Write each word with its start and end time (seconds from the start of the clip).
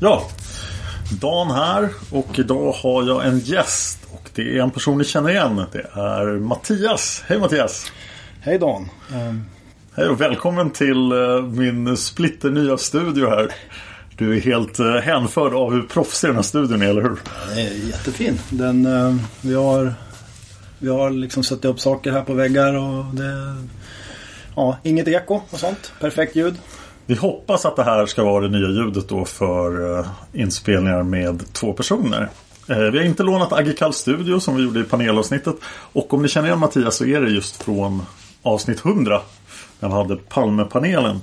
Ja, 0.00 0.28
Dan 1.20 1.50
här 1.50 1.88
och 2.10 2.38
idag 2.38 2.72
har 2.72 3.06
jag 3.06 3.26
en 3.26 3.38
gäst 3.38 3.98
och 4.12 4.30
det 4.34 4.58
är 4.58 4.62
en 4.62 4.70
person 4.70 4.98
ni 4.98 5.04
känner 5.04 5.30
igen. 5.30 5.64
Det 5.72 5.86
är 5.92 6.38
Mattias. 6.38 7.24
Hej 7.26 7.38
Mattias! 7.38 7.92
Hej 8.40 8.58
Dan! 8.58 8.88
Um... 9.12 9.44
Hej 9.94 10.08
och 10.08 10.20
välkommen 10.20 10.70
till 10.70 11.12
uh, 11.12 11.42
min 11.42 11.96
splitter 11.96 12.50
nya 12.50 12.78
studio 12.78 13.28
här. 13.28 13.52
Du 14.16 14.36
är 14.36 14.40
helt 14.40 14.80
uh, 14.80 14.96
hänförd 14.96 15.54
av 15.54 15.72
hur 15.72 15.82
proffsig 15.82 16.28
den 16.28 16.36
här 16.36 16.42
studion 16.42 16.82
är, 16.82 16.86
eller 16.86 17.02
hur? 17.02 17.18
Den 17.48 17.58
är 17.58 17.88
jättefin. 17.88 18.38
Den, 18.50 18.86
uh, 18.86 19.16
vi 19.40 19.54
har, 19.54 19.94
vi 20.78 20.88
har 20.88 21.10
liksom 21.10 21.44
satt 21.44 21.64
upp 21.64 21.80
saker 21.80 22.12
här 22.12 22.22
på 22.22 22.34
väggar 22.34 22.74
och 22.74 23.04
det... 23.14 23.56
Ja, 24.56 24.78
inget 24.82 25.08
eko 25.08 25.40
och 25.50 25.60
sånt. 25.60 25.92
Perfekt 26.00 26.36
ljud. 26.36 26.54
Vi 27.06 27.14
hoppas 27.14 27.66
att 27.66 27.76
det 27.76 27.84
här 27.84 28.06
ska 28.06 28.24
vara 28.24 28.48
det 28.48 28.58
nya 28.58 28.68
ljudet 28.68 29.08
då 29.08 29.24
för 29.24 29.98
eh, 29.98 30.06
inspelningar 30.32 31.02
med 31.02 31.52
två 31.52 31.72
personer. 31.72 32.28
Eh, 32.68 32.78
vi 32.78 32.98
har 32.98 33.04
inte 33.04 33.22
lånat 33.22 33.52
Agikal 33.52 33.92
Studio 33.92 34.40
som 34.40 34.56
vi 34.56 34.62
gjorde 34.62 34.80
i 34.80 34.84
panelavsnittet. 34.84 35.56
Och 35.92 36.14
om 36.14 36.22
ni 36.22 36.28
känner 36.28 36.48
igen 36.48 36.58
Mattias 36.58 36.96
så 36.96 37.04
är 37.04 37.20
det 37.20 37.30
just 37.30 37.62
från 37.62 38.02
avsnitt 38.42 38.84
100. 38.84 39.20
När 39.80 39.88
vi 39.88 39.94
hade 39.94 40.16
Palmepanelen. 40.16 41.20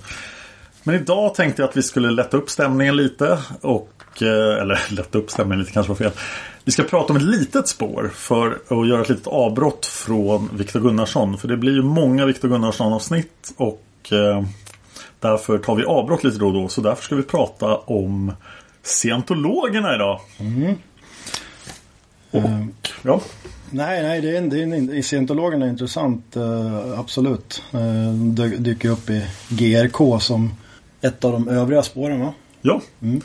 Men 0.83 0.95
idag 0.95 1.35
tänkte 1.35 1.61
jag 1.61 1.69
att 1.69 1.77
vi 1.77 1.83
skulle 1.83 2.11
lätta 2.11 2.37
upp 2.37 2.49
stämningen 2.49 2.95
lite. 2.95 3.37
Och, 3.61 3.93
eh, 4.21 4.61
eller 4.61 4.79
lätta 4.93 5.17
upp 5.17 5.31
stämningen 5.31 5.59
lite 5.59 5.71
kanske 5.71 5.89
var 5.89 5.97
fel. 5.97 6.11
Vi 6.63 6.71
ska 6.71 6.83
prata 6.83 7.13
om 7.13 7.17
ett 7.17 7.23
litet 7.23 7.67
spår 7.67 8.11
för 8.15 8.57
att 8.67 8.87
göra 8.87 9.01
ett 9.01 9.09
litet 9.09 9.27
avbrott 9.27 9.85
från 9.85 10.49
Viktor 10.53 10.79
Gunnarsson. 10.79 11.37
För 11.37 11.47
det 11.47 11.57
blir 11.57 11.73
ju 11.73 11.81
många 11.81 12.25
Viktor 12.25 12.47
Gunnarsson 12.47 12.93
avsnitt. 12.93 13.53
Och 13.57 14.11
Därför 15.23 15.57
tar 15.57 15.75
vi 15.75 15.85
avbrott 15.85 16.23
lite 16.23 16.37
då 16.37 16.47
och 16.47 16.53
då. 16.53 16.67
Så 16.67 16.81
därför 16.81 17.03
ska 17.03 17.15
vi 17.15 17.23
prata 17.23 17.77
om 17.77 18.31
scientologerna 18.83 19.95
idag. 19.95 20.19
Mm. 20.39 20.75
Och, 22.31 22.43
uh, 22.43 22.65
ja. 23.01 23.21
Nej, 23.69 24.03
nej, 24.03 24.21
det 24.21 24.37
är, 24.37 24.41
det 24.41 24.97
är, 24.97 25.01
scientologerna 25.01 25.65
är 25.65 25.69
intressant. 25.69 26.37
Uh, 26.37 26.99
absolut. 26.99 27.63
De 28.35 28.49
dyker 28.49 28.89
upp 28.89 29.09
i 29.09 29.25
GRK 29.49 30.19
som 30.21 30.51
ett 31.01 31.25
av 31.25 31.31
de 31.31 31.47
övriga 31.47 31.83
spåren 31.83 32.19
va? 32.19 32.33
Ja. 32.61 32.81
Mm. 33.01 33.21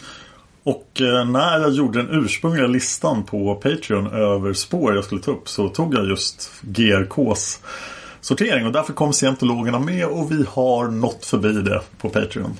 Och 0.62 1.00
eh, 1.00 1.28
när 1.28 1.60
jag 1.60 1.72
gjorde 1.72 2.02
den 2.02 2.24
ursprungliga 2.24 2.66
listan 2.66 3.24
på 3.24 3.54
Patreon 3.54 4.06
över 4.06 4.52
spår 4.52 4.94
jag 4.94 5.04
skulle 5.04 5.20
ta 5.20 5.30
upp 5.30 5.48
så 5.48 5.68
tog 5.68 5.94
jag 5.94 6.08
just 6.08 6.50
GRKs 6.62 7.60
sortering 8.20 8.66
och 8.66 8.72
därför 8.72 8.92
kom 8.92 9.12
scientologerna 9.12 9.78
med 9.78 10.06
och 10.06 10.32
vi 10.32 10.44
har 10.48 10.88
nått 10.88 11.24
förbi 11.24 11.52
det 11.52 11.80
på 11.98 12.08
Patreon. 12.08 12.56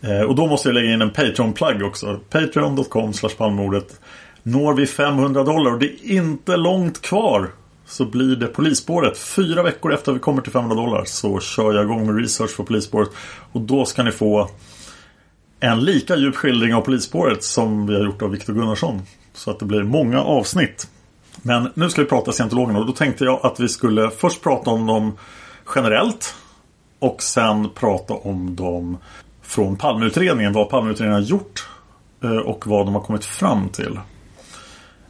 Eh, 0.00 0.20
och 0.20 0.34
då 0.34 0.46
måste 0.46 0.68
jag 0.68 0.74
lägga 0.74 0.92
in 0.92 1.02
en 1.02 1.10
Patreon-plugg 1.10 1.82
också. 1.82 2.20
Patreon.com 2.30 3.12
palmordet. 3.38 4.00
Når 4.42 4.74
vi 4.74 4.86
500 4.86 5.44
dollar 5.44 5.72
och 5.72 5.78
det 5.78 5.86
är 5.86 6.12
inte 6.12 6.56
långt 6.56 7.02
kvar 7.02 7.50
så 7.86 8.04
blir 8.04 8.36
det 8.36 8.46
polisspåret. 8.46 9.18
Fyra 9.18 9.62
veckor 9.62 9.92
efter 9.92 10.12
vi 10.12 10.18
kommer 10.18 10.42
till 10.42 10.52
500 10.52 10.76
dollar 10.76 11.04
så 11.04 11.40
kör 11.40 11.74
jag 11.74 11.84
igång 11.84 12.06
med 12.06 12.16
research 12.16 12.50
för 12.50 12.64
polisspåret. 12.64 13.08
Och 13.52 13.60
då 13.60 13.84
ska 13.84 14.02
ni 14.02 14.10
få 14.10 14.50
en 15.60 15.84
lika 15.84 16.16
djup 16.16 16.36
skildring 16.36 16.74
av 16.74 16.80
polisspåret 16.80 17.44
som 17.44 17.86
vi 17.86 17.94
har 17.94 18.04
gjort 18.04 18.22
av 18.22 18.30
Viktor 18.30 18.52
Gunnarsson. 18.52 19.02
Så 19.34 19.50
att 19.50 19.58
det 19.58 19.64
blir 19.64 19.82
många 19.82 20.22
avsnitt. 20.22 20.88
Men 21.42 21.68
nu 21.74 21.90
ska 21.90 22.02
vi 22.02 22.08
prata 22.08 22.32
scientologerna 22.32 22.78
och 22.78 22.86
då 22.86 22.92
tänkte 22.92 23.24
jag 23.24 23.40
att 23.42 23.60
vi 23.60 23.68
skulle 23.68 24.10
först 24.10 24.42
prata 24.42 24.70
om 24.70 24.86
dem 24.86 25.18
generellt. 25.74 26.34
Och 26.98 27.22
sen 27.22 27.70
prata 27.74 28.14
om 28.14 28.56
dem 28.56 28.98
från 29.42 29.76
Palmeutredningen. 29.76 30.52
Vad 30.52 30.68
Palmeutredningen 30.68 31.22
har 31.22 31.28
gjort 31.28 31.68
eh, 32.22 32.36
och 32.36 32.66
vad 32.66 32.86
de 32.86 32.94
har 32.94 33.02
kommit 33.02 33.24
fram 33.24 33.68
till. 33.68 33.98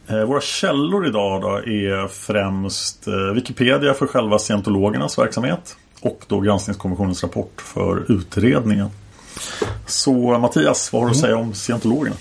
Eh, 0.06 0.24
våra 0.24 0.40
källor 0.40 1.06
idag 1.06 1.42
då 1.42 1.48
är 1.56 2.08
främst 2.08 3.06
eh, 3.06 3.14
Wikipedia 3.14 3.94
för 3.94 4.06
själva 4.06 4.38
scientologernas 4.38 5.18
verksamhet. 5.18 5.76
Och 6.00 6.24
då 6.28 6.40
granskningskommissionens 6.40 7.22
rapport 7.22 7.60
för 7.60 8.12
utredningen. 8.12 8.88
Så 9.86 10.38
Mattias, 10.38 10.92
vad 10.92 11.02
har 11.02 11.08
du 11.08 11.12
att 11.12 11.20
säga 11.20 11.36
om 11.36 11.54
scientologerna? 11.54 12.16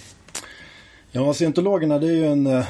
Ja, 1.12 1.34
scientologerna 1.34 2.00
det 2.00 2.08
är 2.08 2.12
ju 2.12 2.28
en 2.28 2.64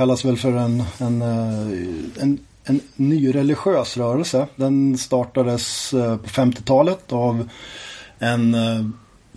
kallas 0.00 0.24
väl 0.24 0.36
för 0.36 0.52
en, 0.52 0.82
en, 0.98 1.22
eh, 1.22 2.22
en, 2.22 2.38
en 2.64 2.80
ny 2.96 3.34
religiös 3.34 3.96
rörelse. 3.96 4.46
Den 4.56 4.98
startades 4.98 5.94
eh, 5.94 6.16
på 6.16 6.28
50-talet 6.28 7.12
av 7.12 7.48
en 8.18 8.54
eh, 8.54 8.84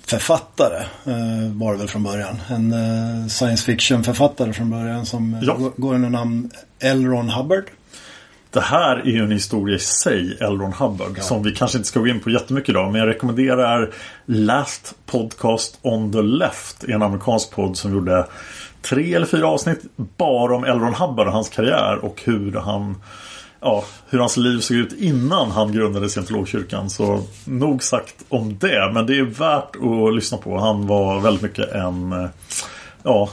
författare 0.05 0.83
var 1.53 1.71
det 1.73 1.79
väl 1.79 1.87
från 1.87 2.03
början. 2.03 2.35
En 2.49 3.29
science 3.29 3.65
fiction 3.65 4.03
författare 4.03 4.53
från 4.53 4.69
början 4.69 5.05
som 5.05 5.37
Ja. 5.41 5.71
går, 5.77 5.93
under 5.93 6.09
namn 6.09 6.51
L. 6.79 7.05
Ron 7.05 7.29
Hubbard. 7.29 7.63
Det 8.49 8.61
här 8.61 8.97
är 8.97 9.11
ju 9.11 9.23
en 9.23 9.31
historia 9.31 9.75
i 9.75 9.79
sig, 9.79 10.37
L. 10.41 10.59
Ron 10.59 10.73
Hubbard, 10.73 11.19
som 11.21 11.43
vi 11.43 11.51
kanske 11.55 11.77
inte 11.77 11.87
ska 11.87 11.99
gå 11.99 12.07
in 12.07 12.19
på 12.19 12.29
jättemycket 12.29 12.69
idag. 12.69 12.91
Men 12.91 12.99
jag 13.01 13.07
rekommenderar 13.07 13.93
Last 14.25 14.95
Podcast 15.05 15.79
on 15.81 16.11
the 16.11 16.21
Left, 16.21 16.83
en 16.83 17.01
amerikansk 17.01 17.51
podd 17.51 17.77
som 17.77 17.93
gjorde 17.93 18.27
tre 18.83 19.13
eller 19.13 19.25
fyra 19.25 19.47
avsnitt 19.47 19.81
bara 19.95 20.55
om 20.55 20.63
L. 20.63 20.79
Ron 20.79 20.93
Hubbard 20.93 21.27
och 21.27 21.33
hans 21.33 21.49
karriär 21.49 22.05
och 22.05 22.21
hur 22.23 22.51
han 22.51 22.95
Ja, 23.65 23.83
hur 24.09 24.19
hans 24.19 24.37
liv 24.37 24.59
såg 24.59 24.77
ut 24.77 24.93
innan 24.93 25.51
han 25.51 25.71
grundade 25.71 26.09
scientologkyrkan. 26.09 26.89
Så 26.89 27.23
nog 27.45 27.83
sagt 27.83 28.15
om 28.29 28.57
det. 28.59 28.91
Men 28.93 29.05
det 29.05 29.19
är 29.19 29.23
värt 29.23 29.75
att 29.75 30.15
lyssna 30.15 30.37
på. 30.37 30.57
Han 30.57 30.87
var 30.87 31.19
väldigt 31.19 31.41
mycket 31.41 31.71
en 31.71 32.29
Ja 33.03 33.29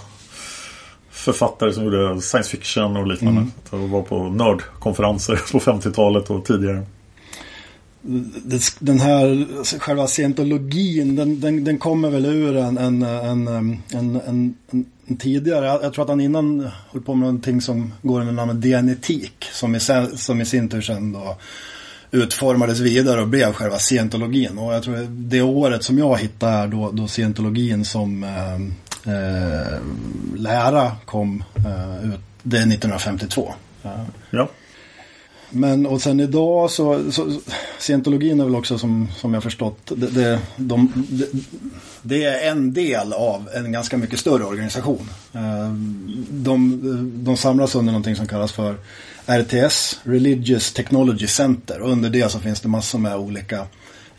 författare 1.21 1.73
som 1.73 1.85
gjorde 1.85 2.21
science 2.21 2.51
fiction 2.51 2.97
och 2.97 3.07
liknande. 3.07 3.47
Och 3.71 3.79
var 3.79 4.03
på 4.03 4.29
nördkonferenser 4.29 5.35
på 5.53 5.59
50-talet 5.59 6.31
och 6.31 6.45
tidigare. 6.45 6.83
Den 8.79 9.01
här 9.01 9.47
själva 9.79 10.07
scientologin 10.07 11.17
den, 11.17 11.41
den, 11.41 11.65
den 11.65 11.79
kommer 11.79 12.11
väl 12.11 12.27
ur 12.27 12.57
en, 12.57 12.79
en, 12.79 13.03
en, 13.03 13.49
en, 13.49 13.83
en, 13.93 14.21
en, 14.71 14.85
en 15.07 15.17
tidigare. 15.17 15.67
Jag 15.67 15.93
tror 15.93 16.03
att 16.03 16.09
han 16.09 16.21
innan 16.21 16.71
höll 16.91 17.03
på 17.03 17.15
med 17.15 17.27
någonting 17.27 17.61
som 17.61 17.93
går 18.03 18.21
under 18.21 18.33
namnet 18.33 18.63
dianetik. 18.63 19.45
Som 19.53 19.75
i, 19.75 19.81
som 20.17 20.41
i 20.41 20.45
sin 20.45 20.69
tur 20.69 20.81
sen 20.81 21.13
då 21.13 21.37
utformades 22.11 22.81
vidare 22.81 23.21
och 23.21 23.29
blev 23.29 23.53
själva 23.53 23.79
scientologin. 23.79 24.59
Och 24.59 24.75
jag 24.75 24.83
tror 24.83 25.07
det 25.11 25.43
året 25.43 25.85
som 25.85 25.99
jag 25.99 26.19
hittade 26.19 26.53
är 26.53 26.67
då, 26.67 26.91
då 26.91 27.09
scientologin 27.09 27.85
som 27.85 28.25
eh, 28.25 28.55
eh, 29.15 29.79
lära 30.37 30.93
kom 31.05 31.45
eh, 31.57 32.11
ut. 32.11 32.21
Det 32.43 32.57
är 32.57 32.63
1952. 32.63 33.55
Ja. 33.83 34.07
Ja. 34.31 34.49
Men 35.51 35.87
och 35.87 36.03
sen 36.03 36.21
idag 36.21 36.71
så, 36.71 37.13
så 37.13 37.41
scientologin 37.79 38.41
är 38.41 38.45
väl 38.45 38.55
också 38.55 38.79
som, 38.79 39.09
som 39.17 39.35
jag 39.35 39.43
förstått 39.43 39.93
det, 39.97 40.07
det, 40.07 40.41
de, 40.57 41.07
det, 41.11 41.29
det 42.03 42.25
är 42.25 42.51
en 42.51 42.73
del 42.73 43.13
av 43.13 43.49
en 43.55 43.73
ganska 43.73 43.97
mycket 43.97 44.21
större 44.21 44.45
organisation. 44.45 45.09
Ehm, 45.33 46.27
de, 46.31 46.81
de 47.25 47.37
samlas 47.37 47.75
under 47.75 47.93
någonting 47.93 48.17
som 48.17 48.27
kallas 48.27 48.53
för 48.53 48.77
RTS, 49.27 50.01
Religious 50.03 50.73
Technology 50.73 51.27
Center. 51.27 51.81
Och 51.81 51.91
under 51.91 52.11
det 52.11 52.33
så 52.33 52.39
finns 52.39 52.61
det 52.61 52.69
massor 52.69 52.99
med 52.99 53.17
olika 53.17 53.67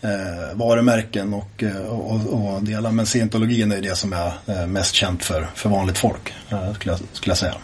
eh, 0.02 0.54
varumärken 0.54 1.34
och, 1.34 1.64
eh, 1.64 1.86
och, 1.86 2.34
och 2.34 2.64
delar. 2.64 2.92
Men 2.92 3.06
scientologin 3.06 3.72
är 3.72 3.82
det 3.82 3.98
som 3.98 4.14
är 4.14 4.34
eh, 4.46 4.68
mest 4.68 4.96
känt 4.96 5.24
för, 5.24 5.50
för 5.56 5.70
vanligt 5.70 5.98
folk, 5.98 6.34
eh, 6.50 6.74
skulle, 6.74 6.94
jag, 6.94 7.00
skulle 7.14 7.32
jag 7.32 7.38
säga. 7.38 7.56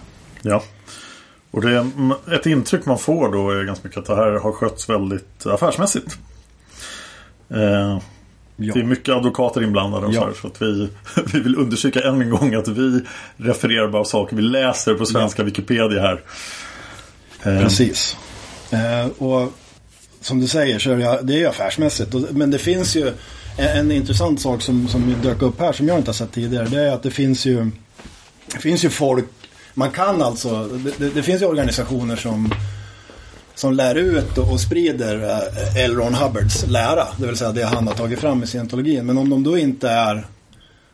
Ja. 0.42 0.64
Och 1.52 1.62
det 1.62 1.90
ett 2.36 2.46
intryck 2.46 2.86
man 2.86 2.98
får 3.00 3.32
då 3.32 3.52
är 3.52 3.64
ganska 3.64 3.88
mycket 3.88 4.00
att 4.00 4.06
det 4.06 4.16
här 4.16 4.32
har 4.32 4.52
skötts 4.52 4.90
väldigt 4.90 5.46
affärsmässigt. 5.46 6.18
Eh, 7.50 8.00
Ja. 8.60 8.74
Det 8.74 8.80
är 8.80 8.84
mycket 8.84 9.16
advokater 9.16 9.64
inblandade 9.64 10.06
och 10.06 10.14
Ja. 10.14 10.22
så, 10.22 10.26
här, 10.28 10.34
så 10.34 10.48
att 10.48 10.62
vi, 10.62 10.90
vi 11.34 11.40
vill 11.40 11.56
undersöka 11.56 12.00
än 12.02 12.22
en 12.22 12.30
gång 12.30 12.54
att 12.56 12.68
vi 12.68 13.02
refererar 13.38 13.88
bara 13.88 14.04
saker 14.06 14.36
vi 14.36 14.42
läser 14.42 14.94
på 14.94 15.06
svenska 15.06 15.44
Wikipedia 15.44 16.02
här. 16.02 16.22
Eh, 17.44 17.62
Precis. 17.62 18.18
Eh, 18.72 19.08
och 19.24 19.54
som 20.22 20.40
du 20.40 20.48
säger 20.48 20.80
så 20.80 20.92
är 20.92 20.96
det, 20.98 21.20
det 21.24 21.44
är 21.44 21.48
affärsmässigt. 21.50 22.14
Men 22.32 22.52
det 22.52 22.58
finns 22.58 22.96
ju 22.96 23.08
en, 23.58 23.68
en 23.78 23.92
intressant 23.92 24.42
sak 24.42 24.62
som, 24.62 24.88
som 24.88 25.16
dök 25.24 25.42
upp 25.42 25.60
här 25.60 25.72
som 25.74 25.88
jag 25.88 25.98
inte 25.98 26.10
har 26.10 26.14
sett 26.14 26.32
tidigare. 26.32 26.66
Det 26.68 26.82
är 26.82 26.92
att 26.92 27.04
det 27.04 27.12
finns 27.12 27.46
ju, 27.46 27.72
det 28.54 28.60
finns 28.60 28.86
ju 28.86 28.90
folk, 28.90 29.26
man 29.78 29.92
kan 29.92 30.22
alltså, 30.22 30.68
det, 30.98 31.10
det, 31.10 31.24
finns 31.24 31.42
ju 31.42 31.46
organisationer 31.46 32.16
som 32.16 32.54
som 33.56 33.74
lär 33.74 33.96
ut 33.96 34.38
och, 34.38 34.60
sprider 34.60 35.24
eh, 35.24 35.84
L. 35.84 35.96
Ron 35.96 36.14
Hubbards 36.14 36.68
lära. 36.68 37.08
Det 37.18 37.28
vill 37.28 37.38
säga 37.38 37.52
det 37.52 37.64
han 37.64 37.88
har 37.88 37.94
tagit 37.94 38.20
fram 38.20 38.44
i 38.44 38.48
scientologin. 38.48 39.06
Men 39.06 39.18
om 39.18 39.30
de 39.30 39.44
då 39.44 39.58
inte 39.58 39.90
är 39.90 40.26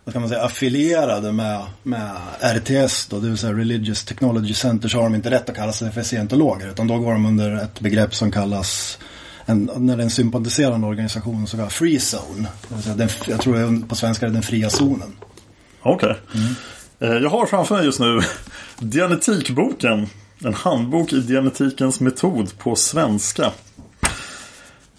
vad 0.03 0.13
kan 0.13 0.21
man 0.21 0.29
säga, 0.29 0.41
affilierade 0.41 1.31
med, 1.31 1.61
med 1.83 2.11
RTS, 2.41 3.07
då, 3.07 3.19
det 3.19 3.27
vill 3.27 3.37
säga 3.37 3.53
Religious 3.53 4.03
Technology 4.03 4.53
Center, 4.53 4.89
så 4.89 4.97
har 4.97 5.03
de 5.03 5.15
inte 5.15 5.31
rätt 5.31 5.49
att 5.49 5.55
kalla 5.55 5.73
sig 5.73 5.91
för 5.91 6.03
scientologer. 6.03 6.69
Utan 6.69 6.87
då 6.87 6.97
går 6.97 7.13
de 7.13 7.25
under 7.25 7.55
ett 7.55 7.79
begrepp 7.79 8.15
som 8.15 8.31
kallas, 8.31 8.99
en, 9.45 9.71
när 9.77 9.97
det 9.97 10.01
är 10.01 10.05
en 10.05 10.09
sympatiserande 10.09 10.87
organisation, 10.87 11.47
så 11.47 11.57
kallad 11.57 11.71
Free 11.71 11.99
Zone. 11.99 12.47
Det 12.67 12.75
vill 12.75 12.83
säga 12.83 12.95
den, 12.95 13.09
jag 13.27 13.41
tror 13.41 13.87
på 13.87 13.95
svenska 13.95 14.25
är 14.25 14.29
det 14.29 14.35
den 14.35 14.43
fria 14.43 14.69
zonen. 14.69 15.15
Okej. 15.81 16.15
Eh, 16.35 16.41
Eh, 17.03 17.13
jag 17.13 17.29
har 17.29 17.45
framför 17.45 17.75
mig 17.75 17.85
just 17.85 17.99
nu 17.99 18.19
Dianetikboken. 18.79 20.07
En 20.45 20.53
handbok 20.53 21.13
i 21.13 21.19
dianetikens 21.19 21.99
metod 21.99 22.57
på 22.57 22.75
svenska. 22.75 23.51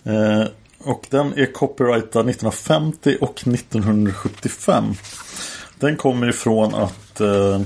Eh, 0.05 0.45
och 0.79 1.07
den 1.11 1.39
är 1.39 1.53
copyrightad 1.53 2.29
1950 2.29 3.17
och 3.21 3.49
1975. 3.49 4.95
Den 5.79 5.97
kommer 5.97 6.29
ifrån 6.29 6.75
att 6.75 7.21
eh, 7.21 7.61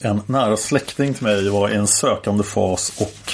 en 0.00 0.22
nära 0.26 0.56
släkting 0.56 1.14
till 1.14 1.24
mig 1.24 1.48
var 1.48 1.68
i 1.68 1.74
en 1.74 1.86
sökande 1.86 2.44
fas 2.44 2.92
och 3.00 3.32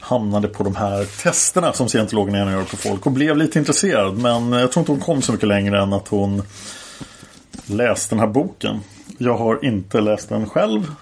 hamnade 0.00 0.48
på 0.48 0.62
de 0.62 0.76
här 0.76 1.22
testerna 1.22 1.72
som 1.72 1.88
scientologerna 1.88 2.38
gärna 2.38 2.52
gör 2.52 2.64
på 2.64 2.76
folk 2.76 3.06
och 3.06 3.12
blev 3.12 3.36
lite 3.36 3.58
intresserad. 3.58 4.18
Men 4.18 4.52
jag 4.52 4.72
tror 4.72 4.82
inte 4.82 4.92
hon 4.92 5.00
kom 5.00 5.22
så 5.22 5.32
mycket 5.32 5.48
längre 5.48 5.82
än 5.82 5.92
att 5.92 6.08
hon 6.08 6.42
läste 7.66 8.14
den 8.14 8.20
här 8.20 8.26
boken. 8.26 8.80
Jag 9.22 9.36
har 9.36 9.64
inte 9.64 10.00
läst 10.00 10.28
den 10.28 10.48
själv. 10.48 10.94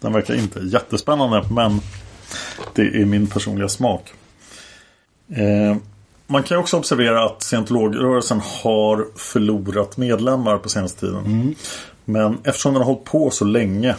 Den 0.00 0.12
verkar 0.12 0.34
inte 0.34 0.60
jättespännande 0.60 1.44
men 1.50 1.80
det 2.74 2.82
är 2.82 3.04
min 3.04 3.26
personliga 3.26 3.68
smak. 3.68 4.12
Eh, 5.28 5.76
man 6.26 6.42
kan 6.42 6.58
också 6.58 6.76
observera 6.76 7.24
att 7.24 7.42
scientologrörelsen 7.42 8.40
har 8.62 9.06
förlorat 9.16 9.96
medlemmar 9.96 10.58
på 10.58 10.68
senaste 10.68 11.00
tiden. 11.00 11.54
Men 12.04 12.38
eftersom 12.44 12.72
den 12.72 12.82
har 12.82 12.92
hållit 12.92 13.04
på 13.04 13.30
så 13.30 13.44
länge 13.44 13.94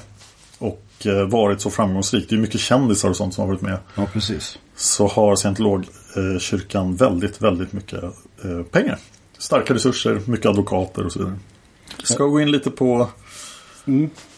och 0.57 0.85
eh, 1.05 1.27
varit 1.27 1.61
så 1.61 1.69
framgångsrik, 1.69 2.29
det 2.29 2.35
är 2.35 2.39
mycket 2.39 2.61
kändisar 2.61 3.09
och 3.09 3.15
sånt 3.15 3.33
som 3.33 3.41
har 3.41 3.47
varit 3.47 3.61
med. 3.61 3.77
Ja, 3.95 4.05
precis. 4.13 4.59
Så 4.75 5.07
har 5.07 5.35
scientologkyrkan 5.35 6.95
väldigt, 6.95 7.41
väldigt 7.41 7.73
mycket 7.73 8.03
eh, 8.03 8.63
pengar. 8.71 8.99
Starka 9.37 9.73
resurser, 9.73 10.21
mycket 10.25 10.45
advokater 10.45 11.05
och 11.05 11.11
så 11.11 11.19
vidare. 11.19 11.35
Ska 12.03 12.23
gå 12.23 12.41
in 12.41 12.51
lite 12.51 12.71
på 12.71 13.09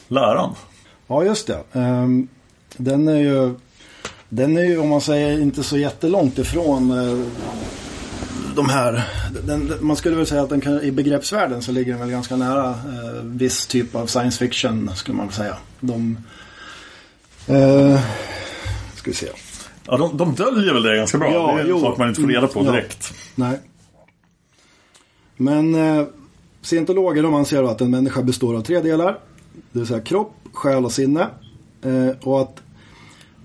läran. 0.07 0.55
Ja, 1.07 1.23
just 1.23 1.47
det. 1.47 1.63
Ehm, 1.73 2.27
den 2.77 3.07
är 3.07 3.17
ju, 3.17 3.53
den 4.29 4.57
är 4.57 4.63
ju 4.63 4.77
om 4.77 4.89
man 4.89 5.01
säger 5.01 5.41
inte 5.41 5.63
så 5.63 5.77
jättelångt 5.77 6.37
ifrån 6.37 6.91
eh, 6.91 7.25
de 8.55 8.69
här. 8.69 9.03
Den, 9.43 9.73
man 9.81 9.95
skulle 9.95 10.15
väl 10.15 10.25
säga 10.25 10.41
att 10.41 10.49
den 10.49 10.61
kan, 10.61 10.81
i 10.81 10.91
begreppsvärlden 10.91 11.61
så 11.61 11.71
ligger 11.71 11.91
den 11.91 12.01
väl 12.01 12.09
ganska 12.09 12.35
nära 12.35 12.69
eh, 12.69 13.23
viss 13.23 13.67
typ 13.67 13.95
av 13.95 14.07
science 14.07 14.37
fiction 14.37 14.91
skulle 14.95 15.17
man 15.17 15.27
väl 15.27 15.35
säga. 15.35 15.57
De, 15.79 16.17
eh, 17.47 17.99
ska 18.95 19.11
vi 19.11 19.15
se. 19.15 19.27
Ja, 19.87 19.97
de, 19.97 20.17
de 20.17 20.35
döljer 20.35 20.73
väl 20.73 20.83
det 20.83 20.97
ganska 20.97 21.17
bra. 21.17 21.33
Ja, 21.33 21.53
det 21.53 21.59
är 21.59 21.63
en 21.63 21.69
jo. 21.69 21.79
sak 21.81 21.97
man 21.97 22.09
inte 22.09 22.21
får 22.21 22.27
reda 22.27 22.47
på 22.47 22.59
Mm, 22.59 22.73
ja. 22.73 22.79
direkt. 22.79 23.13
Nej. 23.35 23.59
Men 25.37 25.75
eh, 25.75 26.05
scientologer 26.61 27.23
de 27.23 27.33
anser 27.33 27.63
att 27.63 27.81
en 27.81 27.91
människa 27.91 28.21
består 28.21 28.55
av 28.57 28.61
tre 28.61 28.79
delar. 28.81 29.17
Det 29.71 29.79
vill 29.79 29.87
säga 29.87 30.01
kropp, 30.01 30.33
själ 30.53 30.85
och 30.85 30.91
sinne. 30.91 31.27
Eh, 31.81 32.09
och 32.21 32.41
att 32.41 32.61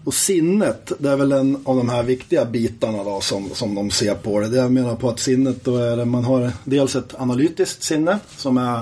och 0.05 0.15
sinnet, 0.15 0.93
det 0.99 1.11
är 1.11 1.17
väl 1.17 1.33
en 1.33 1.57
av 1.65 1.77
de 1.77 1.89
här 1.89 2.03
viktiga 2.03 2.45
bitarna 2.45 3.05
då 3.05 3.21
som, 3.21 3.51
som 3.51 3.75
de 3.75 3.91
ser 3.91 4.15
på 4.15 4.41
det. 4.41 4.49
Det 4.49 4.57
jag 4.57 4.73
menar 4.73 4.97
på 4.97 5.09
att 5.09 5.21
sinnet 5.21 5.65
då 5.65 5.77
är 5.77 5.97
det, 5.97 6.05
man 6.05 6.25
har 6.25 6.53
dels 6.65 6.97
ett 6.97 7.15
analytiskt 7.21 7.83
sinne 7.83 8.19
som 8.37 8.59
är 8.59 8.79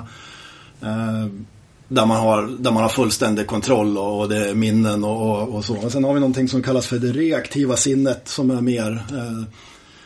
eh, 0.83 1.27
där 1.89 2.07
man, 2.07 2.17
har, 2.17 2.43
där 2.59 2.71
man 2.71 2.83
har 2.83 2.91
fullständig 2.91 3.47
kontroll 3.47 3.99
och, 3.99 4.21
och 4.21 4.29
det 4.29 4.49
är 4.49 4.55
minnen 4.55 5.05
och, 5.05 5.31
och, 5.31 5.55
och 5.55 5.65
så. 5.65 5.77
Och 5.77 5.93
sen 5.93 6.05
har 6.05 6.15
vi 6.15 6.21
någonting 6.21 6.49
som 6.49 6.63
kallas 6.63 6.87
för 6.87 6.99
det 6.99 7.13
reaktiva 7.13 7.77
sinnet 7.77 8.29
som 8.29 8.51
är 8.51 8.61
mer 8.61 9.05
eh, 9.13 9.43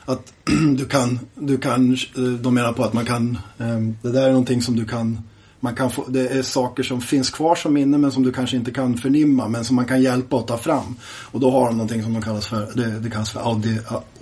att 0.05 0.33
du 0.77 0.85
kan, 0.85 1.19
du 1.35 1.59
kan, 1.59 1.93
eh, 1.93 2.23
de 2.23 2.55
menar 2.55 2.73
på 2.73 2.85
att 2.85 2.93
man 2.93 3.05
kan, 3.05 3.39
eh, 3.59 3.79
det 4.03 4.13
där 4.13 4.23
är 4.23 4.31
någonting 4.31 4.63
som 4.63 4.77
du 4.77 4.85
kan, 4.85 5.19
man 5.61 5.75
kan 5.75 5.91
få, 5.91 6.05
det 6.09 6.29
är 6.29 6.43
saker 6.43 6.83
som 6.83 7.01
finns 7.01 7.31
kvar 7.31 7.55
som 7.55 7.75
minne 7.75 7.99
men 7.99 8.13
som 8.13 8.23
du 8.23 8.33
kanske 8.33 8.57
inte 8.57 8.71
kan 8.71 8.97
förnimma 8.99 9.49
men 9.49 9.65
som 9.65 9.77
man 9.77 9.85
kan 9.85 10.03
hjälpa 10.03 10.37
att 10.37 10.47
ta 10.47 10.59
fram. 10.59 10.97
Och 11.05 11.41
då 11.41 11.51
har 11.51 11.67
de 11.67 11.77
någonting 11.77 12.03
som 12.03 12.13
de 12.13 12.23
kallas 12.23 12.47
för, 12.47 12.69
det, 12.75 13.01
det 13.01 13.11
kallas 13.11 13.31
för 13.31 13.41
audi, 13.41 13.79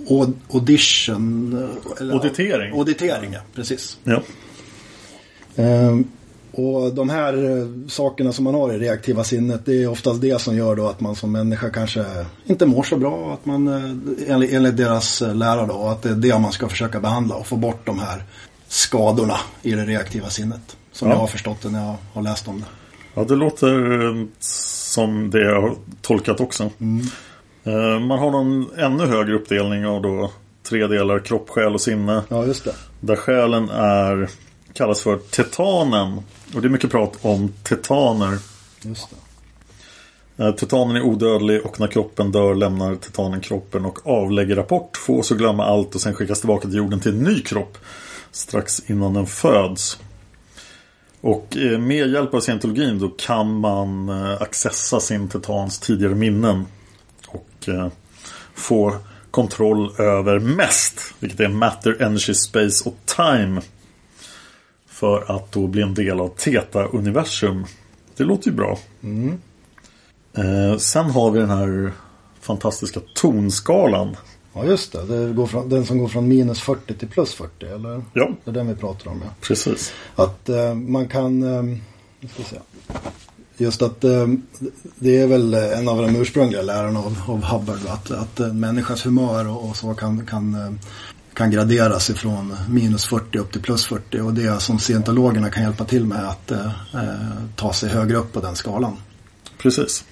aud, 0.09 0.33
audition. 0.53 1.69
eller- 1.99 2.13
Auditering. 2.13 2.73
Auditering, 2.79 3.33
ja, 3.33 3.39
precis. 3.55 3.97
Ja. 4.03 4.21
Ehm, 5.55 6.03
och 6.51 6.93
de 6.93 7.09
här 7.09 7.33
eh, 7.59 7.67
sakerna 7.87 8.33
som 8.33 8.43
man 8.43 8.53
har 8.53 8.73
i 8.73 8.77
reaktiva 8.79 9.23
sinnet 9.23 9.65
det 9.65 9.83
är 9.83 9.87
oftast 9.87 10.21
det 10.21 10.41
som 10.41 10.57
gör 10.57 10.75
då 10.75 10.87
att 10.87 10.99
man 10.99 11.15
som 11.15 11.31
människa 11.31 11.69
kanske 11.69 12.05
inte 12.45 12.65
mår 12.65 12.83
så 12.83 12.97
bra. 12.97 13.33
Att 13.33 13.45
man, 13.45 13.67
eh, 13.67 14.31
enligt, 14.33 14.53
enligt 14.53 14.77
deras 14.77 15.21
eh, 15.21 15.35
lära 15.35 15.65
då, 15.65 15.87
att 15.87 16.01
det 16.01 16.09
är 16.09 16.13
det 16.15 16.39
man 16.39 16.51
ska 16.51 16.69
försöka 16.69 16.99
behandla 16.99 17.35
och 17.35 17.47
få 17.47 17.55
bort 17.55 17.85
de 17.85 17.99
här 17.99 18.23
skadorna 18.67 19.37
i 19.61 19.71
det 19.71 19.85
reaktiva 19.85 20.29
sinnet. 20.29 20.77
Som 20.97 21.07
Ja. 21.07 21.13
jag 21.13 21.19
har 21.19 21.27
förstått 21.27 21.61
det 21.61 21.69
när 21.69 21.85
jag 21.85 21.95
har 22.13 22.21
läst 22.21 22.47
om 22.47 22.59
det. 22.59 22.65
Ja, 23.13 23.23
det 23.23 23.35
låter 23.35 24.01
eh, 24.05 24.25
som 24.39 25.29
det 25.29 25.41
jag 25.41 25.61
har 25.61 25.75
tolkat 26.01 26.39
också. 26.39 26.63
Eh, 27.63 27.99
Man 27.99 28.19
har 28.19 28.31
någon 28.31 28.69
ännu 28.77 29.05
högre 29.05 29.33
uppdelning 29.35 29.85
av 29.85 30.01
då 30.01 30.31
tre 30.63 30.87
delar 30.87 31.19
kropp, 31.19 31.49
själ 31.49 31.73
och 31.73 31.81
sinne. 31.81 32.23
Ja, 32.29 32.45
just 32.45 32.63
det. 32.65 32.73
Där 32.99 33.15
själen 33.15 33.69
är 33.69 34.29
kallas 34.73 35.01
för 35.01 35.17
tetanen. 35.17 36.17
Och 36.55 36.61
det 36.61 36.67
är 36.67 36.69
mycket 36.69 36.91
prat 36.91 37.17
om 37.21 37.53
tetaner. 37.63 38.37
Just 38.81 39.07
det. 39.09 40.43
Eh, 40.45 40.51
Tetanen 40.51 40.95
är 40.95 41.01
odödlig 41.01 41.65
och 41.65 41.79
när 41.79 41.87
kroppen 41.87 42.31
dör 42.31 42.55
lämnar 42.55 42.95
tetanen 42.95 43.41
kroppen 43.41 43.85
och 43.85 44.07
avlägger 44.07 44.55
rapport, 44.55 44.97
fås 44.97 45.31
och 45.31 45.37
glömma 45.37 45.65
allt 45.65 45.95
och 45.95 46.01
sen 46.01 46.13
skickas 46.13 46.39
tillbaka 46.39 46.67
till 46.67 46.77
jorden 46.77 46.99
till 46.99 47.11
en 47.11 47.23
ny 47.23 47.41
kropp 47.41 47.77
strax 48.31 48.79
innan 48.89 49.13
den 49.13 49.25
föds. 49.27 49.99
Och 51.21 51.57
eh, 51.57 51.79
med 51.79 52.09
hjälp 52.09 52.33
av 52.33 52.39
scientologin 52.39 52.99
då 52.99 53.09
kan 53.09 53.59
man 53.59 54.09
eh, 54.09 54.41
accessa 54.41 54.99
sin 54.99 55.29
tetans 55.29 55.79
tidigare 55.79 56.15
minnen 56.15 56.65
och 57.27 57.69
eh, 57.69 57.87
få 58.53 58.95
kontroll 59.31 59.91
över 59.97 60.39
mest, 60.39 61.13
vilket 61.19 61.39
är 61.39 61.47
matter, 61.47 62.01
energy, 62.01 62.33
space 62.33 62.89
och 62.89 62.97
time. 63.05 63.61
För 64.87 65.35
att 65.35 65.51
då 65.51 65.67
bli 65.67 65.81
en 65.81 65.93
del 65.93 66.19
av 66.19 66.29
Teta-universum. 66.29 67.65
Det 68.15 68.23
låter 68.23 68.49
ju 68.49 68.55
bra. 68.55 68.79
Eh, 70.37 70.77
sen 70.77 71.05
har 71.05 71.31
vi 71.31 71.39
den 71.39 71.49
här 71.49 71.91
fantastiska 72.41 72.99
tonskalan. 73.13 74.15
Ja, 74.57 74.65
just 74.65 74.91
det. 74.91 75.05
det 75.05 75.33
går 75.33 75.47
från, 75.47 75.69
den 75.69 75.85
som 75.85 75.97
går 75.97 76.07
från 76.07 76.27
minus 76.27 76.61
40 76.61 76.93
till 76.93 77.07
plus 77.07 77.33
40, 77.33 77.65
eller? 77.65 78.03
Ja, 78.13 78.31
Det 78.43 78.51
är 78.51 78.53
den 78.53 78.67
vi 78.67 78.75
pratar 78.75 79.11
om, 79.11 79.21
ja. 79.23 79.29
precis. 79.41 79.93
Att 80.15 80.49
eh, 80.49 80.73
man 80.73 81.07
kan... 81.07 81.43
Eh, 81.43 81.77
ska 82.29 82.43
se. 82.43 82.57
Just 83.57 83.81
att 83.81 84.03
eh, 84.03 84.27
det 84.95 85.19
är 85.19 85.27
väl 85.27 85.53
en 85.53 85.89
av 85.89 86.01
de 86.01 86.15
ursprungliga 86.15 86.61
lärarna 86.61 86.99
av, 86.99 87.21
av 87.27 87.43
Hubbard. 87.43 87.79
Att, 87.87 88.11
att 88.11 88.39
en 88.39 88.59
människas 88.59 89.05
humör 89.05 89.47
och, 89.47 89.69
och 89.69 89.75
så 89.75 89.93
kan, 89.93 90.25
kan, 90.25 90.55
eh, 90.55 90.71
kan 91.33 91.51
graderas 91.51 92.09
ifrån 92.09 92.55
minus 92.69 93.05
40 93.05 93.37
upp 93.37 93.51
till 93.51 93.61
plus 93.61 93.85
40. 93.85 94.19
Och 94.19 94.33
det 94.33 94.61
som 94.61 94.79
scientologerna 94.79 95.49
kan 95.49 95.63
hjälpa 95.63 95.85
till 95.85 96.05
med 96.05 96.29
att 96.29 96.51
eh, 96.51 96.65
eh, 96.93 97.43
ta 97.55 97.73
sig 97.73 97.89
högre 97.89 98.17
upp 98.17 98.33
på 98.33 98.39
den 98.39 98.55
skalan. 98.55 98.97
Precis. 99.57 100.05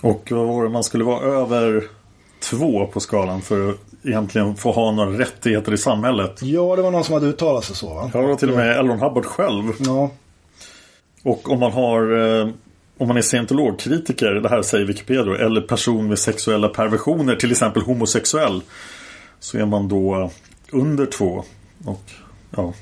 Och 0.00 0.28
vad 0.30 0.46
var 0.46 0.64
det? 0.64 0.70
man 0.70 0.84
skulle 0.84 1.04
vara 1.04 1.40
över 1.40 1.88
två 2.50 2.86
på 2.86 3.00
skalan 3.00 3.42
för 3.42 3.70
att 3.70 3.76
egentligen 4.02 4.56
få 4.56 4.72
ha 4.72 4.92
några 4.92 5.18
rättigheter 5.18 5.72
i 5.72 5.78
samhället. 5.78 6.42
Ja, 6.42 6.76
det 6.76 6.82
var 6.82 6.90
någon 6.90 7.04
som 7.04 7.14
hade 7.14 7.26
uttalat 7.26 7.64
sig 7.64 7.76
så 7.76 7.94
va? 7.94 8.10
Ja, 8.14 8.20
det 8.20 8.26
var 8.26 8.36
till 8.36 8.50
och 8.50 8.56
med 8.56 8.78
Elron 8.78 8.98
Hubbard 8.98 9.24
själv. 9.24 9.72
Ja, 9.78 10.10
Och 11.22 11.50
om 11.52 11.60
man 11.60 11.72
har 11.72 12.18
eh, 12.40 12.48
om 12.98 13.08
man 13.08 13.16
är 13.16 13.22
scientologkritiker, 13.22 14.34
det 14.34 14.48
här 14.48 14.62
säger 14.62 14.84
Wikipedia, 14.84 15.38
eller 15.46 15.60
person 15.60 16.08
med 16.08 16.18
sexuella 16.18 16.68
perversioner, 16.68 17.36
till 17.36 17.50
exempel 17.50 17.82
homosexuell, 17.82 18.62
så 19.40 19.58
är 19.58 19.66
man 19.66 19.88
då 19.88 20.30
under 20.70 21.06
två 21.06 21.44
och 21.84 22.02
ja, 22.56 22.72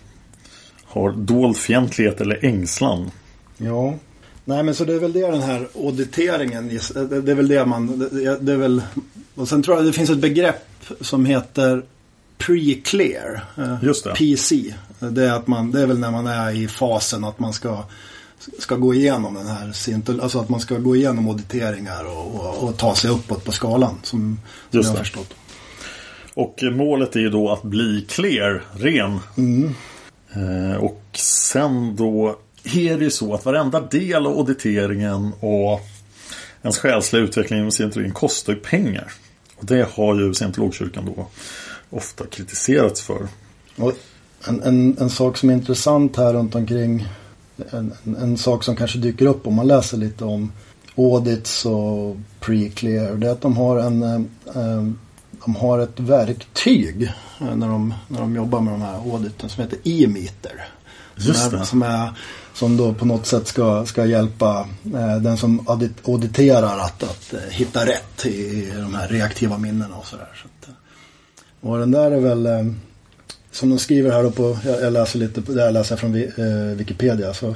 har 0.85 1.13
dold 1.13 1.57
fientlighet 1.57 2.21
eller 2.21 2.45
ängslan. 2.45 3.11
Ja. 3.57 3.95
Nej 4.45 4.63
men 4.63 4.75
så 4.75 4.85
det 4.85 4.95
är 4.95 4.99
väl 4.99 5.13
det 5.13 5.31
den 5.31 5.43
här 5.43 5.69
auditeringen, 5.75 6.71
gis- 6.71 7.21
det 7.23 7.31
är 7.33 7.35
väl 7.35 7.49
det 7.49 7.65
man, 7.67 7.99
det, 8.41 8.53
är 8.53 8.57
väl, 8.57 8.83
och 9.35 9.49
sen 9.49 9.63
tror 9.63 9.77
jag 9.77 9.87
det 9.87 9.93
finns 9.93 10.11
ett 10.11 10.19
begrepp 10.19 10.67
som 11.01 11.25
heter 11.27 11.83
pre-clear. 12.39 13.41
eh, 13.59 13.77
Just 13.83 14.05
det. 14.05 14.11
PC. 14.15 14.75
Det 14.99 15.25
är, 15.25 15.33
att 15.33 15.47
man, 15.47 15.71
det 15.71 15.81
är 15.83 15.87
väl 15.87 15.99
när 15.99 16.11
man 16.11 16.27
är 16.27 16.51
i 16.57 16.69
fasen 16.69 17.25
att 17.25 17.39
man 17.39 17.53
ska, 17.53 17.85
ska 18.59 18.77
gå 18.77 18.95
igenom 18.95 19.35
den 19.35 19.47
här, 19.47 19.73
alltså 20.23 20.39
att 20.41 20.49
man 20.49 20.61
ska 20.61 20.79
gå 20.79 20.97
igenom 20.97 21.29
auditeringar 21.29 22.05
och, 22.05 22.35
och, 22.35 22.69
och 22.69 22.77
ta 22.77 22.95
sig 22.95 23.11
uppåt 23.11 23.45
på 23.45 23.53
skalan. 23.53 23.99
Som, 24.03 24.41
som 24.71 24.81
jag 24.81 24.89
har 24.89 24.97
förstått. 24.97 25.35
Och 26.35 26.63
eh, 26.63 26.71
målet 26.71 27.17
är 27.17 27.21
ju 27.21 27.31
då 27.31 27.53
att 27.53 27.63
bli 27.63 28.05
clear, 28.09 28.63
ren. 28.77 29.19
Eh, 30.35 30.77
och 30.77 31.03
sen 31.49 31.97
då 31.97 32.37
är 32.65 32.99
det 32.99 33.05
ju 33.05 33.11
så 33.11 33.35
att 33.35 33.45
varenda 33.45 33.81
del 33.81 34.27
av 34.27 34.39
auditeringen 34.39 35.33
och 35.41 35.81
ens 36.63 36.79
själsliga 36.79 37.23
utveckling 37.23 37.59
inom 37.59 37.71
scientologin 37.71 38.13
kostar 38.13 38.53
ju 38.53 38.59
pengar. 38.59 39.13
Och 39.57 39.67
det 39.67 39.89
har 39.95 40.21
ju 40.21 40.35
scientologkyrkan 40.35 41.05
då 41.17 41.27
ofta 41.91 42.27
kritiserats 42.27 43.01
för. 43.01 43.29
Och 43.77 43.93
en, 44.49 44.63
en, 44.63 44.97
en 45.01 45.11
sak 45.11 45.37
som 45.37 45.51
är 45.51 45.55
intressant 45.55 46.17
här 46.17 46.35
runt 46.35 46.55
omkring 46.55 47.07
en, 47.71 47.93
en, 48.05 48.17
en 48.17 48.37
sak 48.37 48.65
som 48.65 48.77
kanske 48.77 48.99
dyker 48.99 49.27
upp 49.27 49.47
om 49.47 49.55
man 49.55 49.67
läser 49.67 49.97
lite 49.97 50.25
om 50.25 50.53
audits 50.97 51.67
och 51.67 52.17
pre-clear. 52.41 53.17
Det 53.17 53.27
är 53.27 53.33
att 53.33 53.41
de 53.41 53.57
har 53.57 53.79
en 53.79 54.03
en 54.55 54.99
de 55.45 55.57
har 55.57 55.79
ett 55.79 56.01
verktyg 56.01 57.03
eh, 57.41 57.57
när 57.57 57.69
de, 57.69 57.95
när 58.09 58.21
de 58.21 58.37
jobbar 58.37 58.61
med 58.61 58.75
de 58.75 58.83
här 58.83 58.95
auditen 58.95 59.49
som 59.49 59.63
heter 59.63 59.79
e-meter. 59.85 60.69
Som, 61.17 61.61
är, 61.61 61.65
som, 61.65 61.83
är, 61.83 62.11
som 62.55 62.77
då 62.77 62.95
på 62.95 63.05
något 63.05 63.27
sätt 63.27 63.47
ska, 63.47 63.87
ska 63.87 64.07
hjälpa 64.07 64.69
eh, 64.95 65.17
den 65.17 65.37
som 65.37 65.69
audit, 65.69 66.09
auditerar 66.09 66.79
att, 66.79 67.03
att 67.03 67.35
eh, 67.35 67.41
hitta 67.51 67.87
rätt 67.87 68.27
i, 68.27 68.29
i 68.29 68.73
de 68.77 68.95
här 68.95 69.09
reaktiva 69.09 69.59
minnena 69.59 69.97
och 69.97 70.07
sådär. 70.07 70.29
Så 70.43 70.49
att, 70.49 70.69
eh, 70.69 71.71
och 71.71 71.79
den 71.79 71.91
där 71.91 72.11
är 72.11 72.21
väl 72.21 72.47
eh, 72.47 72.65
som 73.51 73.71
de 73.71 73.79
skriver 73.79 74.11
här 74.11 74.23
då 74.23 74.31
på, 74.31 74.59
jag, 74.65 74.83
jag 74.83 74.93
läser 74.93 75.19
lite, 75.19 75.41
det 75.41 75.63
här 75.63 75.71
läser 75.71 75.93
jag 75.93 76.01
från 76.01 76.15
eh, 76.15 76.77
Wikipedia. 76.77 77.35
Så, 77.35 77.55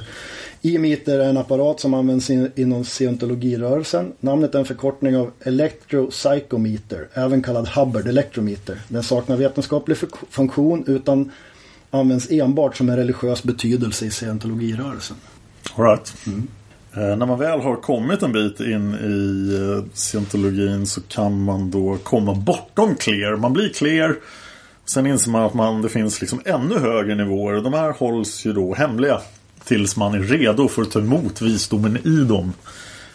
E-meter 0.61 1.19
är 1.19 1.29
en 1.29 1.37
apparat 1.37 1.79
som 1.79 1.93
används 1.93 2.29
in, 2.29 2.51
inom 2.55 2.83
scientologirörelsen. 2.85 4.13
Namnet 4.19 4.55
är 4.55 4.59
en 4.59 4.65
förkortning 4.65 5.17
av 5.17 5.31
electropsychometer, 5.39 7.07
även 7.13 7.43
kallad 7.43 7.67
Hubbard 7.67 8.07
electrometer. 8.07 8.81
Den 8.87 9.03
saknar 9.03 9.37
vetenskaplig 9.37 9.97
funktion 10.29 10.83
utan 10.87 11.31
används 11.91 12.31
enbart 12.31 12.77
som 12.77 12.89
en 12.89 12.95
religiös 12.95 13.43
betydelse 13.43 14.05
i 14.05 14.11
scientologirörelsen. 14.11 15.17
All 15.75 15.85
right. 15.85 16.13
Mm. 16.27 16.47
Eh, 16.93 17.17
när 17.17 17.25
man 17.25 17.39
väl 17.39 17.59
har 17.59 17.75
kommit 17.75 18.23
en 18.23 18.31
bit 18.31 18.59
in 18.59 18.93
i 18.93 19.55
eh, 19.55 19.93
scientologin 19.93 20.85
så 20.85 21.01
kan 21.01 21.43
man 21.43 21.71
då 21.71 21.97
komma 22.03 22.33
bortom 22.33 22.95
clear. 22.95 23.35
Man 23.35 23.53
blir 23.53 23.69
clear. 23.69 24.15
Sen 24.85 25.05
inser 25.05 25.31
man 25.31 25.43
att 25.43 25.53
man, 25.53 25.81
det 25.81 25.89
finns 25.89 26.21
liksom 26.21 26.41
ännu 26.45 26.79
högre 26.79 27.15
nivåer. 27.15 27.61
De 27.61 27.73
här 27.73 27.91
hålls 27.91 28.45
ju 28.45 28.53
då 28.53 28.73
hemliga. 28.73 29.21
Tills 29.69 29.97
man 29.97 30.13
är 30.13 30.19
redo 30.19 30.67
för 30.67 30.81
att 30.81 30.91
ta 30.91 30.99
emot 30.99 31.41
visdomen 31.41 31.97
i 32.07 32.23
dem. 32.23 32.53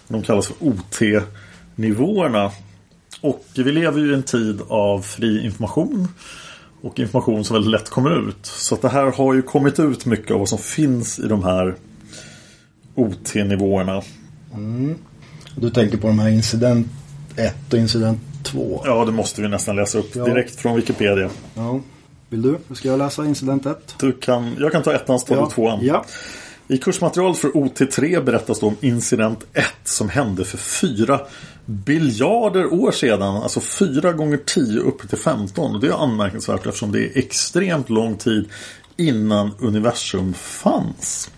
De 0.08 0.22
kallas 0.22 0.46
för 0.46 0.56
OT-nivåerna. 0.60 2.50
Och 3.20 3.44
vi 3.54 3.72
lever 3.72 4.00
ju 4.00 4.10
i 4.10 4.14
en 4.14 4.22
tid 4.22 4.60
av 4.68 5.02
fri 5.02 5.44
information. 5.44 6.08
Och 6.82 6.98
information 6.98 7.44
som 7.44 7.54
väldigt 7.54 7.70
lätt 7.70 7.90
kommer 7.90 8.28
ut. 8.28 8.46
Så 8.46 8.76
det 8.76 8.88
här 8.88 9.04
har 9.12 9.34
ju 9.34 9.42
kommit 9.42 9.80
ut 9.80 10.06
mycket 10.06 10.30
av 10.30 10.38
vad 10.38 10.48
som 10.48 10.58
finns 10.58 11.18
i 11.18 11.28
de 11.28 11.44
här 11.44 11.74
OT-nivåerna. 12.94 14.02
Du 15.56 15.70
tänker 15.70 15.96
på 15.98 16.06
de 16.06 16.18
här 16.18 16.28
incident 16.28 16.86
1 17.36 17.72
och 17.72 17.78
incident 17.78 18.20
2. 18.42 18.82
Ja, 18.84 19.04
det 19.04 19.12
måste 19.12 19.42
vi 19.42 19.48
nästan 19.48 19.76
läsa 19.76 19.98
upp 19.98 20.16
Ja. 20.16 20.24
direkt 20.24 20.60
från 20.60 20.76
Wikipedia. 20.76 21.30
Ja. 21.54 21.80
Vill 22.28 22.42
du? 22.42 22.58
Ska 22.74 22.88
jag 22.88 22.98
läsa 22.98 23.24
incident 23.24 23.66
1? 23.66 23.94
Du 24.00 24.12
kan, 24.12 24.56
jag 24.60 24.72
kan 24.72 24.82
ta 24.82 24.92
ettan 24.92 25.20
så 25.20 25.26
tar 25.26 25.44
du 25.44 25.50
tvåan. 25.50 25.78
Ja. 25.82 26.04
I 26.68 26.78
kursmaterialet 26.78 27.38
för 27.38 27.48
OT3 27.48 28.24
berättas 28.24 28.60
det 28.60 28.66
om 28.66 28.76
incident 28.80 29.44
1 29.52 29.64
som 29.84 30.08
hände 30.08 30.44
för 30.44 30.58
4 30.58 31.20
biljarder 31.66 32.72
år 32.72 32.92
sedan. 32.92 33.22
Alltså 33.22 33.60
4 33.60 34.12
gånger 34.12 34.36
10 34.46 34.80
upp 34.80 35.08
till 35.08 35.18
15. 35.18 35.74
Och 35.74 35.80
det 35.80 35.86
är 35.86 36.02
anmärkningsvärt 36.02 36.66
eftersom 36.66 36.92
det 36.92 36.98
är 37.00 37.18
extremt 37.18 37.90
lång 37.90 38.16
tid 38.16 38.48
innan 38.96 39.50
universum 39.58 40.34
fanns. 40.34 41.30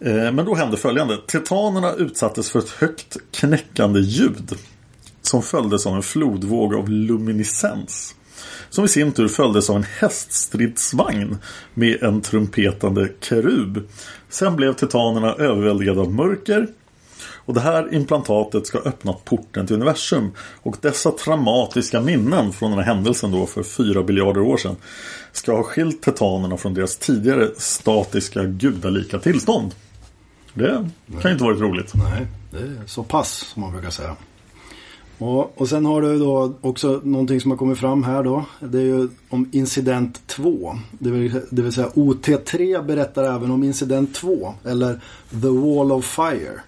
Eh, 0.00 0.32
men 0.32 0.44
då 0.44 0.54
hände 0.54 0.76
följande. 0.76 1.18
Titanerna 1.26 1.92
utsattes 1.92 2.50
för 2.50 2.58
ett 2.58 2.70
högt 2.70 3.16
knäckande 3.30 4.00
ljud. 4.00 4.52
Som 5.22 5.42
följdes 5.42 5.86
av 5.86 5.96
en 5.96 6.02
flodvåg 6.02 6.74
av 6.74 6.88
luminescens. 6.88 8.14
Som 8.70 8.84
i 8.84 8.88
sin 8.88 9.12
tur 9.12 9.28
följdes 9.28 9.70
av 9.70 9.76
en 9.76 9.86
häststridsvagn 9.98 11.38
med 11.74 12.02
en 12.02 12.20
trumpetande 12.20 13.08
kerub. 13.20 13.88
Sen 14.28 14.56
blev 14.56 14.74
titanerna 14.74 15.34
överväldigade 15.34 16.00
av 16.00 16.12
mörker. 16.12 16.66
Och 17.22 17.54
det 17.54 17.60
här 17.60 17.94
implantatet 17.94 18.66
ska 18.66 18.78
öppna 18.78 19.12
porten 19.12 19.66
till 19.66 19.76
universum. 19.76 20.30
Och 20.62 20.76
dessa 20.80 21.10
traumatiska 21.10 22.00
minnen 22.00 22.52
från 22.52 22.70
den 22.70 22.78
här 22.78 22.94
händelsen 22.94 23.30
då 23.30 23.46
för 23.46 23.62
fyra 23.62 24.02
biljarder 24.02 24.40
år 24.40 24.56
sedan 24.56 24.76
ska 25.32 25.56
ha 25.56 25.62
skilt 25.62 26.02
titanerna 26.02 26.56
från 26.56 26.74
deras 26.74 26.96
tidigare 26.96 27.48
statiska 27.56 28.44
gudalika 28.44 29.18
tillstånd. 29.18 29.74
Det 30.54 30.90
kan 31.10 31.22
ju 31.24 31.32
inte 31.32 31.44
varit 31.44 31.60
roligt. 31.60 31.92
Nej, 31.94 32.26
det 32.50 32.58
är 32.58 32.86
så 32.86 33.02
pass 33.02 33.30
som 33.30 33.62
man 33.62 33.72
brukar 33.72 33.90
säga. 33.90 34.16
Och, 35.20 35.60
och 35.60 35.68
sen 35.68 35.84
har 35.84 36.02
du 36.02 36.18
då 36.18 36.54
också 36.60 37.00
någonting 37.04 37.40
som 37.40 37.50
har 37.50 37.58
kommit 37.58 37.78
fram 37.78 38.04
här 38.04 38.22
då. 38.22 38.44
Det 38.60 38.78
är 38.78 38.82
ju 38.82 39.08
om 39.28 39.48
incident 39.52 40.26
2. 40.26 40.78
Det 40.90 41.10
vill, 41.10 41.40
det 41.50 41.62
vill 41.62 41.72
säga 41.72 41.88
OT3 41.88 42.86
berättar 42.86 43.24
även 43.24 43.50
om 43.50 43.62
incident 43.64 44.14
2. 44.14 44.54
Eller 44.64 45.00
The 45.30 45.48
Wall 45.48 45.92
of 45.92 46.04
Fire. 46.04 46.60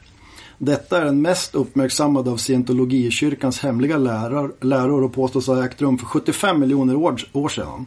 Detta 0.59 1.00
är 1.00 1.04
den 1.04 1.23
mest 1.23 1.54
uppmärksammade 1.54 2.30
av 2.30 2.37
scientologikyrkans 2.37 3.61
hemliga 3.61 3.99
läror, 3.99 4.54
läror 4.61 5.04
och 5.04 5.12
påstås 5.12 5.47
ha 5.47 5.64
ägt 5.64 5.82
rum 5.82 5.99
för 5.99 6.06
75 6.06 6.61
miljoner 6.61 6.94
år, 6.94 7.21
år 7.32 7.49
sedan. 7.49 7.87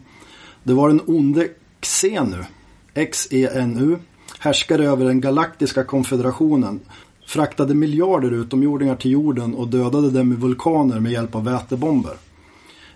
Det 0.62 0.74
var 0.74 0.88
den 0.88 1.00
onde 1.06 1.48
Xenu, 1.80 2.44
X-E-N-U, 2.94 3.96
härskare 4.38 4.86
över 4.86 5.04
den 5.04 5.20
galaktiska 5.20 5.84
konfederationen, 5.84 6.80
fraktade 7.26 7.74
miljarder 7.74 8.30
utomjordingar 8.30 8.96
till 8.96 9.10
jorden 9.10 9.54
och 9.54 9.68
dödade 9.68 10.10
dem 10.10 10.32
i 10.32 10.36
vulkaner 10.36 11.00
med 11.00 11.12
hjälp 11.12 11.34
av 11.34 11.44
vätebomber. 11.44 12.14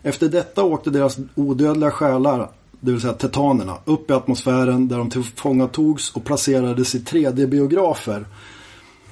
Efter 0.03 0.29
detta 0.29 0.65
åkte 0.65 0.91
deras 0.91 1.19
odödliga 1.35 1.91
själar, 1.91 2.51
det 2.81 2.93
vill 2.93 3.01
säga 3.01 3.13
tetanerna, 3.13 3.77
upp 3.85 4.11
i 4.11 4.13
atmosfären 4.13 4.89
där 4.89 4.99
de 4.99 5.11
tillfångatogs 5.11 6.11
och 6.11 6.25
placerades 6.25 6.95
i 6.95 6.99
3D-biografer 6.99 8.25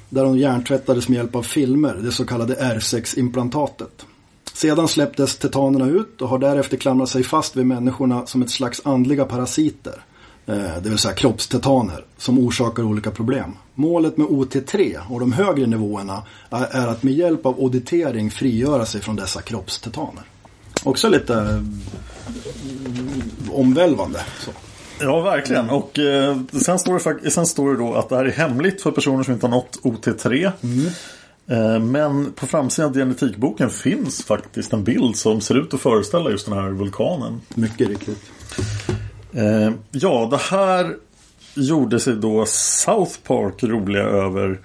där 0.09 0.25
de 0.25 0.39
hjärntvättades 0.39 1.09
med 1.09 1.17
hjälp 1.17 1.35
av 1.35 1.43
filmer, 1.43 1.95
det 2.03 2.13
så 2.13 2.25
kallade 2.25 2.55
R6-implantatet. 2.55 4.07
Sedan 4.53 4.89
släpptes 4.89 5.39
tetanerna 5.39 5.87
ut 5.87 6.23
och 6.23 6.29
har 6.29 6.39
därefter 6.39 6.77
klamrat 6.77 7.09
sig 7.09 7.23
fast 7.23 7.57
vid 7.57 7.67
människorna 7.67 8.27
som 8.27 8.43
ett 8.43 8.51
slags 8.51 8.81
andliga 8.85 9.25
parasiter. 9.25 10.05
Eh, 10.47 10.83
det 10.83 10.89
vill 10.89 10.99
säga 10.99 11.15
kroppstetaner 11.15 12.05
som 12.17 12.39
orsakar 12.39 12.83
olika 12.83 13.11
problem. 13.11 13.55
Målet 13.80 14.16
med 14.16 14.26
OT3 14.26 14.99
och 15.11 15.20
de 15.20 15.32
högre 15.32 15.66
nivåerna 15.66 16.23
är 16.50 16.87
att 16.87 17.02
med 17.02 17.14
hjälp 17.14 17.47
av 17.47 17.61
auditering 17.61 18.30
frigöra 18.30 18.87
sig 18.87 19.00
från 19.00 19.16
dessa 19.16 19.42
kroppstetaner. 19.42 20.23
Också 20.85 21.08
lite 21.08 21.35
mm, 21.35 21.80
omvälvande. 23.50 24.20
Så. 24.38 24.50
Ja, 25.00 25.20
verkligen. 25.20 25.70
Och 25.70 25.99
eh, 25.99 26.38
sen, 26.64 26.78
står 26.78 27.23
det, 27.23 27.30
sen 27.30 27.47
står 27.47 27.70
det 27.70 27.78
då 27.78 27.94
att 27.94 28.08
det 28.08 28.16
här 28.16 28.25
är 28.25 28.30
hemligt 28.30 28.82
för 28.82 28.90
personer 28.90 29.23
som 29.25 29.35
inte 29.35 29.47
har 29.47 29.50
nått 29.50 29.80
OT3. 29.82 30.52
Mm. 30.62 30.87
Eh, 31.47 31.80
men 31.80 32.32
på 32.32 32.47
framsidan 32.47 32.90
av 32.90 32.97
genetikboken 32.97 33.70
finns 33.70 34.25
faktiskt 34.25 34.73
en 34.73 34.85
bild 34.85 35.16
som 35.16 35.40
ser 35.40 35.54
ut 35.54 35.75
att 35.75 35.80
föreställa 35.80 36.30
just 36.30 36.47
den 36.47 36.58
här 36.58 36.70
vulkanen. 36.70 37.40
Mycket 37.49 37.88
riktigt. 37.88 38.30
Eh, 39.32 39.73
ja, 39.90 40.28
det 40.30 40.37
här 40.37 40.97
gjorde 41.59 42.00
sig 42.00 42.17
då 42.17 42.45
South 42.47 43.19
Park 43.27 43.62
roliga 43.62 44.03
över 44.03 44.61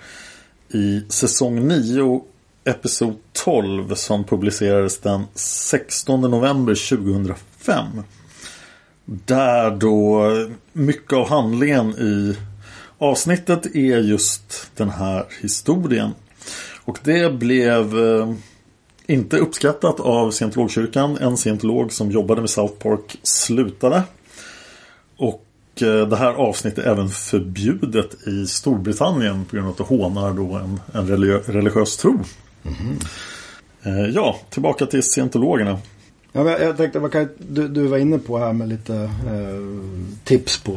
i 0.69 1.01
säsong 1.09 1.67
9 1.67 2.23
Episod 2.65 3.15
12 3.33 3.95
som 3.95 4.23
publicerades 4.23 4.99
den 4.99 5.23
16 5.35 6.21
november 6.21 6.97
2005. 6.97 7.85
Där 9.05 9.71
då 9.71 10.27
mycket 10.73 11.13
av 11.13 11.29
handlingen 11.29 11.89
i 11.89 12.37
avsnittet 12.97 13.75
är 13.75 13.99
just 13.99 14.71
den 14.75 14.89
här 14.89 15.25
historien. 15.41 16.11
Och 16.85 16.99
det 17.03 17.33
blev 17.33 17.99
eh, 17.99 18.33
inte 19.07 19.37
uppskattat 19.37 19.99
av 19.99 20.31
scientologkyrkan. 20.31 21.17
En 21.17 21.37
scientolog 21.37 21.91
som 21.91 22.11
jobbade 22.11 22.41
med 22.41 22.49
South 22.49 22.73
Park 22.73 23.17
slutade. 23.23 24.03
Och 25.17 25.45
det 25.79 26.15
här 26.15 26.33
avsnittet 26.33 26.85
är 26.85 26.91
även 26.91 27.09
förbjudet 27.09 28.27
i 28.27 28.47
Storbritannien 28.47 29.45
på 29.45 29.55
grund 29.55 29.67
av 29.67 29.71
att 29.71 29.77
det 29.77 29.83
hånar 29.83 30.33
då 30.33 30.53
en, 30.53 30.79
en 30.93 31.07
religiös 31.47 31.97
tro. 31.97 32.19
Mm. 32.63 34.11
Ja, 34.13 34.39
tillbaka 34.49 34.85
till 34.85 35.03
scientologerna. 35.03 35.79
Ja, 36.35 36.59
jag 36.59 36.77
tänkte, 36.77 36.99
vad 36.99 37.11
kan, 37.11 37.29
du, 37.37 37.67
du 37.67 37.87
var 37.87 37.97
inne 37.97 38.17
på 38.17 38.37
här 38.37 38.53
med 38.53 38.69
lite 38.69 38.95
eh, 38.95 40.19
tips 40.23 40.63
på 40.63 40.71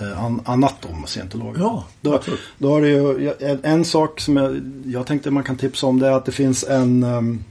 eh, 0.00 0.24
an, 0.24 0.40
annat 0.44 0.84
om 0.84 1.06
scientologer. 1.06 1.60
Ja, 1.60 1.84
då, 2.00 2.20
då 2.58 2.70
har 2.70 2.80
det 2.80 2.88
ju, 2.88 3.32
en, 3.40 3.60
en 3.62 3.84
sak 3.84 4.20
som 4.20 4.36
jag, 4.36 4.60
jag 4.84 5.06
tänkte 5.06 5.30
man 5.30 5.44
kan 5.44 5.56
tipsa 5.56 5.86
om 5.86 5.98
det 5.98 6.06
är 6.06 6.12
att 6.12 6.24
det 6.24 6.32
finns 6.32 6.64
en 6.64 7.04
um, 7.04 7.44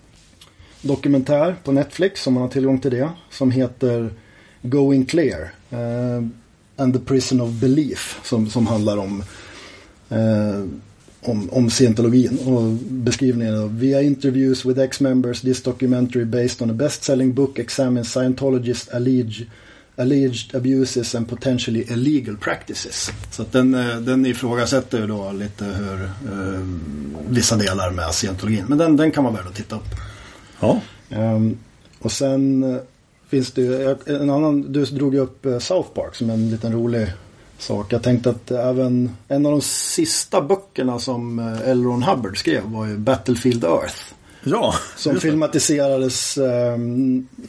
dokumentär 0.82 1.56
på 1.64 1.72
Netflix 1.72 2.28
om 2.28 2.34
man 2.34 2.44
har 2.44 2.50
tillgång 2.50 2.80
till 2.80 2.92
det. 2.92 3.10
Som 3.30 3.52
heter 3.52 4.14
Going 4.62 5.06
Clear. 5.06 5.52
Uh, 5.74 6.28
and 6.80 6.94
the 6.94 7.00
Prison 7.00 7.42
of 7.42 7.50
Belief. 7.50 8.20
Som, 8.24 8.50
som 8.50 8.68
handlar 8.68 8.98
om 8.98 9.24
uh, 10.12 10.66
om, 11.22 11.50
om 11.52 11.70
scientologin 11.70 12.40
och 12.46 12.62
beskrivningen 12.90 13.60
av 13.60 13.80
via 13.80 14.02
interviews 14.02 14.66
with 14.66 14.80
ex-members 14.80 15.42
this 15.42 15.64
documentary 15.64 16.26
based 16.26 16.62
on 16.62 16.70
a 16.70 16.74
best-selling 16.74 17.34
book 17.34 17.60
examines 17.60 18.16
Scientologists 18.16 18.96
alleged, 18.96 19.48
alleged 19.96 20.56
abuses 20.56 21.16
and 21.16 21.30
potentially 21.30 21.86
illegal 21.90 22.38
practices. 22.38 23.12
Så 23.32 23.42
att 23.42 23.52
den, 23.52 23.74
eh, 23.74 23.96
den 23.96 24.26
ifrågasätter 24.26 25.00
ju 25.00 25.08
då 25.08 25.32
lite 25.32 25.66
hur 25.66 26.04
eh, 26.04 26.62
vissa 27.30 27.56
delar 27.56 27.92
med 27.92 28.14
scientologin. 28.14 28.66
Men 28.68 28.78
den, 28.78 28.98
den 28.98 29.12
kan 29.12 29.24
vara 29.24 29.34
värd 29.34 29.48
att 29.48 29.56
titta 29.56 29.76
upp. 29.76 29.96
Ja. 30.60 30.82
Um, 31.10 31.58
och 32.00 32.12
sen 32.12 32.64
eh, 32.64 32.82
finns 33.30 33.52
det 33.52 33.62
ju 33.62 33.96
en 34.06 34.30
annan, 34.30 34.72
du 34.72 34.86
drog 34.86 35.14
ju 35.14 35.20
upp 35.20 35.46
eh, 35.46 35.60
South 35.60 35.90
Park 35.90 36.16
som 36.16 36.30
en 36.30 36.52
liten 36.52 36.74
rolig 36.74 37.08
sak. 37.58 37.94
Jag 37.94 38.04
tänkte 38.04 38.30
att 38.30 38.52
även 38.52 39.16
en 39.28 39.46
av 39.46 39.52
de 39.52 39.62
sista 39.62 40.42
böckerna 40.42 41.00
som 41.00 41.40
eh, 41.40 41.70
L. 41.70 41.84
Ron 41.84 42.04
Hubbard 42.04 42.38
skrev 42.38 42.64
var 42.64 42.86
ju 42.86 42.98
Battlefield 42.98 43.64
Earth. 43.64 44.14
Ja, 44.44 44.74
Som 44.96 45.16
filmatiserades, 45.16 46.38
eh, 46.38 46.78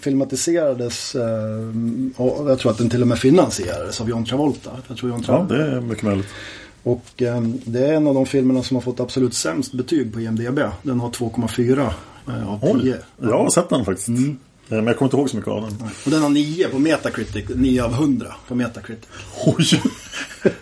filmatiserades 0.01 1.15
eh, 1.15 1.69
och 2.17 2.51
jag 2.51 2.59
tror 2.59 2.73
att 2.73 2.79
den 2.79 2.91
till 2.91 3.03
och 3.03 3.09
med 3.09 3.19
finansierades 3.19 4.01
av 4.01 4.09
John 4.09 4.25
Travolta. 4.25 4.71
Jag 4.89 4.97
tror 4.97 5.11
John 5.11 5.23
Travolta. 5.23 5.57
Ja, 5.57 5.63
det 5.65 5.77
är 5.77 5.81
mycket 5.81 6.05
möjligt. 6.05 6.29
Och 6.83 7.23
eh, 7.23 7.41
det 7.65 7.87
är 7.87 7.93
en 7.93 8.07
av 8.07 8.15
de 8.15 8.27
filmerna 8.27 8.63
som 8.63 8.77
har 8.77 8.83
fått 8.83 9.01
absolut 9.01 9.35
sämst 9.35 9.73
betyg 9.73 10.13
på 10.13 10.21
IMDB. 10.21 10.59
Den 10.83 11.01
har 11.01 11.11
2,4 11.11 11.91
eh, 12.29 12.53
av 12.53 12.81
10. 12.81 12.97
Jag 13.21 13.39
har 13.39 13.51
sett 13.51 13.69
den 13.69 13.85
faktiskt. 13.85 14.09
Mm. 14.09 14.39
Eh, 14.71 14.77
men 14.77 14.87
jag 14.87 14.97
kommer 14.97 15.07
inte 15.07 15.17
ihåg 15.17 15.31
så 15.31 15.37
mycket 15.37 15.51
av 15.51 15.63
den. 15.63 15.91
Och 16.05 16.11
den 16.11 16.23
har 16.23 16.29
9 16.29 16.69
på 16.69 16.79
Metacritic. 16.79 17.45
9 17.55 17.85
av 17.85 17.93
100 17.93 18.35
på 18.49 18.55
Metacritic. 18.55 19.09
Oj! 19.47 19.83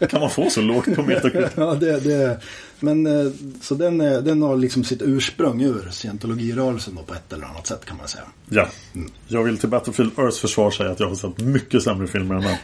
Kan 0.09 0.21
man 0.21 0.31
få 0.31 0.51
så 0.51 0.61
lågt 0.61 0.95
på 0.95 1.03
Metacritic? 1.03 1.53
ja, 1.57 1.75
det, 1.75 2.01
det, 2.01 2.41
men 2.81 3.07
eh, 3.07 3.33
så 3.63 3.75
den, 3.75 3.99
den 3.99 4.43
har 4.43 4.57
liksom 4.57 4.85
sitt 4.85 5.03
ursprung 5.03 5.63
ur 5.63 5.89
scientologirörelsen 5.91 6.95
då 6.95 7.03
på 7.03 7.15
ett 7.15 7.33
eller 7.33 7.47
annat 7.47 7.67
sätt 7.67 7.85
kan 7.85 7.97
man 7.97 8.09
säga. 8.09 8.25
Ja. 8.49 8.69
Mm. 8.95 9.11
Jag 9.29 9.43
vill 9.43 9.59
till 9.59 9.69
Battlefield 9.69 10.19
Earths 10.19 10.39
försvar 10.39 10.71
säga 10.71 10.91
att 10.91 11.01
jag 11.01 11.09
har 11.09 11.15
sett 11.15 11.39
mycket 11.39 11.83
sämre 11.83 12.07
filmer 12.07 12.35
än 12.35 12.43
den. 12.43 12.57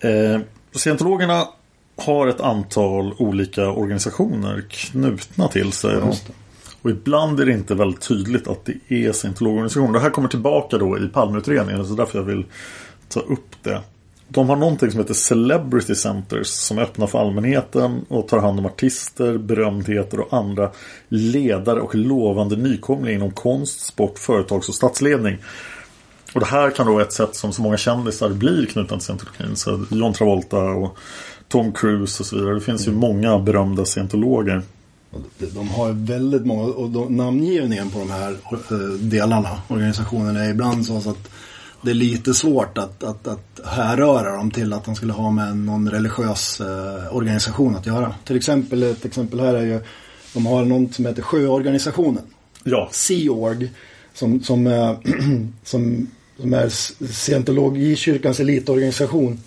eh, 0.34 0.40
scientologerna 0.72 1.48
har 1.96 2.26
ett 2.26 2.40
antal 2.40 3.14
olika 3.18 3.70
organisationer 3.70 4.64
knutna 4.70 5.48
till 5.48 5.72
sig. 5.72 5.94
Ja, 5.94 6.14
och 6.82 6.90
ibland 6.90 7.40
är 7.40 7.46
det 7.46 7.52
inte 7.52 7.74
väldigt 7.74 8.00
tydligt 8.00 8.48
att 8.48 8.64
det 8.64 8.94
är 9.06 9.12
scientologorganisationer. 9.12 9.92
Det 9.92 10.00
här 10.00 10.10
kommer 10.10 10.28
tillbaka 10.28 10.78
då 10.78 10.98
i 10.98 11.08
Palmeutredningen. 11.08 11.86
Så 11.86 11.94
därför 11.94 12.18
jag 12.18 12.24
vill 12.24 12.44
ta 13.08 13.20
upp 13.20 13.62
det. 13.62 13.80
De 14.28 14.48
har 14.48 14.56
någonting 14.56 14.90
som 14.90 15.00
heter 15.00 15.14
Celebrity 15.14 15.94
Centers 15.94 16.46
som 16.46 16.78
är 16.78 16.82
öppna 16.82 17.06
för 17.06 17.18
allmänheten 17.18 18.04
och 18.08 18.28
tar 18.28 18.38
hand 18.38 18.58
om 18.58 18.66
artister, 18.66 19.38
berömdheter 19.38 20.20
och 20.20 20.32
andra 20.32 20.70
ledare 21.08 21.80
och 21.80 21.94
lovande 21.94 22.56
nykomlingar 22.56 23.16
inom 23.16 23.30
konst, 23.30 23.80
sport, 23.80 24.18
företags 24.18 24.68
och 24.68 24.74
statsledning. 24.74 25.38
Och 26.34 26.40
det 26.40 26.46
här 26.46 26.70
kan 26.70 26.86
då 26.86 26.92
vara 26.92 27.02
ett 27.02 27.12
sätt 27.12 27.34
som 27.34 27.52
så 27.52 27.62
många 27.62 27.76
kändisar 27.76 28.28
blir 28.28 28.66
knutna 28.66 28.96
till 28.96 29.04
scientologin. 29.04 29.56
Så 29.56 29.84
John 29.90 30.12
Travolta 30.12 30.60
och 30.60 30.98
Tom 31.48 31.72
Cruise 31.72 32.22
och 32.22 32.26
så 32.26 32.36
vidare. 32.36 32.54
Det 32.54 32.60
finns 32.60 32.88
ju 32.88 32.92
många 32.92 33.38
berömda 33.38 33.84
scientologer. 33.84 34.62
De 35.54 35.68
har 35.68 35.92
väldigt 35.92 36.46
många 36.46 36.62
och 36.62 36.90
de, 36.90 37.16
namngivningen 37.16 37.90
på 37.90 37.98
de 37.98 38.10
här 38.10 38.30
eh, 38.70 38.78
delarna, 39.00 39.62
organisationerna, 39.68 40.44
är 40.44 40.50
ibland 40.50 40.86
så 40.86 40.96
att 40.96 41.28
det 41.82 41.90
är 41.90 41.94
lite 41.94 42.34
svårt 42.34 42.78
att, 42.78 43.04
att, 43.04 43.26
att 43.26 43.60
härröra 43.64 44.36
dem 44.36 44.50
till 44.50 44.72
att 44.72 44.84
de 44.84 44.94
skulle 44.94 45.12
ha 45.12 45.30
med 45.30 45.56
någon 45.56 45.90
religiös 45.90 46.60
eh, 46.60 47.16
organisation 47.16 47.76
att 47.76 47.86
göra. 47.86 48.14
Till 48.24 48.36
exempel, 48.36 48.82
ett 48.82 49.04
exempel 49.04 49.40
här 49.40 49.54
är 49.54 49.62
ju, 49.62 49.80
de 50.34 50.46
har 50.46 50.64
något 50.64 50.94
som 50.94 51.06
heter 51.06 51.22
Sjöorganisationen. 51.22 52.22
Ja. 52.64 52.88
Sea 52.92 53.32
Org. 53.32 53.70
Som, 54.14 54.42
som, 54.42 54.66
äh, 54.66 54.96
som, 55.64 56.10
som 56.40 56.54
är 56.54 56.68
scientologikyrkans 57.12 58.40
elitorganisation. 58.40 59.40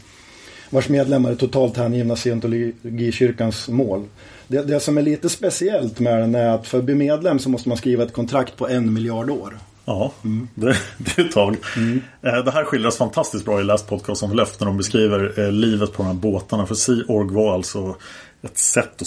Vars 0.69 0.89
medlemmar 0.89 1.31
är 1.31 1.35
totalt 1.35 1.77
hängivna 1.77 2.15
scientologikyrkans 2.15 3.69
mål. 3.69 4.05
Det, 4.47 4.61
det 4.61 4.79
som 4.79 4.97
är 4.97 5.01
lite 5.01 5.29
speciellt 5.29 5.99
med 5.99 6.19
den 6.19 6.35
är 6.35 6.49
att 6.49 6.67
för 6.67 6.77
att 6.77 6.83
bli 6.83 6.95
medlem 6.95 7.39
så 7.39 7.49
måste 7.49 7.69
man 7.69 7.77
skriva 7.77 8.03
ett 8.03 8.13
kontrakt 8.13 8.57
på 8.57 8.67
en 8.67 8.93
miljard 8.93 9.29
år. 9.29 9.57
Ja, 9.85 10.11
mm. 10.23 10.47
det, 10.55 10.77
det, 10.97 11.21
är 11.21 11.25
ett 11.25 11.31
tag. 11.31 11.57
Mm. 11.77 12.01
Det 12.21 12.51
här 12.51 12.63
skildras 12.63 12.97
fantastiskt 12.97 13.45
bra 13.45 13.61
i 13.61 13.63
Last 13.63 13.87
Podcast 13.87 14.23
om 14.23 14.31
Löft 14.31 14.59
när 14.59 14.67
de 14.67 14.77
beskriver 14.77 15.39
eh, 15.39 15.51
livet 15.51 15.93
på 15.93 16.03
de 16.03 16.07
här 16.07 16.13
båtarna. 16.13 16.65
För 16.65 16.75
Sea 16.75 17.03
Org 17.07 17.33
var 17.33 17.53
alltså 17.53 17.95
ett 18.41 18.57
sätt 18.57 19.01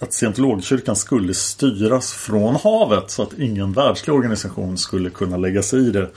att 0.00 0.12
scientologkyrkan 0.12 0.96
skulle 0.96 1.34
styras 1.34 2.12
från 2.12 2.56
havet 2.56 3.10
så 3.10 3.22
att 3.22 3.38
ingen 3.38 3.72
världslig 3.72 4.14
organisation 4.14 4.78
skulle 4.78 5.10
kunna 5.10 5.36
lägga 5.36 5.62
sig 5.62 5.88
i 5.88 5.90
det. 5.90 6.10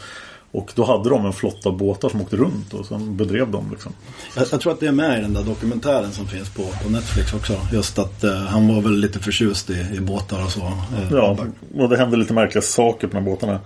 Och 0.52 0.72
då 0.76 0.84
hade 0.84 1.10
de 1.10 1.26
en 1.26 1.34
flotta 1.34 1.72
båtar 1.72 2.10
som 2.10 2.22
åkte 2.22 2.36
runt 2.36 2.74
och 2.74 2.86
sen 2.86 3.18
bedrev 3.18 3.52
de 3.52 3.72
liksom. 3.72 3.92
Jag, 4.36 4.46
jag, 4.52 4.62
tror 4.62 4.74
att 4.74 4.80
det 4.80 4.88
är 4.88 4.92
med 4.92 5.20
i 5.20 5.22
den 5.22 5.34
där 5.34 5.44
dokumentären 5.44 6.12
som 6.12 6.28
finns 6.28 6.50
på, 6.50 6.64
på 6.84 6.90
Netflix 6.90 7.34
också. 7.34 7.54
Just 7.74 8.00
att 8.00 8.24
eh, 8.24 8.32
han 8.32 8.76
var 8.76 8.82
väl 8.82 9.00
lite 9.00 9.20
förtjust 9.20 9.70
i, 9.70 9.86
i 9.96 10.00
båtar 10.00 10.44
och 10.44 10.52
så. 10.52 10.60
Eh, 10.60 11.12
ja, 11.12 11.38
och 11.76 11.90
det 11.90 11.98
hände 11.98 12.18
lite 12.18 12.34
märkliga 12.34 12.62
saker 12.62 13.08
på 13.08 13.14
de 13.14 13.20
här 13.20 13.26
båtarna. 13.26 13.60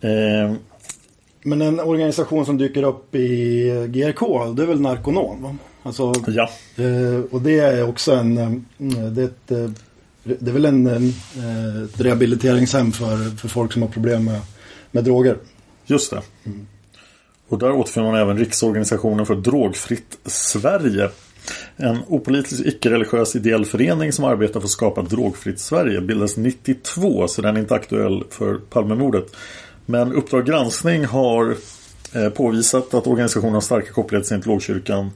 Eh, 0.00 0.56
men 1.46 1.62
en 1.62 1.80
organisation 1.80 2.46
som 2.46 2.58
dyker 2.58 2.82
upp 2.82 3.14
i 3.14 3.86
GRK, 3.88 4.54
det 4.56 4.62
är 4.62 4.66
väl 4.66 4.80
Narconon? 4.80 5.42
Va? 5.42 5.56
Alltså, 5.82 6.12
ja. 6.26 6.50
Eh, 6.76 7.20
och 7.30 7.42
det 7.42 7.58
är 7.58 7.88
också 7.88 8.12
en... 8.12 8.38
Eh, 8.38 8.50
det 9.12 9.22
är, 9.22 9.26
ett, 9.26 9.50
eh, 9.50 9.70
det 10.24 10.50
är 10.50 10.52
väl 10.52 10.64
en, 10.64 10.86
ett 10.86 12.00
rehabiliteringshem 12.00 12.92
för, 12.92 13.36
för 13.36 13.48
folk 13.48 13.72
som 13.72 13.82
har 13.82 13.88
problem 13.88 14.24
med, 14.24 14.40
med 14.90 15.04
droger. 15.04 15.36
Just 15.86 16.10
det. 16.10 16.22
Mm. 16.44 16.66
Och 17.48 17.58
där 17.58 17.72
återfinner 17.72 18.10
man 18.10 18.20
även 18.20 18.38
Riksorganisationen 18.38 19.26
för 19.26 19.34
drogfritt 19.34 20.18
Sverige. 20.24 21.10
En 21.76 21.98
opolitisk 22.08 22.66
icke-religiös 22.66 23.36
ideell 23.36 23.64
förening 23.64 24.12
som 24.12 24.24
arbetar 24.24 24.60
för 24.60 24.66
att 24.66 24.70
skapa 24.70 25.00
ett 25.00 25.10
drogfritt 25.10 25.60
Sverige 25.60 26.00
bildades 26.00 26.36
92 26.36 27.28
så 27.28 27.42
den 27.42 27.56
är 27.56 27.60
inte 27.60 27.74
aktuell 27.74 28.24
för 28.30 28.54
Palmemordet. 28.54 29.36
Men 29.86 30.12
Uppdrag 30.12 30.46
granskning 30.46 31.04
har 31.04 31.56
eh, 32.14 32.28
påvisat 32.28 32.94
att 32.94 33.06
organisationen 33.06 33.54
har 33.54 33.60
starka 33.60 33.92
kopplingar 33.92 34.20
till 34.20 34.28
Scientologkyrkan. 34.28 35.10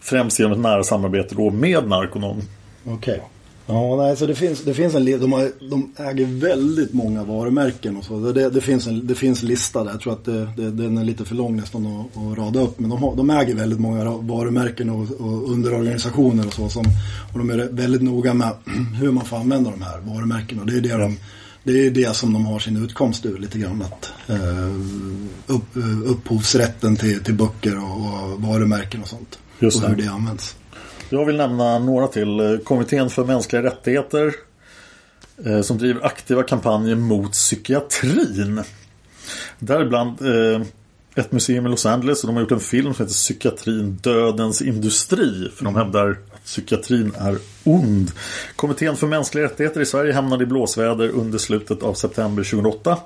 Främst 0.00 0.38
genom 0.38 0.52
ett 0.52 0.58
nära 0.58 0.84
samarbete 0.84 1.34
då 1.34 1.50
med 1.50 1.88
Narconon. 1.88 2.42
Okej. 2.84 3.14
Okay. 3.14 3.26
Ja, 3.72 3.96
nej, 3.96 4.16
så 4.16 4.26
det 4.26 4.34
finns, 4.34 4.62
det 4.64 4.74
finns 4.74 4.94
en 4.94 5.04
de, 5.04 5.32
har, 5.32 5.50
de 5.70 5.92
äger 5.96 6.26
väldigt 6.26 6.92
många 6.92 7.24
varumärken 7.24 7.96
och 7.96 8.04
så. 8.04 8.18
Det, 8.18 8.50
det, 8.50 8.60
finns 8.60 8.86
en 8.86 9.06
det 9.06 9.14
finns 9.14 9.42
lista 9.42 9.84
där. 9.84 9.90
Jag 9.90 10.00
tror 10.00 10.12
att 10.12 10.24
det, 10.24 10.48
det, 10.56 10.70
den 10.70 10.98
är 10.98 11.04
lite 11.04 11.24
för 11.24 11.34
lång 11.34 11.56
nästan 11.56 11.86
att, 11.86 12.22
att 12.22 12.38
rada 12.38 12.60
upp. 12.60 12.80
Men 12.80 12.90
de, 12.90 13.02
har, 13.02 13.16
de 13.16 13.30
äger 13.30 13.54
väldigt 13.54 13.80
många 13.80 14.04
varumärken 14.04 14.90
och, 14.90 15.20
och 15.20 15.50
underorganisationer 15.50 16.46
och 16.46 16.52
så. 16.52 16.68
Som, 16.68 16.84
och 17.32 17.38
de 17.38 17.50
är 17.50 17.68
väldigt 17.72 18.02
noga 18.02 18.34
med 18.34 18.52
hur 19.00 19.10
man 19.10 19.24
får 19.24 19.36
använda 19.36 19.70
de 19.70 19.82
här 19.82 20.00
varumärkena. 20.00 20.60
Och 20.60 20.66
det 20.66 20.76
är 20.76 20.80
det 20.80 20.96
de 20.96 21.16
det 21.64 21.86
är 21.86 21.90
det 21.90 22.16
som 22.16 22.32
de 22.32 22.46
har 22.46 22.58
sin 22.58 22.84
utkomst 22.84 23.26
ur 23.26 23.38
lite 23.38 23.58
grann. 23.58 23.82
Att, 23.82 24.12
eh, 24.26 24.70
upp, 25.46 25.76
eh, 25.76 26.10
upphovsrätten 26.10 26.96
till, 26.96 27.24
till 27.24 27.34
böcker 27.34 27.78
och, 27.78 27.96
och 27.96 28.42
varumärken 28.42 29.02
och 29.02 29.08
sånt. 29.08 29.38
Just 29.58 29.82
och 29.82 29.88
hur 29.88 29.96
det 29.96 30.08
används. 30.08 30.56
Jag 31.12 31.24
vill 31.24 31.36
nämna 31.36 31.78
några 31.78 32.06
till. 32.06 32.40
Eh, 32.40 32.58
Kommittén 32.58 33.10
för 33.10 33.24
mänskliga 33.24 33.62
rättigheter. 33.62 34.34
Eh, 35.44 35.60
som 35.60 35.78
driver 35.78 36.06
aktiva 36.06 36.42
kampanjer 36.42 36.94
mot 36.94 37.32
psykiatrin. 37.32 38.62
Däribland 39.58 40.22
eh, 40.22 40.62
ett 41.14 41.32
museum 41.32 41.66
i 41.66 41.68
Los 41.68 41.86
Angeles 41.86 42.24
och 42.24 42.26
de 42.26 42.36
har 42.36 42.42
gjort 42.42 42.52
en 42.52 42.60
film 42.60 42.94
som 42.94 43.04
heter 43.04 43.14
Psykiatrin 43.14 43.98
Dödens 44.02 44.62
Industri. 44.62 45.50
För 45.56 45.64
de 45.64 45.76
hävdar 45.76 46.16
psykiatrin 46.50 47.12
är 47.18 47.38
ond. 47.64 48.10
Kommittén 48.56 48.96
för 48.96 49.06
mänskliga 49.06 49.44
rättigheter 49.44 49.80
i 49.80 49.86
Sverige 49.86 50.12
hamnade 50.12 50.44
i 50.44 50.46
blåsväder 50.46 51.08
under 51.08 51.38
slutet 51.38 51.82
av 51.82 51.94
september 51.94 52.42
2008. 52.42 52.96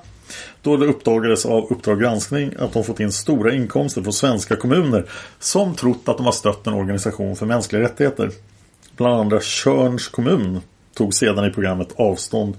Då 0.61 0.77
det 0.77 0.85
uppdagades 0.85 1.45
av 1.45 1.71
Uppdrag 1.71 1.99
granskning 1.99 2.53
att 2.59 2.73
de 2.73 2.83
fått 2.83 2.99
in 2.99 3.11
stora 3.11 3.53
inkomster 3.53 4.01
från 4.01 4.13
svenska 4.13 4.55
kommuner 4.55 5.05
som 5.39 5.75
trott 5.75 6.09
att 6.09 6.17
de 6.17 6.25
har 6.25 6.33
stött 6.33 6.67
en 6.67 6.73
organisation 6.73 7.35
för 7.35 7.45
mänskliga 7.45 7.81
rättigheter. 7.81 8.31
Bland 8.97 9.15
andra 9.15 9.39
Körns 9.41 10.07
kommun 10.07 10.61
tog 10.93 11.13
sedan 11.13 11.45
i 11.45 11.53
programmet 11.53 11.93
avstånd 11.95 12.57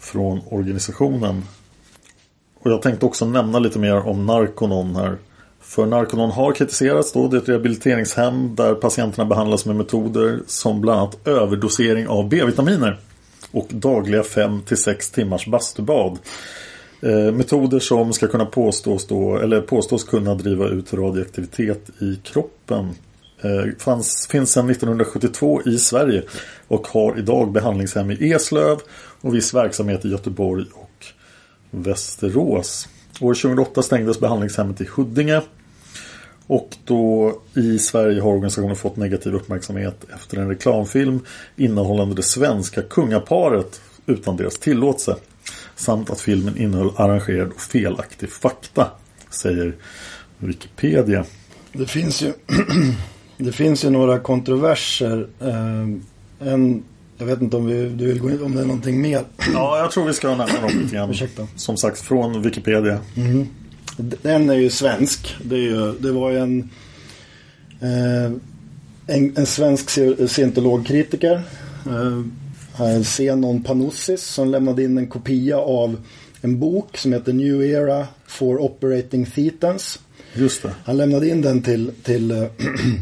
från 0.00 0.40
organisationen. 0.50 1.42
Och 2.60 2.70
jag 2.70 2.82
tänkte 2.82 3.06
också 3.06 3.26
nämna 3.26 3.58
lite 3.58 3.78
mer 3.78 4.06
om 4.06 4.26
Narconon 4.26 4.96
här. 4.96 5.16
För 5.68 5.86
Narconon 5.86 6.30
har 6.30 6.52
kritiserats 6.52 7.12
då. 7.12 7.28
Det 7.28 7.36
är 7.36 7.40
ett 7.40 7.48
rehabiliteringshem 7.48 8.54
där 8.54 8.74
patienterna 8.74 9.24
behandlas 9.24 9.66
med 9.66 9.76
metoder 9.76 10.40
som 10.46 10.80
bland 10.80 11.00
annat 11.00 11.26
överdosering 11.26 12.08
av 12.08 12.28
B-vitaminer 12.28 12.98
och 13.50 13.66
dagliga 13.70 14.22
5-6 14.22 15.14
timmars 15.14 15.46
bastubad. 15.46 16.18
Eh, 17.00 17.32
metoder 17.32 17.78
som 17.78 18.12
ska 18.12 18.28
kunna 18.28 18.46
påstås, 18.46 19.06
då, 19.06 19.36
eller 19.36 19.60
påstås 19.60 20.04
kunna 20.04 20.34
driva 20.34 20.68
ut 20.68 20.94
radioaktivitet 20.94 21.90
i 22.00 22.16
kroppen. 22.24 22.90
Eh, 23.40 23.72
fanns, 23.78 24.28
finns 24.30 24.52
sedan 24.52 24.70
1972 24.70 25.62
i 25.66 25.78
Sverige 25.78 26.22
och 26.68 26.88
har 26.88 27.18
idag 27.18 27.52
behandlingshem 27.52 28.10
i 28.10 28.32
Eslöv 28.32 28.78
och 29.20 29.34
viss 29.34 29.54
verksamhet 29.54 30.04
i 30.04 30.08
Göteborg 30.08 30.64
och 30.74 31.06
Västerås. 31.70 32.88
År 33.20 33.34
2008 33.34 33.82
stängdes 33.82 34.20
behandlingshemmet 34.20 34.80
i 34.80 34.88
Huddinge. 34.96 35.42
Och 36.46 36.76
då 36.84 37.34
i 37.54 37.78
Sverige 37.78 38.20
har 38.20 38.30
organisationen 38.30 38.76
fått 38.76 38.96
negativ 38.96 39.34
uppmärksamhet 39.34 40.04
efter 40.14 40.36
en 40.36 40.48
reklamfilm 40.48 41.20
innehållande 41.56 42.14
det 42.14 42.22
svenska 42.22 42.82
kungaparet 42.82 43.80
utan 44.06 44.36
deras 44.36 44.58
tillåtelse. 44.58 45.16
Samt 45.76 46.10
att 46.10 46.20
filmen 46.20 46.56
innehöll 46.58 46.90
arrangerad 46.96 47.50
och 47.50 47.60
felaktig 47.60 48.30
fakta, 48.30 48.90
säger 49.30 49.74
Wikipedia. 50.38 51.24
Det 51.72 51.86
finns 51.86 52.22
ju, 52.22 52.32
det 53.36 53.52
finns 53.52 53.84
ju 53.84 53.90
några 53.90 54.18
kontroverser. 54.18 55.28
Eh, 55.40 56.48
en 56.48 56.82
jag 57.18 57.26
vet 57.26 57.40
inte 57.40 57.56
om 57.56 57.66
vi, 57.66 57.88
du 57.88 58.06
vill 58.06 58.20
gå 58.20 58.30
in 58.30 58.42
om 58.42 58.54
det 58.54 58.60
är 58.60 58.66
någonting 58.66 59.00
mer. 59.00 59.24
Ja, 59.52 59.78
jag 59.78 59.90
tror 59.90 60.06
vi 60.06 60.12
ska 60.12 60.28
nämna 60.28 60.60
dem 60.60 60.70
lite 60.82 60.96
grann. 60.96 61.10
Ursäkta. 61.10 61.46
Som 61.56 61.76
sagt, 61.76 62.00
från 62.00 62.42
Wikipedia. 62.42 62.98
Mm. 63.16 63.46
Den 63.96 64.50
är 64.50 64.54
ju 64.54 64.70
svensk. 64.70 65.36
Det, 65.44 65.54
är 65.54 65.60
ju, 65.60 65.92
det 65.92 66.12
var 66.12 66.30
ju 66.30 66.38
en, 66.38 66.70
eh, 67.80 68.32
en, 69.06 69.36
en, 69.36 69.46
svensk 69.46 69.90
scientologkritiker. 70.28 71.42
Eh, 71.86 73.02
Zenon 73.02 73.62
Panossis 73.62 74.22
som 74.22 74.48
lämnade 74.48 74.84
in 74.84 74.98
en 74.98 75.06
kopia 75.06 75.58
av 75.58 75.96
en 76.40 76.58
bok 76.60 76.96
som 76.96 77.12
heter 77.12 77.32
New 77.32 77.62
Era 77.62 78.06
for 78.26 78.58
Operating 78.58 79.26
Thetans. 79.26 79.98
Just 80.34 80.62
det. 80.62 80.70
Han 80.84 80.96
lämnade 80.96 81.28
in 81.28 81.42
den 81.42 81.62
till, 81.62 81.90
till, 82.02 82.48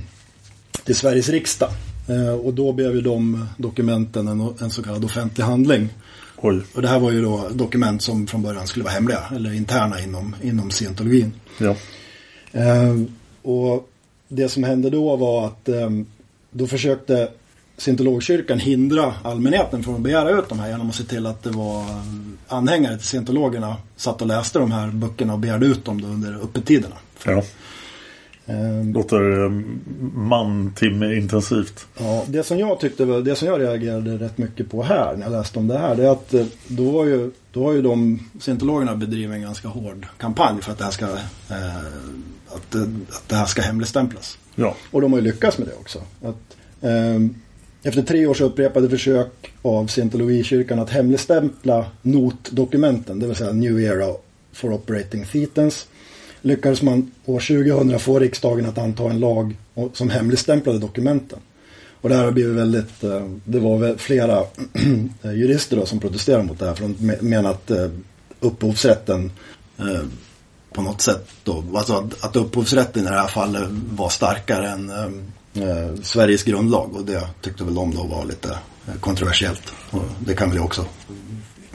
till 0.84 0.94
Sveriges 0.94 1.28
riksdag. 1.28 1.70
Eh, 2.08 2.34
och 2.34 2.54
då 2.54 2.72
blev 2.72 2.94
ju 2.94 3.00
de 3.00 3.46
dokumenten 3.58 4.28
en, 4.28 4.54
en 4.60 4.70
så 4.70 4.82
kallad 4.82 5.04
offentlig 5.04 5.44
handling. 5.44 5.88
Oj. 6.36 6.62
Och 6.74 6.82
det 6.82 6.88
här 6.88 6.98
var 6.98 7.10
ju 7.10 7.22
då 7.22 7.48
dokument 7.52 8.02
som 8.02 8.26
från 8.26 8.42
början 8.42 8.66
skulle 8.66 8.84
vara 8.84 8.94
hemliga 8.94 9.20
eller 9.34 9.52
interna 9.52 10.00
inom, 10.00 10.36
inom 10.42 10.70
scientologin. 10.70 11.32
Ja. 11.58 11.76
Eh, 12.52 12.94
och 13.42 13.88
det 14.28 14.48
som 14.48 14.64
hände 14.64 14.90
då 14.90 15.16
var 15.16 15.46
att 15.46 15.68
eh, 15.68 15.90
då 16.50 16.66
försökte 16.66 17.28
scientologkyrkan 17.76 18.58
hindra 18.58 19.14
allmänheten 19.22 19.82
från 19.82 19.94
att 19.94 20.00
begära 20.00 20.30
ut 20.30 20.48
de 20.48 20.58
här 20.58 20.68
genom 20.68 20.88
att 20.88 20.94
se 20.94 21.04
till 21.04 21.26
att 21.26 21.42
det 21.42 21.50
var 21.50 21.84
anhängare 22.48 22.96
till 22.96 23.06
scientologerna 23.06 23.76
satt 23.96 24.20
och 24.20 24.26
läste 24.26 24.58
de 24.58 24.72
här 24.72 24.90
böckerna 24.90 25.32
och 25.32 25.38
begärde 25.38 25.66
ut 25.66 25.84
dem 25.84 26.04
under 26.04 26.34
öppettiderna. 26.34 26.96
Ja. 27.24 27.42
Eh, 28.46 28.84
Låter 28.94 29.44
eh, 29.44 29.50
mantimme 30.14 31.14
intensivt. 31.14 31.86
Ja, 31.98 32.24
det 32.28 32.42
som 32.42 32.58
jag 32.58 32.80
tyckte 32.80 33.04
det 33.04 33.36
som 33.36 33.48
jag 33.48 33.60
reagerade 33.60 34.16
rätt 34.16 34.38
mycket 34.38 34.70
på 34.70 34.82
här 34.82 35.16
när 35.16 35.22
jag 35.22 35.32
läste 35.32 35.58
om 35.58 35.68
det 35.68 35.78
här. 35.78 35.96
Det 35.96 36.04
är 36.06 36.10
att 36.10 36.34
eh, 36.34 36.46
då 36.66 36.90
var 36.90 37.04
ju, 37.04 37.30
då 37.52 37.64
har 37.64 37.72
ju 37.72 37.82
de 37.82 38.18
scientologerna 38.40 38.96
bedrivit 38.96 39.34
en 39.34 39.42
ganska 39.42 39.68
hård 39.68 40.06
kampanj 40.18 40.62
för 40.62 40.72
att 40.72 40.78
det 40.78 40.84
här 40.84 40.90
ska, 40.90 41.04
eh, 41.04 41.76
att, 42.48 42.74
att 43.08 43.28
det 43.28 43.34
här 43.34 43.46
ska 43.46 43.62
hemligstämplas. 43.62 44.38
Ja. 44.54 44.74
Och 44.90 45.00
de 45.00 45.12
har 45.12 45.20
ju 45.20 45.24
lyckats 45.24 45.58
med 45.58 45.68
det 45.68 45.74
också. 45.74 45.98
Att, 46.22 46.56
eh, 46.80 47.20
efter 47.82 48.02
tre 48.02 48.26
års 48.26 48.40
upprepade 48.40 48.88
försök 48.88 49.52
av 49.62 49.86
scientologikyrkan 49.86 50.78
att 50.78 50.90
hemligstämpla 50.90 51.86
notdokumenten, 52.02 53.18
det 53.20 53.26
vill 53.26 53.36
säga 53.36 53.52
New 53.52 53.80
Era 53.80 54.14
for 54.52 54.72
Operating 54.72 55.24
Thetans 55.24 55.86
lyckades 56.44 56.82
man 56.82 57.10
år 57.24 57.40
2000 57.40 57.98
få 57.98 58.18
riksdagen 58.18 58.66
att 58.66 58.78
anta 58.78 59.10
en 59.10 59.20
lag 59.20 59.56
som 59.92 60.10
hemligstämplade 60.10 60.78
dokumenten. 60.78 61.38
Och 62.00 62.08
det 62.08 62.16
här 62.16 62.24
har 62.24 62.32
blivit 62.32 62.56
väldigt, 62.56 63.04
eh, 63.04 63.28
det 63.44 63.58
var 63.58 63.96
flera 63.96 64.38
eh, 65.22 65.32
jurister 65.32 65.76
då 65.76 65.86
som 65.86 66.00
protesterade 66.00 66.44
mot 66.44 66.58
det 66.58 66.66
här 66.66 66.74
för 66.74 66.82
de 66.82 67.16
menar 67.20 67.50
att 67.50 67.70
eh, 67.70 67.88
upphovsrätten 68.40 69.32
på 70.72 70.82
något 70.82 71.00
sätt 71.00 71.28
då, 71.44 71.64
alltså 71.74 72.10
att 72.20 72.36
upphovsrätten 72.36 73.02
i 73.02 73.10
det 73.10 73.20
här 73.20 73.28
fallet 73.28 73.62
var 73.70 74.08
starkare 74.08 74.68
än 74.68 74.92
Sveriges 76.02 76.42
grundlag 76.42 76.96
och 76.96 77.04
det 77.04 77.28
tyckte 77.40 77.64
väl 77.64 77.74
de 77.74 77.94
då 77.94 78.02
var 78.02 78.24
lite 78.24 78.58
kontroversiellt. 79.00 79.72
Och 79.90 80.02
det 80.18 80.34
kan 80.34 80.50
vi 80.50 80.58
också 80.58 80.86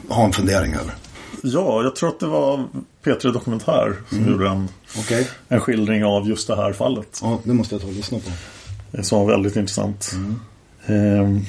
ha 0.08 0.24
en 0.24 0.32
fundering 0.32 0.74
över. 0.74 0.94
Ja, 1.42 1.82
jag 1.82 1.96
tror 1.96 2.08
att 2.08 2.20
det 2.20 2.26
var 2.26 2.64
P3 3.04 3.32
Dokumentär 3.32 3.96
som 4.08 4.18
mm. 4.18 4.30
gjorde 4.30 4.48
en, 4.48 4.68
okay. 4.98 5.24
en 5.48 5.60
skildring 5.60 6.04
av 6.04 6.28
just 6.28 6.48
det 6.48 6.56
här 6.56 6.72
fallet. 6.72 7.18
Ja, 7.22 7.38
det 7.44 7.52
måste 7.52 7.74
jag 7.74 7.82
ta 7.82 7.88
och 7.88 7.94
lyssna 7.94 8.18
på. 8.18 9.02
Som 9.02 9.18
var 9.18 9.26
väldigt 9.26 9.56
intressant. 9.56 10.12
Mm. 10.14 10.40
Ehm, 10.86 11.40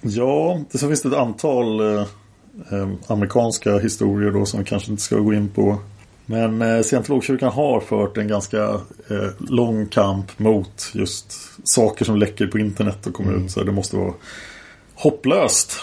ja, 0.00 0.60
det 0.72 0.78
så 0.78 0.88
finns 0.88 1.02
det 1.02 1.08
ett 1.08 1.14
antal 1.14 1.80
eh, 1.80 2.06
eh, 2.70 2.88
amerikanska 3.06 3.78
historier 3.78 4.30
då 4.30 4.46
som 4.46 4.60
vi 4.60 4.66
kanske 4.66 4.90
inte 4.90 5.02
ska 5.02 5.16
gå 5.16 5.34
in 5.34 5.48
på. 5.48 5.78
Men 6.26 6.62
eh, 6.62 6.82
scientologkyrkan 6.82 7.52
har 7.52 7.80
fört 7.80 8.16
en 8.16 8.28
ganska 8.28 8.62
eh, 9.08 9.28
lång 9.38 9.86
kamp 9.86 10.38
mot 10.38 10.90
just 10.94 11.32
saker 11.64 12.04
som 12.04 12.16
läcker 12.16 12.46
på 12.46 12.58
internet 12.58 13.06
och 13.06 13.14
kommer 13.14 13.30
Mm. 13.32 13.44
ut. 13.44 13.50
Så 13.50 13.62
det 13.62 13.72
måste 13.72 13.96
vara 13.96 14.12
hopplöst. 14.94 15.80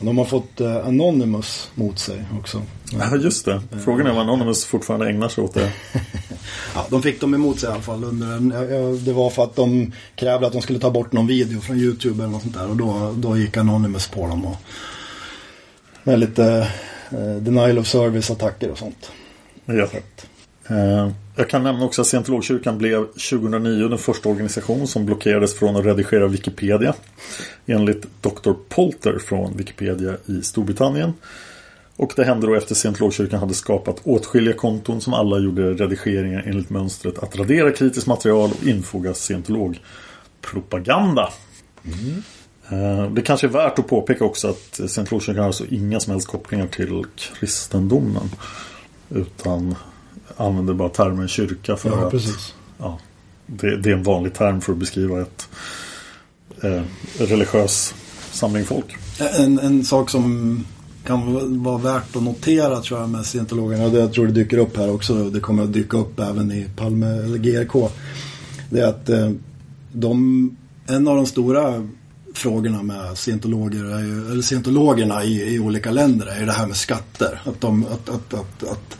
De 0.00 0.18
har 0.18 0.24
fått 0.24 0.60
eh, 0.60 0.86
Anonymous 0.86 1.70
mot 1.74 1.98
sig 1.98 2.24
också. 2.38 2.62
Ja, 2.92 3.16
just 3.16 3.44
det. 3.44 3.62
Frågan 3.84 4.06
är 4.06 4.10
om 4.10 4.18
Anonymous 4.18 4.64
fortfarande 4.64 5.08
ägnar 5.08 5.28
sig 5.28 5.44
åt 5.44 5.54
det. 5.54 5.72
Ja, 6.74 6.86
de 6.90 7.02
fick 7.02 7.20
dem 7.20 7.34
emot 7.34 7.60
sig 7.60 7.68
i 7.68 7.72
alla 7.72 7.82
fall. 7.82 8.04
Under 8.04 9.04
det 9.04 9.12
var 9.12 9.30
för 9.30 9.44
att 9.44 9.56
de 9.56 9.92
krävde 10.14 10.46
att 10.46 10.52
de 10.52 10.62
skulle 10.62 10.78
ta 10.78 10.90
bort 10.90 11.12
någon 11.12 11.26
video 11.26 11.60
från 11.60 11.76
YouTube 11.76 12.22
eller 12.22 12.32
något 12.32 12.42
sånt 12.42 12.54
där. 12.54 12.68
Och 12.68 12.76
då, 12.76 13.14
då 13.16 13.36
gick 13.36 13.56
Anonymous 13.56 14.08
på 14.08 14.26
dem. 14.26 14.44
Och, 14.46 14.56
med 16.02 16.20
lite 16.20 16.72
eh, 17.10 17.36
denial 17.40 17.78
of 17.78 17.86
service-attacker 17.86 18.70
och 18.70 18.78
sånt. 18.78 19.10
Ja. 19.64 19.74
Eh, 19.74 20.00
Eh, 20.70 21.10
jag 21.36 21.50
kan 21.50 21.62
nämna 21.62 21.84
också 21.84 22.00
att 22.00 22.06
Scientologkyrkan 22.06 22.78
blev 22.78 23.06
2009 23.06 23.88
den 23.88 23.98
första 23.98 24.28
organisation 24.28 24.88
som 24.88 25.06
blockerades 25.06 25.54
från 25.54 25.76
att 25.76 25.84
redigera 25.84 26.26
Wikipedia. 26.26 26.94
Enligt 27.66 28.06
Dr. 28.20 28.52
Polter 28.68 29.18
från 29.18 29.56
Wikipedia 29.56 30.16
i 30.26 30.42
Storbritannien. 30.42 31.12
Och 31.96 32.12
det 32.16 32.24
hände 32.24 32.46
då 32.46 32.54
efter 32.54 32.74
Scientologkyrkan 32.74 33.40
hade 33.40 33.54
skapat 33.54 34.00
åtskilliga 34.04 34.54
konton 34.54 35.00
som 35.00 35.14
alla 35.14 35.38
gjorde 35.38 35.74
redigeringar 35.74 36.42
enligt 36.46 36.70
mönstret 36.70 37.18
att 37.18 37.36
radera 37.36 37.72
kritiskt 37.72 38.06
material 38.06 38.50
och 38.60 38.66
infoga 38.66 39.14
scientologpropaganda. 39.14 41.28
Mm. 41.84 42.22
Det 43.14 43.22
kanske 43.22 43.46
är 43.46 43.50
värt 43.50 43.78
att 43.78 43.88
påpeka 43.88 44.24
också 44.24 44.48
att 44.48 44.80
Scientologkyrkan 44.90 45.38
har 45.38 45.46
alltså 45.46 45.64
inga 45.70 46.00
som 46.00 46.12
helst 46.12 46.28
kopplingar 46.28 46.66
till 46.66 47.04
kristendomen. 47.40 48.30
Utan 49.10 49.74
använder 50.38 50.74
bara 50.74 50.88
termen 50.88 51.28
kyrka 51.28 51.76
för 51.76 51.90
Ja, 51.90 52.04
att 52.04 52.10
precis. 52.10 52.54
Ja, 52.78 52.98
det, 53.46 53.76
det 53.76 53.90
är 53.90 53.94
en 53.94 54.02
vanlig 54.02 54.34
term 54.34 54.60
för 54.60 54.72
att 54.72 54.78
beskriva 54.78 55.20
ett 55.20 55.48
eh, 56.60 56.82
religiös 57.18 57.94
samling 58.32 58.64
folk. 58.64 58.96
En, 59.38 59.58
en 59.58 59.84
sak 59.84 60.10
som 60.10 60.64
kan 61.06 61.62
vara 61.62 61.78
värt 61.78 62.16
att 62.16 62.22
notera 62.22 62.80
tror 62.80 63.00
jag 63.00 63.10
med 63.10 63.26
scientologerna. 63.26 63.84
Och 63.84 63.90
det 63.90 63.98
jag 63.98 64.12
tror 64.12 64.26
det 64.26 64.32
dyker 64.32 64.58
upp 64.58 64.76
här 64.76 64.94
också. 64.94 65.30
Det 65.30 65.40
kommer 65.40 65.62
att 65.62 65.72
dyka 65.72 65.96
upp 65.96 66.20
även 66.20 66.52
i 66.52 66.66
Palme 66.76 67.06
eller 67.06 67.38
GRK. 67.38 67.88
Det 68.70 68.80
är 68.80 68.86
att 68.86 69.08
eh, 69.08 69.30
de, 69.92 70.56
en 70.86 71.08
av 71.08 71.16
de 71.16 71.26
stora 71.26 71.88
frågorna 72.34 72.82
med 72.82 73.18
scientologer 73.18 73.84
eller 74.30 74.42
scientologerna 74.42 75.24
i, 75.24 75.54
i 75.54 75.58
olika 75.58 75.90
länder 75.90 76.26
är 76.26 76.46
det 76.46 76.52
här 76.52 76.66
med 76.66 76.76
skatter. 76.76 77.40
Att 77.44 77.60
de, 77.60 77.84
att, 77.84 78.08
att, 78.08 78.34
att, 78.34 78.62
att 78.62 78.98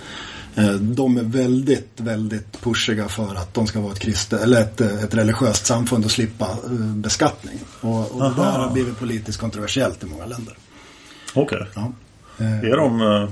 de 0.80 1.16
är 1.16 1.22
väldigt, 1.22 1.88
väldigt 1.96 2.60
pushiga 2.60 3.08
för 3.08 3.34
att 3.34 3.54
de 3.54 3.66
ska 3.66 3.80
vara 3.80 3.92
ett, 3.92 3.98
kristet, 3.98 4.42
eller 4.42 4.60
ett, 4.60 4.80
eh, 4.80 5.04
ett 5.04 5.14
religiöst 5.14 5.66
samfund 5.66 6.04
och 6.04 6.10
slippa 6.10 6.44
eh, 6.64 6.70
beskattning. 6.78 7.58
Och, 7.80 8.10
och 8.12 8.20
det 8.20 8.24
Aha. 8.26 8.42
där 8.42 8.58
har 8.58 8.70
blivit 8.70 8.98
politiskt 8.98 9.38
kontroversiellt 9.40 10.02
i 10.02 10.06
många 10.06 10.26
länder. 10.26 10.56
Okej. 11.34 11.66
Ja. 11.74 11.92
Eh, 12.38 12.58
Är 12.70 12.76
de 12.76 13.00
eh, 13.00 13.28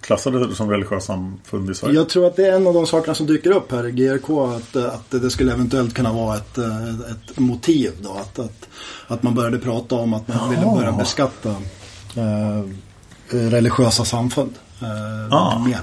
klassade 0.00 0.54
som 0.54 0.70
religiösa 0.70 1.06
samfund 1.06 1.70
i 1.70 1.74
Sverige? 1.74 1.94
Jag 1.94 2.08
tror 2.08 2.26
att 2.26 2.36
det 2.36 2.46
är 2.46 2.56
en 2.56 2.66
av 2.66 2.74
de 2.74 2.86
sakerna 2.86 3.14
som 3.14 3.26
dyker 3.26 3.50
upp 3.50 3.72
här 3.72 3.86
i 3.88 3.92
GRK. 3.92 4.30
Att, 4.56 4.76
eh, 4.76 4.84
att 4.84 5.10
det 5.10 5.30
skulle 5.30 5.52
eventuellt 5.52 5.94
kunna 5.94 6.12
vara 6.12 6.36
ett, 6.36 6.58
eh, 6.58 6.88
ett 6.88 7.38
motiv. 7.38 7.92
Då, 8.02 8.12
att, 8.12 8.38
att, 8.38 8.68
att 9.06 9.22
man 9.22 9.34
började 9.34 9.58
prata 9.58 9.94
om 9.94 10.14
att 10.14 10.28
man 10.28 10.50
ville 10.50 10.62
Jaha. 10.62 10.74
börja 10.76 10.92
beskatta 10.92 11.50
eh, 12.16 12.64
religiösa 13.30 14.04
samfund 14.04 14.52
eh, 14.80 15.34
Ah. 15.34 15.58
mera. 15.58 15.80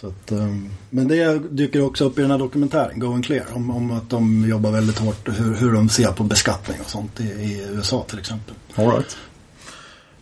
Så 0.00 0.06
att, 0.06 0.30
ehm, 0.30 0.70
men 0.90 1.08
det 1.08 1.38
dyker 1.38 1.82
också 1.82 2.04
upp 2.04 2.18
i 2.18 2.22
den 2.22 2.30
här 2.30 2.38
dokumentären, 2.38 3.00
Going 3.00 3.22
Clear. 3.22 3.46
Om, 3.52 3.70
om 3.70 3.90
att 3.90 4.10
de 4.10 4.48
jobbar 4.48 4.70
väldigt 4.70 4.98
hårt 4.98 5.28
hur, 5.28 5.54
hur 5.54 5.72
de 5.72 5.88
ser 5.88 6.12
på 6.12 6.24
beskattning 6.24 6.80
och 6.80 6.90
sånt 6.90 7.20
i, 7.20 7.24
i 7.24 7.66
USA 7.70 8.04
till 8.08 8.18
exempel. 8.18 8.54
All 8.74 8.86
right. 8.86 9.16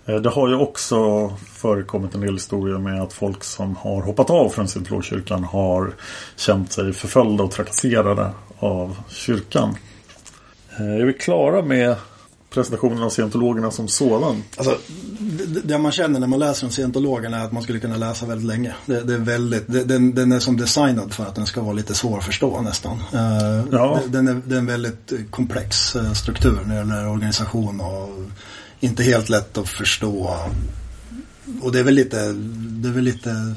Eh, 0.06 0.16
det 0.16 0.28
har 0.28 0.48
ju 0.48 0.56
också 0.56 1.28
förekommit 1.46 2.14
en 2.14 2.20
del 2.20 2.34
historier 2.34 2.78
med 2.78 3.02
att 3.02 3.12
folk 3.12 3.44
som 3.44 3.76
har 3.76 4.02
hoppat 4.02 4.30
av 4.30 4.48
från 4.48 4.68
Scientologkyrkan 4.68 5.44
har 5.44 5.92
känt 6.36 6.72
sig 6.72 6.92
förföljda 6.92 7.44
och 7.44 7.50
trakasserade 7.50 8.30
av 8.58 8.96
kyrkan. 9.08 9.76
Eh, 10.78 11.00
är 11.00 11.04
vi 11.04 11.12
klara 11.12 11.62
med 11.62 11.96
presentationen 12.58 13.02
av 13.02 13.10
scientologerna 13.10 13.70
som 13.70 13.88
sådan? 13.88 14.42
Alltså, 14.56 14.78
det, 15.64 15.78
man 15.78 15.92
känner 15.92 16.20
när 16.20 16.26
man 16.26 16.38
läser 16.38 16.66
om 16.66 16.72
scientologerna 16.72 17.36
är 17.40 17.44
att 17.44 17.52
man 17.52 17.62
skulle 17.62 17.80
kunna 17.80 17.96
läsa 17.96 18.26
väldigt 18.26 18.46
länge. 18.46 18.74
Det, 18.86 19.00
det 19.00 19.14
är 19.14 19.18
väldigt, 19.18 19.64
det, 19.66 19.84
den, 19.84 20.14
den 20.14 20.32
är 20.32 20.38
som 20.38 20.56
designad 20.56 21.14
för 21.14 21.24
att 21.24 21.34
den 21.34 21.46
ska 21.46 21.62
vara 21.62 21.72
lite 21.72 21.94
svår 21.94 22.18
att 22.18 22.24
förstå 22.24 22.60
nästan. 22.60 22.98
Eh, 23.12 23.64
Ja. 23.72 24.00
den, 24.06 24.28
är, 24.28 24.40
det 24.44 24.54
är 24.54 24.58
en 24.58 24.66
väldigt 24.66 25.12
komplex 25.30 25.96
eh, 25.96 26.12
struktur 26.12 26.60
när 26.66 26.74
det 26.74 26.80
gäller 26.80 27.08
organisation 27.08 27.80
och 27.80 28.08
inte 28.80 29.02
helt 29.02 29.28
lätt 29.28 29.58
att 29.58 29.68
förstå. 29.68 30.36
Och 31.62 31.72
det 31.72 31.78
är 31.78 31.82
väl 31.84 31.94
lite, 31.94 32.32
det 32.82 32.88
är 32.88 32.92
väl 32.92 33.04
lite 33.04 33.54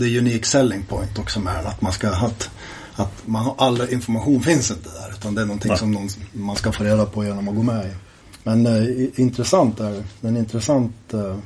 the 0.00 0.18
unique 0.18 0.44
selling 0.46 0.82
point 0.82 1.18
också 1.18 1.40
med 1.40 1.66
att 1.66 1.80
man 1.82 1.92
ska 1.92 2.08
att, 2.08 2.50
att 2.96 3.12
man 3.24 3.44
har 3.44 3.54
all 3.58 3.92
information 3.92 4.42
finns 4.42 4.70
inte 4.70 4.88
där 4.88 5.12
utan 5.18 5.34
det 5.34 5.40
är 5.42 5.46
någonting 5.46 5.68
Nej. 5.68 5.78
som 5.78 5.92
någon, 5.92 6.08
man 6.32 6.56
ska 6.56 6.72
få 6.72 6.84
reda 6.84 7.06
på 7.06 7.24
genom 7.24 7.48
att 7.48 7.56
gå 7.56 7.62
med 7.62 7.86
i. 7.86 7.90
Men 8.46 8.66
eh, 8.66 9.20
intressant 9.20 9.80
är 9.80 9.90
det. 9.90 10.28
En 10.28 10.36
intressant 10.36 11.14
eh, 11.14 11.36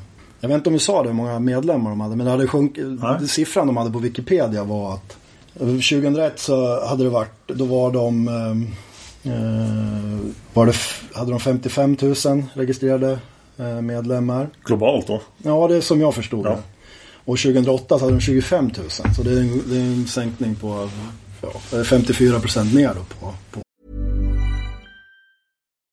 jag 0.41 0.49
vet 0.49 0.57
inte 0.57 0.69
om 0.69 0.73
vi 0.73 0.79
sa 0.79 1.03
det 1.03 1.09
hur 1.09 1.15
många 1.17 1.39
medlemmar 1.39 1.91
de 1.91 2.01
hade 2.01 2.17
men 2.17 2.27
det 2.27 2.31
hade 2.33 2.47
sjunkit, 2.47 2.87
Nej. 3.03 3.29
siffran 3.29 3.67
de 3.67 3.77
hade 3.77 3.91
på 3.91 3.99
Wikipedia 3.99 4.65
var 4.65 4.95
att 4.95 5.17
eh, 5.61 5.67
2001 5.67 6.39
så 6.39 6.87
hade 6.87 7.05
det 7.05 7.11
varit, 7.11 7.49
då 7.49 7.65
var 7.65 7.91
de 7.93 8.29
eh, 8.29 9.33
eh, 9.33 10.19
var 10.55 10.67
det, 10.67 10.75
hade 11.15 11.31
de 11.31 11.41
55 11.41 11.97
000 12.03 12.15
registrerade 12.55 13.19
eh, 13.59 13.81
medlemmar. 13.81 14.49
Globalt 14.65 15.07
då? 15.07 15.21
Ja, 15.39 15.69
det 15.69 15.77
är 15.77 15.81
som 15.81 16.01
jag 16.01 16.15
förstod 16.15 16.47
Ja. 16.47 16.51
det. 16.51 16.59
Och 17.25 17.39
2008 17.39 17.99
så 17.99 18.05
hade 18.05 18.17
de 18.17 18.21
25 18.21 18.65
000. 18.79 18.91
Så 18.91 19.23
det 19.23 19.31
är 19.31 19.41
en, 19.41 19.63
det 19.67 19.77
är 19.77 19.81
en 19.81 20.07
sänkning 20.07 20.55
på 20.55 20.89
ja, 21.43 21.83
54 21.85 22.41
procent 22.41 22.75
ner 22.75 22.89
då 22.95 23.01
på, 23.21 23.35
på 23.51 23.61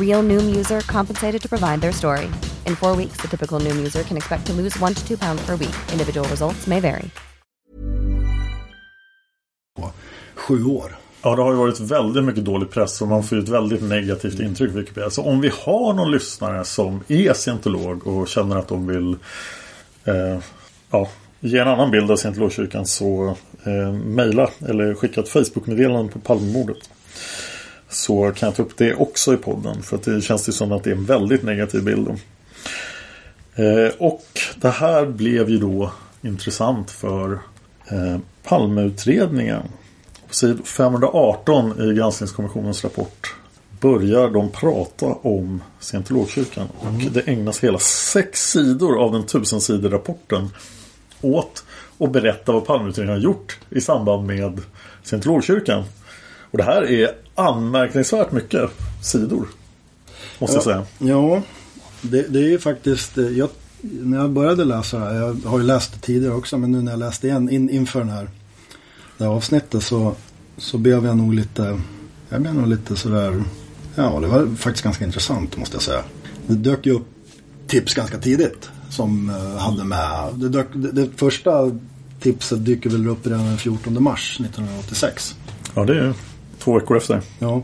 Real 0.00 0.22
Noom 0.22 0.56
user 0.56 0.80
compensated 0.80 1.42
to 1.42 1.48
provide 1.48 1.80
their 1.80 1.92
story. 1.92 2.24
In 2.66 2.76
four 2.76 2.96
weeks, 2.96 3.20
the 3.20 3.28
typical 3.28 3.60
Noom 3.60 3.76
user 3.76 4.02
can 4.02 4.16
expect 4.16 4.46
to 4.46 4.52
lose 4.52 4.80
one 4.80 4.94
to 4.94 5.06
two 5.06 5.18
pounds 5.18 5.46
per 5.46 5.56
week. 5.56 5.76
Individual 5.92 6.28
results 6.28 6.66
may 6.66 6.80
vary. 6.80 7.10
Sju 10.34 10.64
år. 10.64 10.96
Ja, 11.22 11.36
det 11.36 11.42
har 11.42 11.50
ju 11.50 11.56
varit 11.56 11.80
väldigt 11.80 12.24
mycket 12.24 12.44
dålig 12.44 12.70
press 12.70 13.02
och 13.02 13.08
man 13.08 13.24
får 13.24 13.38
ju 13.38 13.44
ett 13.44 13.50
väldigt 13.50 13.82
negativt 13.82 14.40
intryck. 14.40 14.70
Wikipedia. 14.74 15.10
Så 15.10 15.22
om 15.22 15.40
vi 15.40 15.50
har 15.64 15.92
någon 15.92 16.10
lyssnare 16.10 16.64
som 16.64 17.00
är 17.08 17.32
scientolog 17.32 18.06
och 18.06 18.28
känner 18.28 18.56
att 18.56 18.68
de 18.68 18.86
vill 18.86 19.16
eh, 20.04 20.38
ja, 20.90 21.08
ge 21.40 21.58
en 21.58 21.68
annan 21.68 21.90
bild 21.90 22.10
av 22.10 22.16
scientologkyrkan 22.16 22.86
så 22.86 23.36
eh, 23.64 23.92
mejla 23.92 24.50
eller 24.68 24.94
skicka 24.94 25.20
ett 25.20 25.28
Facebook-meddelande 25.28 26.12
på 26.12 26.18
Palmemordet. 26.18 26.90
Så 27.88 28.32
kan 28.36 28.46
jag 28.46 28.56
ta 28.56 28.62
upp 28.62 28.76
det 28.76 28.94
också 28.94 29.34
i 29.34 29.36
podden. 29.36 29.82
För 29.82 29.96
att 29.96 30.02
det 30.02 30.20
känns 30.20 30.48
ju 30.48 30.52
som 30.52 30.72
att 30.72 30.84
det 30.84 30.90
är 30.90 30.94
en 30.94 31.04
väldigt 31.04 31.42
negativ 31.42 31.84
bild. 31.84 32.08
Eh, 33.54 33.94
och 33.98 34.26
det 34.56 34.70
här 34.70 35.06
blev 35.06 35.50
ju 35.50 35.58
då 35.58 35.92
intressant 36.22 36.90
för 36.90 37.32
eh, 37.88 38.18
Palmeutredningen. 38.42 39.62
På 40.28 40.34
sid 40.34 40.66
518 40.66 41.90
i 41.90 41.94
granskningskommissionens 41.94 42.84
rapport 42.84 43.34
börjar 43.80 44.30
de 44.30 44.50
prata 44.50 45.06
om 45.06 45.62
scientologkyrkan. 45.80 46.68
Och 46.78 46.86
Mm. 46.86 47.12
det 47.12 47.20
ägnas 47.20 47.64
hela 47.64 47.78
sex 47.78 48.50
sidor 48.50 48.98
av 49.02 49.12
den 49.12 49.26
tusensidig 49.26 49.92
rapporten 49.92 50.48
åt 51.20 51.64
att 51.98 52.12
berätta 52.12 52.52
vad 52.52 52.64
Palmeutredningen 52.66 53.20
har 53.20 53.24
gjort 53.24 53.58
i 53.70 53.80
samband 53.80 54.26
med 54.26 54.60
scientologkyrkan. 55.02 55.84
Och 56.50 56.58
det 56.58 56.64
här 56.64 56.90
är 56.90 57.10
anmärkningsvärt 57.36 58.32
mycket 58.32 58.70
sidor. 59.02 59.48
Måste 60.38 60.56
jag 60.56 60.64
säga. 60.64 60.86
Ja, 60.98 61.42
det, 62.02 62.22
det 62.22 62.38
är 62.38 62.48
ju 62.48 62.58
faktiskt, 62.58 63.18
eh, 63.18 63.28
jag, 63.28 63.48
när 63.80 64.18
jag 64.18 64.30
började 64.30 64.64
läsa 64.64 64.98
det 64.98 65.04
här, 65.04 65.14
jag 65.14 65.50
har 65.50 65.58
ju 65.58 65.64
läst 65.64 65.92
det 65.92 65.98
tidigare 65.98 66.34
också, 66.34 66.58
men 66.58 66.72
nu 66.72 66.82
när 66.82 66.92
jag 66.92 66.98
läste 66.98 67.26
igen 67.26 67.50
in, 67.50 67.70
inför 67.70 67.98
den 67.98 68.08
här, 68.08 68.28
det 69.18 69.24
här 69.24 69.30
avsnittet 69.30 69.82
så, 69.82 70.14
så 70.56 70.78
blev 70.78 71.06
jag 71.06 71.16
nog 71.16 71.34
lite, 71.34 71.80
jag 72.28 72.40
blev 72.40 72.54
nog 72.54 72.68
lite 72.68 72.96
sådär, 72.96 73.44
ja 73.94 74.20
det 74.20 74.26
var 74.26 74.56
faktiskt 74.56 74.84
ganska 74.84 75.04
intressant 75.04 75.56
måste 75.56 75.76
jag 75.76 75.82
säga. 75.82 76.02
Det 76.46 76.54
dök 76.54 76.86
ju 76.86 76.92
upp 76.92 77.06
tips 77.66 77.94
ganska 77.94 78.18
tidigt 78.18 78.70
som 78.90 79.30
eh, 79.30 79.58
hade 79.58 79.84
med, 79.84 80.34
det, 80.34 80.48
dök, 80.48 80.66
det, 80.74 80.92
det 80.92 81.08
första 81.16 81.78
tipset 82.20 82.64
dyker 82.64 82.90
väl 82.90 83.08
upp 83.08 83.26
redan 83.26 83.46
den 83.46 83.58
14 83.58 84.02
mars 84.02 84.40
1986. 84.40 85.34
Ja, 85.74 85.84
det 85.84 85.98
är 85.98 86.14
två 86.66 86.74
veckor 86.78 86.96
efter. 86.96 87.20
Ja. 87.38 87.62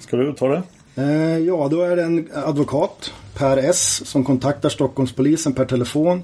Ska 0.00 0.16
du 0.16 0.32
ta 0.32 0.48
det? 0.48 0.62
Eh, 1.02 1.38
ja, 1.38 1.68
då 1.70 1.82
är 1.82 1.96
det 1.96 2.02
en 2.02 2.28
advokat, 2.34 3.12
Per 3.34 3.56
S, 3.56 4.02
som 4.04 4.24
kontaktar 4.24 4.68
Stockholmspolisen 4.68 5.52
per 5.52 5.64
telefon. 5.64 6.22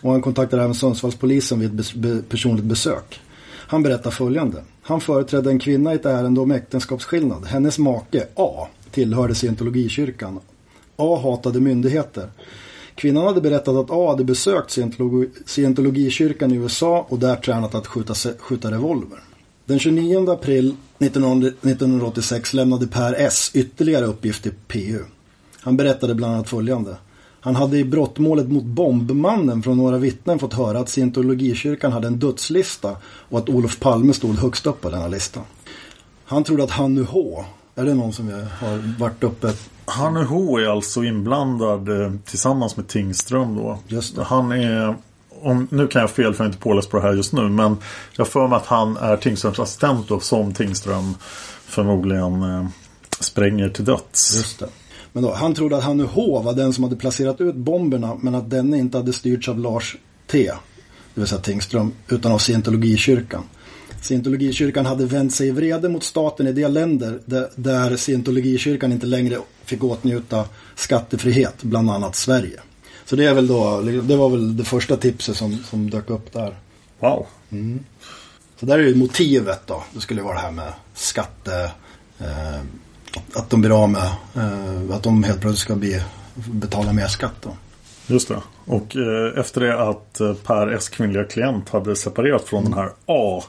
Och 0.00 0.10
han 0.10 0.22
kontaktar 0.22 0.58
även 0.58 0.74
Sundsvallspolisen 0.74 1.60
vid 1.60 1.68
ett 1.80 1.86
bes- 1.86 1.98
be- 1.98 2.22
personligt 2.28 2.64
besök. 2.64 3.20
Han 3.50 3.82
berättar 3.82 4.10
följande. 4.10 4.62
Han 4.82 5.00
företrädde 5.00 5.50
en 5.50 5.58
kvinna 5.58 5.92
i 5.92 5.96
ett 5.96 6.06
ärende 6.06 6.40
om 6.40 6.50
äktenskapsskillnad. 6.50 7.44
Hennes 7.46 7.78
make, 7.78 8.26
A, 8.36 8.66
tillhörde 8.90 9.34
scientologikyrkan. 9.34 10.40
A 10.96 11.20
hatade 11.22 11.60
myndigheter. 11.60 12.28
Kvinnan 12.94 13.26
hade 13.26 13.40
berättat 13.40 13.76
att 13.76 13.90
A 13.90 14.10
hade 14.10 14.24
besökt 14.24 14.70
scientologi- 14.70 15.30
scientologikyrkan 15.46 16.52
i 16.52 16.56
USA 16.56 17.06
och 17.08 17.18
där 17.18 17.36
tränat 17.36 17.74
att 17.74 17.86
skjuta, 17.86 18.14
skjuta 18.38 18.70
revolver. 18.70 19.18
Den 19.64 19.78
29 19.78 20.30
april 20.30 20.76
1900 20.98 21.48
1986 21.48 22.54
lämnade 22.54 22.86
Per 22.86 23.14
S 23.18 23.50
ytterligare 23.54 24.04
uppgift 24.04 24.42
till 24.42 24.54
PU. 24.68 24.98
Han 25.60 25.76
berättade 25.76 26.14
bland 26.14 26.34
annat 26.34 26.48
följande. 26.48 26.96
Han 27.40 27.56
hade 27.56 27.78
i 27.78 27.84
brottmålet 27.84 28.48
mot 28.48 28.64
bombmannen 28.64 29.62
från 29.62 29.76
några 29.76 29.98
vittnen 29.98 30.38
fått 30.38 30.54
höra 30.54 30.78
att 30.78 30.88
scientologikyrkan 30.88 31.92
hade 31.92 32.06
en 32.06 32.18
dödslista 32.18 32.96
och 33.04 33.38
att 33.38 33.48
Olof 33.48 33.80
Palme 33.80 34.12
stod 34.12 34.38
högst 34.38 34.66
upp 34.66 34.80
på 34.80 34.90
denna 34.90 35.08
lista. 35.08 35.40
Han 36.24 36.44
trodde 36.44 36.64
att 36.64 36.70
Hannu 36.70 37.04
H, 37.04 37.44
är 37.74 37.84
det 37.84 37.94
någon 37.94 38.12
som 38.12 38.28
har 38.60 38.98
varit 38.98 39.24
uppe? 39.24 39.52
Hannu 39.84 40.24
H 40.24 40.58
är 40.58 40.66
alltså 40.66 41.04
inblandad 41.04 41.88
eh, 41.88 42.12
tillsammans 42.24 42.76
med 42.76 42.88
Tingström 42.88 43.56
då. 43.56 43.78
Just 43.88 44.16
det. 44.16 44.22
Han 44.22 44.52
är, 44.52 44.96
om, 45.42 45.68
nu 45.70 45.86
kan 45.86 46.00
jag 46.00 46.08
ha 46.08 46.14
fel 46.14 46.34
för 46.34 46.44
jag 46.44 46.48
är 46.50 46.52
inte 46.52 46.62
påläst 46.62 46.90
på 46.90 46.96
det 46.96 47.02
här 47.02 47.14
just 47.14 47.32
nu. 47.32 47.48
Men 47.48 47.76
jag 48.16 48.28
för 48.28 48.48
mig 48.48 48.56
att 48.56 48.66
han 48.66 48.96
är 48.96 49.16
Tingströms 49.16 49.58
assistent 49.58 50.08
då, 50.08 50.20
som 50.20 50.54
Tingström 50.54 51.14
förmodligen 51.66 52.42
eh, 52.42 52.66
spränger 53.20 53.68
till 53.68 53.84
döds. 53.84 54.36
Just 54.36 54.58
det. 54.58 54.68
Men 55.12 55.22
då, 55.22 55.32
han 55.32 55.54
trodde 55.54 55.76
att 55.76 55.84
Hannu 55.84 56.04
H 56.04 56.42
var 56.42 56.52
den 56.52 56.72
som 56.72 56.84
hade 56.84 56.96
placerat 56.96 57.40
ut 57.40 57.54
bomberna 57.54 58.14
men 58.20 58.34
att 58.34 58.50
denne 58.50 58.78
inte 58.78 58.96
hade 58.98 59.12
styrts 59.12 59.48
av 59.48 59.58
Lars 59.58 59.96
T, 60.30 60.52
det 61.14 61.20
vill 61.20 61.28
säga 61.28 61.40
Tingström, 61.40 61.92
utan 62.08 62.32
av 62.32 62.38
scientologikyrkan. 62.38 63.42
Scientologikyrkan 64.00 64.86
hade 64.86 65.06
vänt 65.06 65.34
sig 65.34 65.48
i 65.48 65.50
vrede 65.50 65.88
mot 65.88 66.04
staten 66.04 66.46
i 66.46 66.52
de 66.52 66.68
länder 66.68 67.20
där, 67.24 67.48
där 67.54 67.96
scientologikyrkan 67.96 68.92
inte 68.92 69.06
längre 69.06 69.38
fick 69.64 69.84
åtnjuta 69.84 70.44
skattefrihet, 70.74 71.62
bland 71.62 71.90
annat 71.90 72.16
Sverige. 72.16 72.60
Så 73.04 73.16
det, 73.16 73.24
är 73.24 73.34
väl 73.34 73.46
då, 73.46 73.80
det 73.80 74.16
var 74.16 74.28
väl 74.28 74.56
det 74.56 74.64
första 74.64 74.96
tipset 74.96 75.36
som, 75.36 75.58
som 75.70 75.90
dök 75.90 76.10
upp 76.10 76.32
där. 76.32 76.56
Wow. 76.98 77.26
Mm. 77.50 77.84
Så 78.60 78.66
där 78.66 78.78
är 78.78 78.82
ju 78.82 78.94
motivet 78.94 79.66
då. 79.66 79.82
Det 79.92 80.00
skulle 80.00 80.22
vara 80.22 80.34
det 80.34 80.40
här 80.40 80.50
med 80.50 80.72
skatte... 80.94 81.70
Eh, 82.18 82.60
att 83.34 83.50
de 83.50 83.60
blir 83.60 83.82
av 83.82 83.90
med... 83.90 84.10
Eh, 84.34 84.96
att 84.96 85.02
de 85.02 85.22
helt 85.22 85.40
plötsligt 85.40 85.64
ska 85.64 85.74
bli, 85.74 86.02
betala 86.34 86.92
mer 86.92 87.06
skatt 87.06 87.34
då. 87.40 87.56
Just 88.06 88.28
det. 88.28 88.42
Och 88.64 88.96
eh, 88.96 89.38
efter 89.38 89.60
det 89.60 89.82
att 89.82 90.20
eh, 90.20 90.34
Per 90.34 90.66
S 90.66 90.88
kvinnliga 90.88 91.24
klient 91.24 91.68
hade 91.68 91.96
separerat 91.96 92.44
från 92.44 92.64
den 92.64 92.72
här 92.72 92.90
A. 93.06 93.42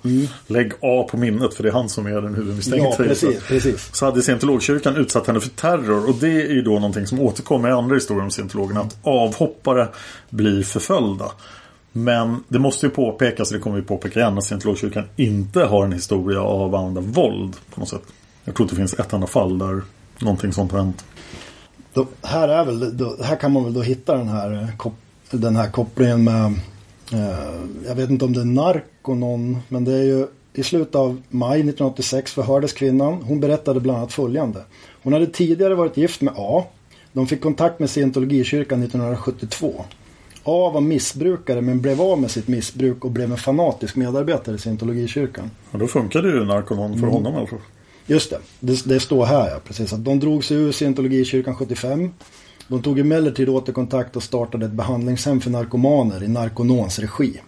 Lägg 0.48 0.72
A 0.82 1.08
på 1.12 1.18
minnet 1.18 1.54
för 1.54 1.64
det 1.64 1.70
är 1.70 1.74
han 1.74 1.90
som 1.90 2.06
är 2.06 2.22
den 2.22 2.36
huvudmisstänkta. 2.36 2.90
Ja, 2.90 2.96
precis, 2.98 3.44
precis. 3.44 3.96
Så 3.96 4.06
hade 4.06 4.22
scientologkyrkan 4.22 4.96
utsatt 4.96 5.28
henne 5.28 5.40
för 5.40 5.50
terror. 5.50 6.10
Och 6.10 6.16
det 6.16 6.42
är 6.42 6.54
ju 6.54 6.62
då 6.62 6.74
någonting 6.74 7.08
som 7.08 7.20
återkommer 7.20 7.70
i 7.70 7.72
andra 7.72 7.96
historier 7.96 8.24
om 8.24 8.32
scientologerna. 8.32 8.82
Att 8.82 8.98
avhoppare 9.04 9.88
blir 10.30 10.64
förföljda. 10.64 11.32
Men 11.92 12.44
det 12.48 12.60
måste 12.60 12.86
ju 12.86 12.90
påpekas, 12.90 13.52
och 13.52 13.58
det 13.58 13.64
kommer 13.64 13.76
vi 13.76 13.82
påpeka 13.82 14.20
igen, 14.20 14.38
att 14.38 14.44
scientologkyrkan 14.44 15.04
inte 15.16 15.60
har 15.60 15.86
en 15.86 15.94
historia 15.94 16.42
av 16.42 16.76
att 16.76 16.80
använda 16.80 17.02
våld 17.02 17.56
på 17.74 17.80
något 17.80 17.90
sätt. 17.90 18.04
Jag 18.44 18.56
tror 18.56 18.66
inte 18.66 18.76
det 18.76 18.80
finns 18.80 18.94
ett 18.94 19.14
enda 19.14 19.28
fall 19.28 19.60
där 19.60 19.82
någonting 20.20 20.54
sånt 20.54 20.72
har 20.72 20.80
hänt. 20.80 21.06
Då, 21.94 22.08
här, 22.22 22.48
är 22.48 22.66
väl, 22.66 22.98
då, 22.98 23.16
här 23.24 23.36
kan 23.36 23.52
man 23.52 23.64
väl 23.64 23.74
då 23.74 23.82
hitta 23.82 24.18
den 24.18 24.28
här, 24.28 24.52
eh, 24.62 24.76
kop, 24.78 24.94
den 25.32 25.56
här 25.56 25.70
kopplingen 25.72 26.24
med... 26.24 26.46
Eh, 27.14 27.54
jag 27.88 27.96
vet 27.96 28.10
inte 28.10 28.26
om 28.26 28.34
det 28.34 28.42
är 28.42 28.46
Narconon, 28.46 29.58
men 29.68 29.86
det 29.86 29.94
är 29.94 30.04
ju 30.04 30.28
i 30.54 30.64
slutet 30.64 30.96
av 30.96 31.22
maj 31.30 31.60
1986 31.60 32.32
förhördes 32.34 32.74
kvinnan. 32.74 33.14
Hon 33.14 33.40
berättade 33.40 33.80
bland 33.80 33.98
annat 34.00 34.14
följande. 34.14 34.64
Hon 35.04 35.14
hade 35.14 35.28
tidigare 35.28 35.76
varit 35.76 35.98
gift 35.98 36.22
med 36.22 36.34
A. 36.38 36.64
De 37.14 37.28
fick 37.28 37.42
kontakt 37.42 37.80
med 37.80 37.90
scientologikyrkan 37.90 38.84
1972. 38.84 39.86
A 40.44 40.70
var 40.74 40.82
missbrukare 40.82 41.62
men 41.62 41.82
blev 41.82 42.02
av 42.02 42.22
med 42.22 42.32
sitt 42.32 42.48
missbruk 42.48 43.06
och 43.06 43.12
blev 43.12 43.32
en 43.32 43.38
fanatisk 43.38 43.96
medarbetare 43.96 44.56
i 44.56 44.60
scientologikyrkan. 44.60 45.52
Och 45.72 45.80
då 45.80 45.88
funkade 45.88 46.28
ju 46.28 46.46
Narconon 46.46 46.92
för 46.94 46.98
Mm. 47.00 47.10
honom 47.10 47.34
i 47.34 47.38
alla 47.38 47.48
fall. 47.48 47.60
Just 48.06 48.30
det, 48.30 48.40
det, 48.60 48.86
det 48.86 49.00
står 49.00 49.26
här 49.26 49.50
ja, 49.50 49.60
precis. 49.68 49.94
Att 49.94 50.06
de 50.06 50.20
drog 50.20 50.44
sig 50.44 50.58
ur 50.58 50.72
scientologikyrkan 50.72 51.56
75. 51.56 52.10
De 52.68 52.82
tog 52.82 53.00
emellertid 53.00 53.50
återkontakt 53.50 54.16
och 54.16 54.24
startade 54.24 54.66
ett 54.66 54.72
behandlingshem 54.72 55.42
för 55.42 55.50
narkomaner 55.50 56.24
i 56.24 56.28
Narconons 56.28 57.00
regi. 57.00 57.42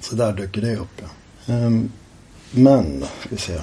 Så 0.00 0.14
där 0.14 0.32
dyker 0.32 0.60
det 0.60 0.76
upp. 0.76 1.02
Ja. 1.46 1.54
Um, 1.54 1.92
men, 2.50 3.04
ska 3.20 3.28
vi 3.28 3.36
se. 3.36 3.58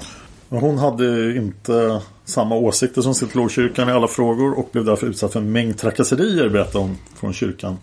Hon 0.50 0.78
hade 0.78 1.38
inte 1.38 2.02
samma 2.26 2.56
åsikter 2.56 3.02
som 3.02 3.16
scientologkyrkan 3.16 3.90
i 3.90 3.92
alla 3.92 4.08
frågor 4.08 4.60
och 4.60 4.70
blev 4.72 4.86
därför 4.86 5.08
utsatt 5.08 5.34
för 5.34 5.40
en 5.40 5.52
mängd 5.52 5.78
trakasserier 5.78 6.50
berättar 6.50 6.80
hon 6.80 6.98
från 7.16 7.34
kyrkan. 7.34 7.78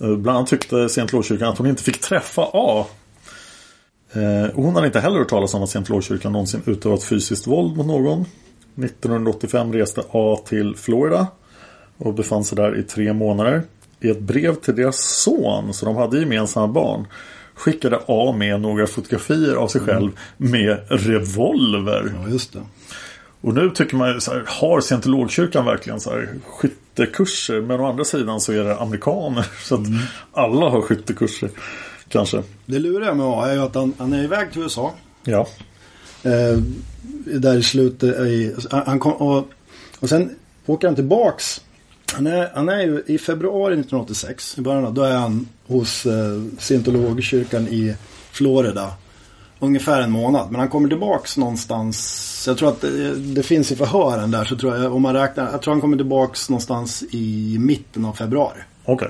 Eh, 0.00 0.16
bland 0.16 0.38
annat 0.38 0.50
tyckte 0.50 0.88
scientologkyrkan 0.88 1.48
att 1.48 1.58
hon 1.58 1.66
inte 1.66 1.82
fick 1.82 2.00
träffa 2.00 2.50
A. 2.52 2.86
Eh, 4.12 4.54
och 4.54 4.64
Hon 4.64 4.74
hade 4.74 4.86
inte 4.86 5.00
heller 5.00 5.18
hört 5.18 5.28
talas 5.28 5.54
om 5.54 5.62
att 5.62 5.70
scientologkyrkan 5.70 6.32
någonsin 6.32 6.62
utövat 6.66 7.04
fysiskt 7.04 7.46
våld 7.46 7.76
mot 7.76 7.86
någon. 7.86 8.24
1985 8.76 9.72
reste 9.72 10.02
A 10.10 10.40
till 10.46 10.76
Florida 10.76 11.26
och 11.98 12.14
befann 12.14 12.44
sig 12.44 12.56
där 12.56 12.78
i 12.78 12.82
tre 12.82 13.12
månader. 13.12 13.62
I 14.00 14.10
ett 14.10 14.20
brev 14.20 14.54
till 14.54 14.76
deras 14.76 14.98
son, 14.98 15.74
så 15.74 15.86
de 15.86 15.96
hade 15.96 16.18
gemensamma 16.18 16.68
barn, 16.68 17.06
skickade 17.54 18.00
A 18.06 18.34
med 18.38 18.60
några 18.60 18.86
fotografier 18.86 19.54
av 19.54 19.68
sig 19.68 19.80
själv 19.80 20.10
med 20.36 20.78
revolver. 20.88 22.14
Ja, 22.22 22.30
just 22.30 22.52
det. 22.52 22.60
Och 23.40 23.54
nu 23.54 23.70
tycker 23.70 23.96
man 23.96 24.14
ju 24.14 24.20
så 24.20 24.32
här, 24.32 24.44
har 24.46 24.80
scientologkyrkan 24.80 25.64
verkligen 25.64 26.00
så 26.00 26.10
här 26.10 26.28
skyttekurser? 26.46 27.60
Men 27.60 27.80
å 27.80 27.86
andra 27.86 28.04
sidan 28.04 28.40
så 28.40 28.52
är 28.52 28.64
det 28.64 28.76
amerikaner. 28.76 29.46
Så 29.62 29.74
att 29.74 29.86
alla 30.32 30.68
har 30.68 30.82
skyttekurser. 30.82 31.50
Kanske. 32.12 32.42
Det 32.66 32.78
luriga 32.78 33.14
med 33.14 33.26
A 33.26 33.46
är 33.48 33.54
ju 33.54 33.62
att 33.62 33.74
han, 33.74 33.94
han 33.98 34.12
är 34.12 34.24
iväg 34.24 34.52
till 34.52 34.62
USA. 34.62 34.92
Ja. 35.24 35.46
Eh, 36.22 36.58
där 37.24 37.58
i 37.58 37.62
slutet 37.62 38.20
i, 38.20 38.54
han 38.70 38.98
kom, 38.98 39.12
och, 39.12 39.48
och 40.00 40.08
sen 40.08 40.36
åker 40.66 40.88
han 40.88 40.94
tillbaks. 40.94 41.60
Han 42.12 42.26
är, 42.26 42.50
han 42.54 42.68
är 42.68 42.80
ju 42.80 43.02
i 43.06 43.18
februari 43.18 43.72
1986, 43.72 44.58
i 44.58 44.60
början 44.60 44.84
av, 44.84 44.94
då 44.94 45.02
är 45.02 45.16
han 45.16 45.48
hos 45.66 46.06
eh, 46.06 46.42
scientologkyrkan 46.58 47.68
i 47.68 47.94
Florida. 48.30 48.92
Ungefär 49.58 50.02
en 50.02 50.10
månad. 50.10 50.50
Men 50.50 50.60
han 50.60 50.68
kommer 50.68 50.88
tillbaks 50.88 51.36
någonstans. 51.36 52.44
Jag 52.46 52.58
tror 52.58 52.68
att 52.68 52.80
det, 52.80 53.14
det 53.14 53.42
finns 53.42 53.72
i 53.72 53.76
förhören 53.76 54.30
där. 54.30 54.44
Så 54.44 54.56
tror 54.56 54.76
jag, 54.76 54.94
om 54.94 55.02
man 55.02 55.14
räknar, 55.14 55.52
jag 55.52 55.62
tror 55.62 55.74
han 55.74 55.80
kommer 55.80 55.96
tillbaks 55.96 56.50
någonstans 56.50 57.04
i 57.10 57.56
mitten 57.60 58.04
av 58.04 58.12
februari. 58.12 58.58
Okej. 58.84 59.08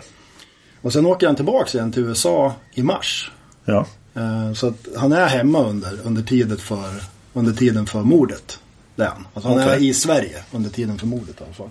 Och 0.83 0.93
sen 0.93 1.07
åker 1.07 1.27
han 1.27 1.37
tillbaks 1.37 1.75
igen 1.75 1.93
till 1.93 2.03
USA 2.03 2.55
i 2.75 2.83
mars. 2.83 3.31
Ja. 3.65 3.87
Eh, 4.15 4.53
Så 4.53 4.67
att 4.67 4.89
han 4.97 5.13
är 5.13 5.27
hemma 5.27 5.65
under, 5.65 5.99
under, 6.05 6.23
tiden, 6.23 6.57
för, 6.59 6.91
under 7.33 7.53
tiden 7.53 7.87
för 7.87 8.01
mordet. 8.03 8.59
Det 8.97 9.03
är 9.03 9.07
han. 9.09 9.27
Alltså 9.35 9.49
han 9.49 9.59
är 9.59 9.67
Okej. 9.67 9.89
i 9.89 9.95
Sverige 9.95 10.45
under 10.53 10.71
tiden 10.71 10.99
för 10.99 11.07
mordet 11.07 11.41
i 11.41 11.45
alla 11.45 11.53
fall. 11.53 11.71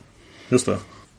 Just 0.50 0.66
det. 0.66 0.78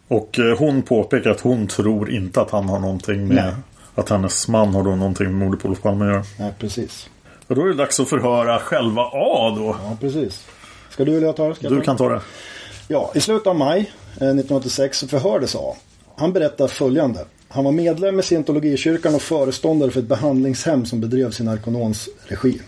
Och 0.08 0.38
eh, 0.38 0.58
hon 0.58 0.82
påpekar 0.82 1.30
att 1.30 1.40
hon 1.40 1.66
tror 1.66 2.10
inte 2.10 2.40
att 2.40 2.50
han 2.50 2.68
har 2.68 2.78
någonting 2.78 3.28
med 3.28 3.36
Nej. 3.44 3.54
att 3.94 4.08
hennes 4.08 4.48
man 4.48 4.74
har 4.74 4.82
då 4.84 4.96
någonting 4.96 5.26
med 5.26 5.34
mordet 5.34 5.60
på 5.62 5.68
Olof 5.68 5.82
Palme 5.82 6.04
att 6.04 6.10
göra. 6.10 6.24
Nej, 6.38 6.52
precis. 6.58 7.08
Och 7.46 7.54
då 7.54 7.62
är 7.62 7.66
det 7.66 7.74
dags 7.74 8.00
att 8.00 8.08
förhöra 8.08 8.58
själva 8.58 9.02
A 9.02 9.54
då. 9.56 9.76
Ja, 9.82 9.96
precis. 10.00 10.46
Ska 10.90 11.04
du 11.04 11.16
eller 11.16 11.26
jag 11.26 11.36
ta 11.36 11.48
det? 11.48 11.68
Du 11.68 11.80
kan 11.80 11.96
ta 11.96 12.08
det. 12.08 12.20
Ja, 12.88 13.12
i 13.14 13.20
slutet 13.20 13.46
av 13.46 13.56
maj 13.56 13.78
eh, 13.80 14.16
1986 14.16 14.98
så 14.98 15.08
förhördes 15.08 15.54
A. 15.56 15.76
Han 16.16 16.32
berättar 16.32 16.66
följande. 16.68 17.24
Han 17.54 17.64
var 17.64 17.72
medlem 17.72 18.20
i 18.20 18.22
scientologikyrkan 18.22 19.14
och 19.14 19.22
föreståndare 19.22 19.90
för 19.90 20.00
ett 20.00 20.08
behandlingshem 20.08 20.84
som 20.84 21.00
bedrevs 21.00 21.40
i 21.40 21.44
Narconons 21.44 22.08
regi. 22.22 22.60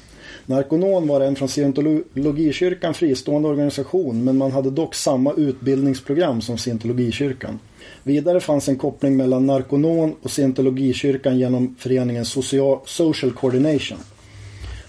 Narconon 0.46 1.08
var 1.08 1.20
en 1.20 1.36
från 1.36 1.48
scientologikyrkan 1.48 2.94
fristående 2.94 3.48
organisation 3.48 4.24
men 4.24 4.38
man 4.38 4.52
hade 4.52 4.70
dock 4.70 4.94
samma 4.94 5.32
utbildningsprogram 5.32 6.40
som 6.40 6.58
scientologikyrkan. 6.58 7.58
Vidare 8.02 8.40
fanns 8.40 8.68
en 8.68 8.76
koppling 8.76 9.16
mellan 9.16 9.46
Narconon 9.46 10.14
och 10.22 10.30
scientologikyrkan 10.30 11.38
genom 11.38 11.76
föreningen 11.78 12.24
Social, 12.24 12.78
Social 12.84 13.32
Coordination. 13.32 13.98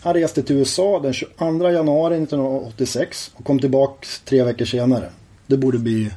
Han 0.02 0.14
reste 0.14 0.43
till 0.43 0.56
USA 0.56 1.00
den 1.00 1.14
22 1.14 1.70
januari 1.70 2.16
1986 2.16 3.32
och 3.36 3.46
kom 3.46 3.60
tillbaka 3.60 4.08
tre 4.26 4.43
veckor 4.43 4.66
senare. 4.66 5.10
Det 5.48 5.58
borde 5.58 5.78
bli 5.78 6.10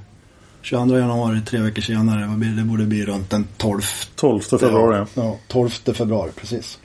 22 0.68 0.98
januari, 0.98 1.40
tre 1.46 1.60
veckor 1.60 1.82
senare. 1.82 2.26
Vad 2.26 2.38
blir 2.38 2.50
det? 2.50 2.62
borde 2.62 2.84
bli 2.84 3.04
runt 3.04 3.30
den 3.30 3.46
12 3.56 3.82
12 4.14 4.40
februari. 4.40 5.06
Ja, 5.14 5.36
12 5.48 5.68
februari, 5.68 6.30
precis. 6.36 6.78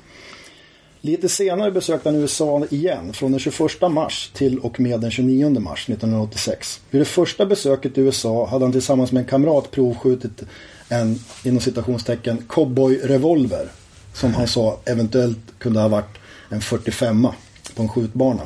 Lite 1.02 1.30
senare 1.30 1.72
besökte 1.72 2.10
han 2.10 2.16
USA 2.16 2.66
igen 2.70 3.14
från 3.14 3.32
den 3.32 3.40
21 3.40 3.92
mars 3.92 4.32
till 4.34 4.60
och 4.60 4.80
med 4.80 5.00
den 5.00 5.12
29 5.12 5.60
mars 5.60 5.90
1986. 5.90 6.82
Vid 6.90 7.02
det 7.02 7.06
första 7.06 7.46
besöket 7.46 7.98
i 7.98 8.02
USA 8.02 8.48
hade 8.48 8.66
han 8.66 8.72
tillsammans 8.72 9.12
med 9.12 9.22
en 9.22 9.30
kamrat 9.30 9.72
provskjutit 9.72 10.44
en, 10.90 11.20
inom 11.44 11.60
citationstecken, 11.60 12.38
cowboy-revolver. 12.48 13.68
Som 14.14 14.34
han 14.34 14.48
sa 14.48 14.80
eventuellt 14.86 15.60
kunde 15.60 15.80
ha 15.80 15.88
varit 15.88 16.18
en 16.50 16.62
45 16.62 17.28
på 17.76 17.82
en 17.82 17.90
skjutbana. 17.90 18.42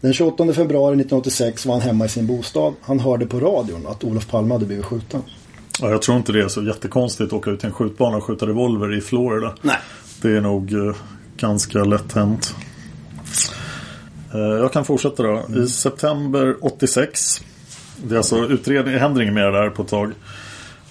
Den 0.00 0.12
28 0.12 0.52
februari 0.52 0.94
1986 0.94 1.66
var 1.66 1.74
han 1.74 1.82
hemma 1.82 2.04
i 2.04 2.08
sin 2.08 2.26
bostad. 2.26 2.74
Han 2.82 3.00
hörde 3.00 3.26
på 3.26 3.40
radion 3.40 3.86
att 3.86 4.04
Olof 4.04 4.26
Palme 4.26 4.54
hade 4.54 4.66
blivit 4.66 4.84
skjuten. 4.84 5.22
Ja, 5.80 5.90
jag 5.90 6.02
tror 6.02 6.16
inte 6.16 6.32
det 6.32 6.40
är 6.40 6.48
så 6.48 6.62
jättekonstigt 6.62 7.26
att 7.26 7.32
åka 7.32 7.50
ut 7.50 7.60
till 7.60 7.68
en 7.68 7.74
skjutbana 7.74 8.16
och 8.16 8.24
skjuta 8.24 8.46
revolver 8.46 8.98
i 8.98 9.00
Florida. 9.00 9.54
Nej. 9.62 9.76
Det 10.22 10.36
är 10.36 10.40
nog 10.40 10.72
eh, 10.72 10.96
ganska 11.36 11.84
lätt 11.84 12.12
hänt. 12.12 12.54
Eh, 14.34 14.40
jag 14.40 14.72
kan 14.72 14.84
fortsätta 14.84 15.22
då. 15.22 15.42
I 15.56 15.66
september 15.66 16.56
86. 16.60 17.40
Det 17.96 18.14
är 18.14 18.16
alltså 18.16 18.36
utredning, 18.36 18.94
det 18.94 19.00
händer 19.00 19.22
inget 19.22 19.34
mer 19.34 19.50
där 19.52 19.70
på 19.70 19.82
ett 19.82 19.88
tag. 19.88 20.12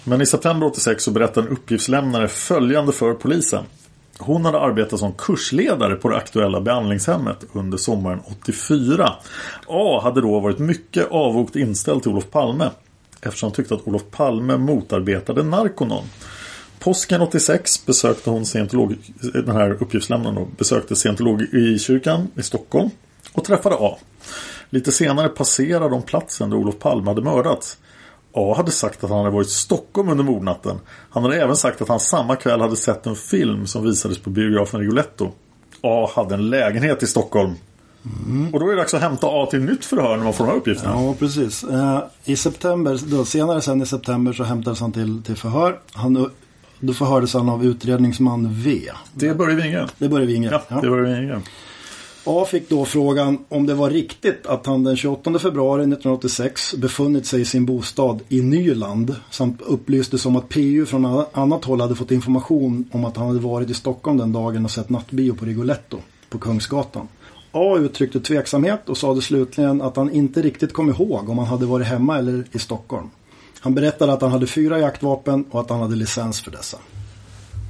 Men 0.04 0.22
i 0.22 0.26
september 0.26 0.68
86 0.68 1.04
så 1.04 1.12
berättar 1.12 1.42
en 1.42 1.48
uppgiftslämnare 1.48 2.28
följande 2.28 2.92
för 2.92 3.14
polisen. 3.14 3.64
Hon 4.20 4.46
hade 4.46 4.60
arbetat 4.60 5.00
som 5.00 5.14
kursledare 5.14 5.96
på 5.96 6.10
det 6.10 6.18
aktuella 6.18 6.62
behandlingshemmet 6.62 7.46
under 7.54 7.78
sommaren 7.78 8.20
84. 8.26 9.14
A 9.68 10.00
hade 10.04 10.22
då 10.22 10.40
varit 10.40 10.60
mycket 10.60 11.12
avvokt 11.12 11.56
inställd 11.56 12.04
till 12.04 12.12
Olof 12.12 12.32
Palme 12.32 12.70
eftersom 13.22 13.48
han 13.48 13.56
tyckte 13.56 13.74
att 13.74 13.88
Olof 13.88 14.04
Palme 14.12 14.58
motarbetade 14.58 15.44
Narconon. 15.44 16.04
Påsken 16.80 17.22
86 17.22 17.86
besökte 17.86 18.30
hon 18.30 18.46
scientolog, 18.46 18.96
den 19.34 19.56
här 19.56 19.84
uppgiftslämnaren 19.84 20.36
då, 20.36 20.48
besökte 20.58 20.96
scientologikyrkan 20.96 22.28
i 22.36 22.44
Stockholm 22.44 22.90
och 23.34 23.44
träffade 23.44 23.76
A. 23.76 23.98
Lite 24.70 24.92
senare 24.92 25.30
passerade 25.30 25.90
de 25.90 26.02
platsen 26.02 26.50
där 26.50 26.58
Olof 26.58 26.80
Palme 26.80 27.10
hade 27.10 27.22
mördats. 27.22 27.78
A 28.38 28.54
hade 28.58 28.72
sagt 28.72 29.04
att 29.04 29.10
han 29.10 29.20
hade 29.20 29.30
varit 29.30 29.48
i 29.48 29.52
Stockholm 29.52 30.10
under 30.10 30.24
mordnatten. 30.24 30.80
Han 31.10 31.24
hade 31.24 31.42
även 31.42 31.56
sagt 31.56 31.82
att 31.82 31.88
han 31.88 32.00
samma 32.00 32.36
kväll 32.36 32.62
hade 32.62 32.76
sett 32.76 33.06
en 33.06 33.16
film 33.16 33.68
som 33.68 33.84
visades 33.84 34.18
på 34.18 34.30
biografen 34.30 34.80
Rigoletto. 34.80 35.32
A 35.82 36.10
hade 36.16 36.36
en 36.36 36.50
lägenhet 36.50 37.04
i 37.04 37.08
Stockholm. 37.08 37.54
Och 38.54 38.60
då 38.60 38.68
är 38.68 38.70
det 38.70 38.82
dags 38.82 38.94
att 38.94 39.02
hämta 39.02 39.28
A 39.28 39.48
till 39.52 39.62
nytt 39.62 39.86
förhör 39.86 40.18
när 40.18 40.24
man 40.24 40.34
får 40.34 40.46
de 40.46 40.52
här 40.52 40.58
uppgifterna. 40.58 41.02
Ja, 41.02 41.16
precis. 41.20 41.64
Eh, 41.64 42.00
I 42.26 42.36
september, 42.36 43.00
då, 43.06 43.26
senare 43.26 43.62
sen 43.62 43.82
i 43.82 43.86
september 43.86 44.34
så 44.34 44.44
hämtades 44.44 44.80
han 44.80 44.92
till, 44.92 45.24
till 45.24 45.36
förhör. 45.36 45.80
Han, 45.92 46.32
då 46.80 46.94
förhördes 46.94 47.34
han 47.34 47.50
av 47.50 47.66
utredningsman 47.66 48.54
V. 48.54 48.82
Det 49.14 49.28
är 49.28 49.34
Börje 49.34 49.56
Winge. 49.56 49.88
Det 49.98 50.10
börjar 50.10 50.28
Winge. 50.28 50.50
Ja, 50.52 50.80
det 50.82 50.88
är 50.88 50.92
Börje 50.92 51.20
Winge. 51.20 51.42
A 52.30 52.46
fick 52.46 52.70
då 52.70 52.86
frågan 52.86 53.38
om 53.50 53.66
det 53.66 53.74
var 53.74 53.90
riktigt 53.90 54.46
att 54.46 54.66
han 54.66 54.84
den 54.84 54.98
28 54.98 55.40
februari 55.40 55.82
1986 55.82 56.76
befunnit 56.78 57.26
sig 57.26 57.42
i 57.42 57.46
sin 57.46 57.66
bostad 57.66 58.20
i 58.30 58.42
Nyland 58.42 59.16
samt 59.32 59.62
upplystes 59.62 60.26
om 60.26 60.36
att 60.36 60.50
PU 60.50 60.86
från 60.86 61.26
annat 61.32 61.66
håll 61.66 61.82
hade 61.82 61.96
fått 61.96 62.12
information 62.12 62.90
om 62.92 63.06
att 63.06 63.18
han 63.18 63.28
hade 63.28 63.40
varit 63.40 63.70
i 63.70 63.74
Stockholm 63.74 64.18
den 64.18 64.32
dagen 64.32 64.66
och 64.66 64.72
sett 64.72 64.90
nattbio 64.90 65.34
på 65.34 65.46
Rigoletto 65.46 65.98
på 66.30 66.38
Kungsgatan. 66.38 67.08
A 67.52 67.78
uttryckte 67.78 68.20
tveksamhet 68.20 68.90
och 68.90 68.98
sade 68.98 69.22
slutligen 69.22 69.82
att 69.82 69.96
han 69.96 70.12
inte 70.12 70.42
riktigt 70.42 70.74
kom 70.74 70.90
ihåg 70.90 71.30
om 71.30 71.38
han 71.38 71.48
hade 71.48 71.66
varit 71.66 71.88
hemma 71.88 72.18
eller 72.18 72.44
i 72.52 72.60
Stockholm. 72.60 73.10
Han 73.60 73.74
berättade 73.74 74.14
att 74.14 74.22
han 74.22 74.32
hade 74.32 74.48
fyra 74.48 74.80
jaktvapen 74.80 75.46
och 75.52 75.60
att 75.60 75.70
han 75.70 75.80
hade 75.80 75.96
licens 75.96 76.42
för 76.42 76.52
dessa. 76.52 76.78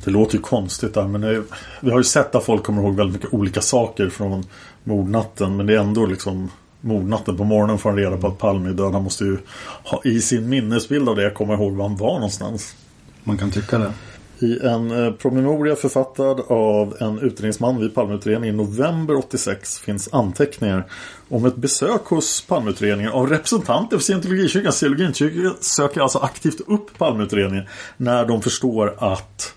Det 0.07 0.11
låter 0.11 0.35
ju 0.35 0.41
konstigt 0.41 0.93
där 0.93 1.07
men 1.07 1.45
vi 1.79 1.91
har 1.91 1.97
ju 1.97 2.03
sett 2.03 2.35
att 2.35 2.43
folk 2.43 2.63
kommer 2.63 2.81
ihåg 2.81 2.95
väldigt 2.95 3.13
mycket 3.13 3.33
olika 3.33 3.61
saker 3.61 4.09
från 4.09 4.43
mordnatten. 4.83 5.57
Men 5.57 5.65
det 5.65 5.73
är 5.73 5.79
ändå 5.79 6.05
liksom 6.05 6.51
mordnatten 6.81 7.37
på 7.37 7.43
morgonen 7.43 7.77
får 7.77 7.89
han 7.89 7.99
reda 7.99 8.17
på 8.17 8.27
att 8.27 8.37
Palme 8.37 8.69
är 8.69 8.73
död. 8.73 8.93
Han 8.93 9.03
måste 9.03 9.23
ju 9.23 9.37
ha, 9.83 10.01
i 10.03 10.21
sin 10.21 10.49
minnesbild 10.49 11.09
av 11.09 11.15
det 11.15 11.31
komma 11.31 11.53
ihåg 11.53 11.73
var 11.73 11.87
han 11.87 11.97
var 11.97 12.13
någonstans. 12.13 12.75
Man 13.23 13.37
kan 13.37 13.51
tycka 13.51 13.77
det. 13.77 13.93
I 14.39 14.59
en 14.59 15.05
eh, 15.05 15.13
promemoria 15.13 15.75
författad 15.75 16.39
av 16.47 16.97
en 16.99 17.19
utredningsman 17.19 17.79
vid 17.79 17.95
Palmeutredningen 17.95 18.55
i 18.55 18.57
november 18.57 19.15
86 19.15 19.79
finns 19.79 20.09
anteckningar 20.11 20.85
om 21.29 21.45
ett 21.45 21.55
besök 21.55 22.05
hos 22.05 22.41
Palmeutredningen 22.41 23.11
av 23.11 23.29
representanter 23.29 23.97
för 23.97 24.03
scientologikyrkan. 24.03 24.71
Scientologikyrkan 24.71 25.53
söker 25.59 26.01
alltså 26.01 26.19
aktivt 26.19 26.61
upp 26.67 26.97
Palmeutredningen 26.97 27.65
när 27.97 28.25
de 28.25 28.41
förstår 28.41 28.95
att 28.97 29.53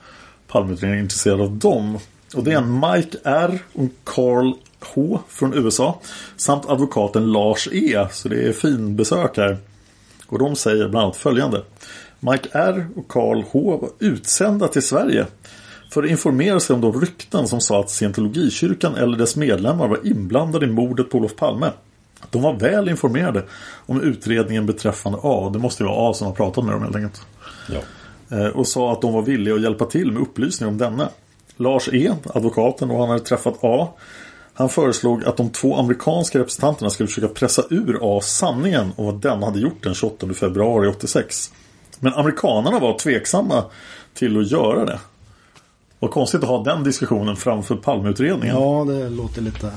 Palmeutredningen 0.50 0.98
är 0.98 1.02
intresserad 1.02 1.40
av 1.40 1.50
dem. 1.50 1.98
Och 2.34 2.44
det 2.44 2.52
är 2.52 2.56
en 2.56 2.80
Mike 2.80 3.18
R 3.24 3.58
och 3.72 3.90
Carl 4.04 4.54
H 4.94 5.20
från 5.28 5.54
USA 5.54 6.00
samt 6.36 6.66
advokaten 6.66 7.32
Lars 7.32 7.68
E. 7.72 8.06
Så 8.12 8.28
det 8.28 8.48
är 8.48 8.52
fin 8.52 8.96
besök 8.96 9.36
här. 9.36 9.58
Och 10.26 10.38
de 10.38 10.56
säger 10.56 10.88
bland 10.88 11.04
annat 11.04 11.16
följande. 11.16 11.62
Mike 12.20 12.48
R 12.52 12.88
och 12.96 13.08
Carl 13.08 13.44
H 13.50 13.76
var 13.76 13.90
utsända 13.98 14.68
till 14.68 14.82
Sverige 14.82 15.26
för 15.90 16.02
att 16.02 16.10
informera 16.10 16.60
sig 16.60 16.74
om 16.74 16.80
de 16.80 17.00
rykten 17.00 17.48
som 17.48 17.60
sa 17.60 17.80
att 17.80 17.90
scientologikyrkan 17.90 18.94
eller 18.94 19.18
dess 19.18 19.36
medlemmar 19.36 19.88
var 19.88 20.06
inblandade 20.06 20.66
i 20.66 20.68
mordet 20.68 21.10
på 21.10 21.18
Olof 21.18 21.36
Palme. 21.36 21.70
De 22.30 22.42
var 22.42 22.54
väl 22.54 22.88
informerade 22.88 23.44
om 23.86 24.00
utredningen 24.00 24.66
beträffande 24.66 25.18
A. 25.22 25.50
Det 25.52 25.58
måste 25.58 25.82
ju 25.82 25.88
vara 25.88 26.10
A 26.10 26.14
som 26.14 26.26
har 26.26 26.34
pratat 26.34 26.64
med 26.64 26.74
dem 26.74 26.82
helt 26.82 26.96
enkelt. 26.96 27.22
Ja. 27.68 27.80
Eh, 28.30 28.46
och 28.46 28.66
sa 28.66 28.92
att 28.92 29.02
de 29.02 29.12
var 29.12 29.22
villiga 29.22 29.54
att 29.54 29.62
hjälpa 29.62 29.84
till 29.84 30.12
med 30.12 30.22
upplysning 30.22 30.68
om 30.68 30.78
denne. 30.78 31.08
Lars 31.56 31.88
E, 31.92 32.14
advokaten, 32.34 32.90
och 32.90 32.98
han 33.00 33.08
hade 33.08 33.20
träffat 33.20 33.58
A. 33.62 33.88
Han 34.54 34.68
föreslog 34.68 35.24
att 35.24 35.36
de 35.36 35.50
två 35.50 35.76
amerikanska 35.76 36.38
representanterna 36.38 36.90
skulle 36.90 37.06
försöka 37.06 37.28
pressa 37.28 37.62
ur 37.70 37.98
A 38.02 38.20
sanningen 38.22 38.92
om 38.96 39.04
vad 39.06 39.20
denne 39.20 39.46
hade 39.46 39.60
gjort 39.60 39.82
den 39.82 39.94
28 39.94 40.34
februari 40.34 40.88
86. 40.88 41.50
Men 42.00 42.14
amerikanerna 42.14 42.78
var 42.78 42.98
tveksamma 42.98 43.64
till 44.14 44.40
att 44.40 44.50
göra 44.50 44.84
det. 44.84 44.98
Vad 45.98 46.10
konstigt 46.10 46.42
att 46.42 46.48
ha 46.48 46.64
den 46.64 46.84
diskussionen 46.84 47.36
framför 47.36 47.76
Palmeutredningen. 47.76 48.56
Ja, 48.56 48.84
det 48.84 49.08
låter 49.08 49.42
lite 49.42 49.72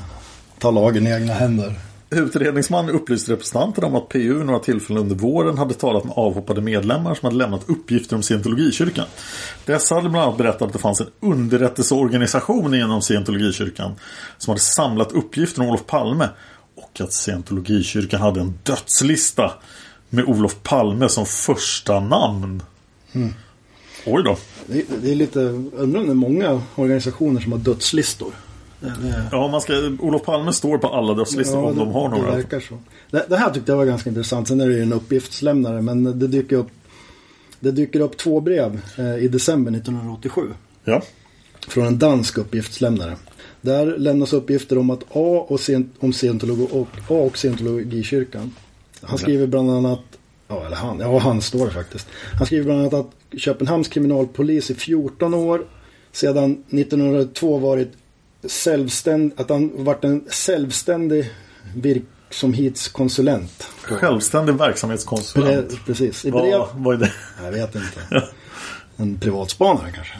ta 0.59 0.71
lagen 0.71 1.07
i 1.07 1.11
egna 1.11 1.33
händer. 1.33 1.75
Utredningsman 2.17 2.89
upplyste 2.89 3.31
representanterna 3.31 3.87
om 3.87 3.95
att 3.95 4.09
PU 4.09 4.43
några 4.43 4.59
tillfällen 4.59 5.03
under 5.03 5.15
våren 5.15 5.57
hade 5.57 5.73
talat 5.73 6.03
med 6.03 6.13
avhoppade 6.17 6.61
medlemmar 6.61 7.15
som 7.15 7.25
hade 7.25 7.37
lämnat 7.37 7.69
uppgifter 7.69 8.15
om 8.15 8.23
scientologikyrkan. 8.23 9.05
Dessa 9.65 9.95
hade 9.95 10.09
bland 10.09 10.25
annat 10.25 10.37
berättat 10.37 10.61
att 10.61 10.73
det 10.73 10.79
fanns 10.79 11.01
en 11.01 11.07
underrättelseorganisation 11.19 12.73
inom 12.73 13.01
scientologikyrkan 13.01 13.91
som 14.37 14.51
hade 14.51 14.61
samlat 14.61 15.11
uppgifter 15.11 15.61
om 15.61 15.67
Olof 15.67 15.85
Palme 15.85 16.29
och 16.75 17.01
att 17.01 17.13
scientologikyrkan 17.13 18.21
hade 18.21 18.39
en 18.39 18.59
dödslista 18.63 19.51
med 20.09 20.25
Olof 20.25 20.55
Palme 20.63 21.09
som 21.09 21.25
första 21.25 21.99
namn. 21.99 22.63
Mm. 23.11 23.33
Oj 24.05 24.23
då. 24.23 24.37
Det, 24.65 24.85
det 25.01 25.11
är 25.11 25.15
lite, 25.15 25.39
undrar 25.39 25.99
om 25.99 26.05
det 26.05 26.11
är 26.11 26.13
många 26.13 26.61
organisationer 26.75 27.41
som 27.41 27.51
har 27.51 27.59
dödslistor. 27.59 28.33
Ja, 29.31 29.47
man 29.47 29.61
ska, 29.61 29.73
Olof 29.99 30.23
Palme 30.23 30.53
står 30.53 30.77
på 30.77 30.87
alla 30.87 31.13
dödslistor 31.13 31.59
Ja, 31.61 31.69
om 31.69 31.75
de 31.75 31.91
har 31.91 32.09
Det 32.09 32.17
några. 32.17 32.35
verkar 32.35 32.59
så. 32.59 32.77
Det, 33.11 33.25
det 33.29 33.37
här 33.37 33.49
tyckte 33.51 33.71
jag 33.71 33.77
var 33.77 33.85
ganska 33.85 34.09
intressant. 34.09 34.47
Sen 34.47 34.61
är 34.61 34.67
det 34.67 34.73
ju 34.73 34.81
en 34.81 34.93
uppgiftslämnare. 34.93 35.81
Men 35.81 36.03
det 36.19 36.27
dyker 36.27 36.55
upp, 36.55 36.67
det 37.59 37.71
dyker 37.71 37.99
upp 37.99 38.17
två 38.17 38.41
brev 38.41 38.81
eh, 38.97 39.15
i 39.15 39.27
december 39.27 39.71
1987. 39.71 40.41
Ja. 40.83 41.01
Från 41.67 41.85
en 41.87 41.97
dansk 41.99 42.37
uppgiftslämnare. 42.37 43.15
Där 43.61 43.97
lämnas 43.97 44.33
uppgifter 44.33 44.77
om 44.77 44.89
att 44.89 45.03
A 45.11 45.45
och, 45.49 45.59
om 45.99 46.13
scientologi, 46.13 46.67
och, 46.71 46.87
A 47.07 47.13
och 47.13 47.37
scientologikyrkan. 47.37 48.55
Han 49.01 49.17
skriver 49.17 49.47
bland 49.47 49.71
annat, 49.71 49.99
ja 50.47 50.65
eller 50.65 50.75
han, 50.75 50.99
ja 50.99 51.19
han 51.19 51.41
står 51.41 51.65
det 51.65 51.71
faktiskt. 51.71 52.07
Han 52.37 52.45
skriver 52.45 52.65
bland 52.65 52.79
annat 52.79 52.93
att 52.93 53.39
Köpenhamns 53.39 53.87
kriminalpolis 53.87 54.71
i 54.71 54.75
14 54.75 55.33
år 55.33 55.65
sedan 56.11 56.63
1902 56.69 57.57
varit 57.57 57.91
självständig, 58.49 59.41
att 59.41 59.49
han 59.49 59.83
varit 59.83 60.03
en 60.03 60.23
självständig 60.29 61.31
virksomhetskonsulent. 61.75 63.67
Självständig 63.81 64.55
verksamhetskonsulent. 64.55 65.69
Pre- 65.71 65.85
precis. 65.85 66.25
I 66.25 66.31
brev, 66.31 66.59
Vad, 66.59 66.67
vad 66.75 66.95
är 66.95 66.99
det? 66.99 67.11
jag 67.43 67.51
vet 67.51 67.75
inte. 67.75 68.27
En 68.97 69.17
privatspanare 69.19 69.91
kanske. 69.95 70.13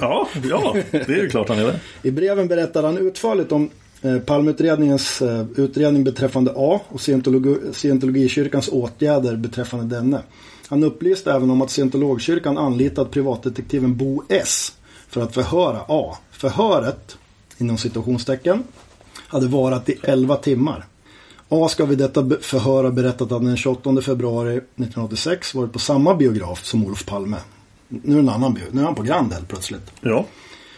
Ja, 0.00 0.28
ja, 0.50 0.76
det 0.90 1.08
är 1.08 1.22
ju 1.22 1.28
klart 1.28 1.48
han 1.48 1.58
är 1.58 1.64
det. 1.64 1.80
I 2.02 2.10
breven 2.10 2.48
berättar 2.48 2.82
han 2.82 2.98
utförligt 2.98 3.52
om 3.52 3.70
eh, 4.02 4.18
Palmeutredningens 4.18 5.22
eh, 5.22 5.46
utredning 5.56 6.04
beträffande 6.04 6.52
A 6.56 6.80
och 6.88 7.00
scientologi, 7.00 7.56
scientologikyrkans 7.72 8.68
åtgärder 8.68 9.36
beträffande 9.36 9.96
denne. 9.96 10.20
Han 10.68 10.84
upplyste 10.84 11.32
även 11.32 11.50
om 11.50 11.62
att 11.62 11.70
scientologkyrkan 11.70 12.58
anlitat 12.58 13.10
privatdetektiven 13.10 13.96
Bo 13.96 14.22
S 14.28 14.72
för 15.08 15.20
att 15.20 15.34
förhöra 15.34 15.80
A. 15.88 16.16
Förhöret, 16.30 17.16
inom 17.58 17.78
citationstecken, 17.78 18.62
hade 19.14 19.46
varat 19.46 19.88
i 19.88 19.94
11 20.02 20.36
timmar. 20.36 20.84
A 21.48 21.68
ska 21.68 21.84
vid 21.84 21.98
detta 21.98 22.30
förhör 22.40 22.84
ha 22.84 22.90
berättat 22.90 23.32
att 23.32 23.44
den 23.44 23.56
28 23.56 24.02
februari 24.02 24.56
1986 24.56 25.54
varit 25.54 25.72
på 25.72 25.78
samma 25.78 26.14
biograf 26.14 26.64
som 26.64 26.84
Olof 26.86 27.04
Palme. 27.06 27.36
Nu 27.88 28.14
är, 28.14 28.18
en 28.18 28.28
annan 28.28 28.54
bio, 28.54 28.64
nu 28.70 28.80
är 28.80 28.84
han 28.84 28.94
på 28.94 29.02
Grand 29.02 29.32
helt 29.32 29.48
plötsligt. 29.48 29.90
Ja. 30.00 30.26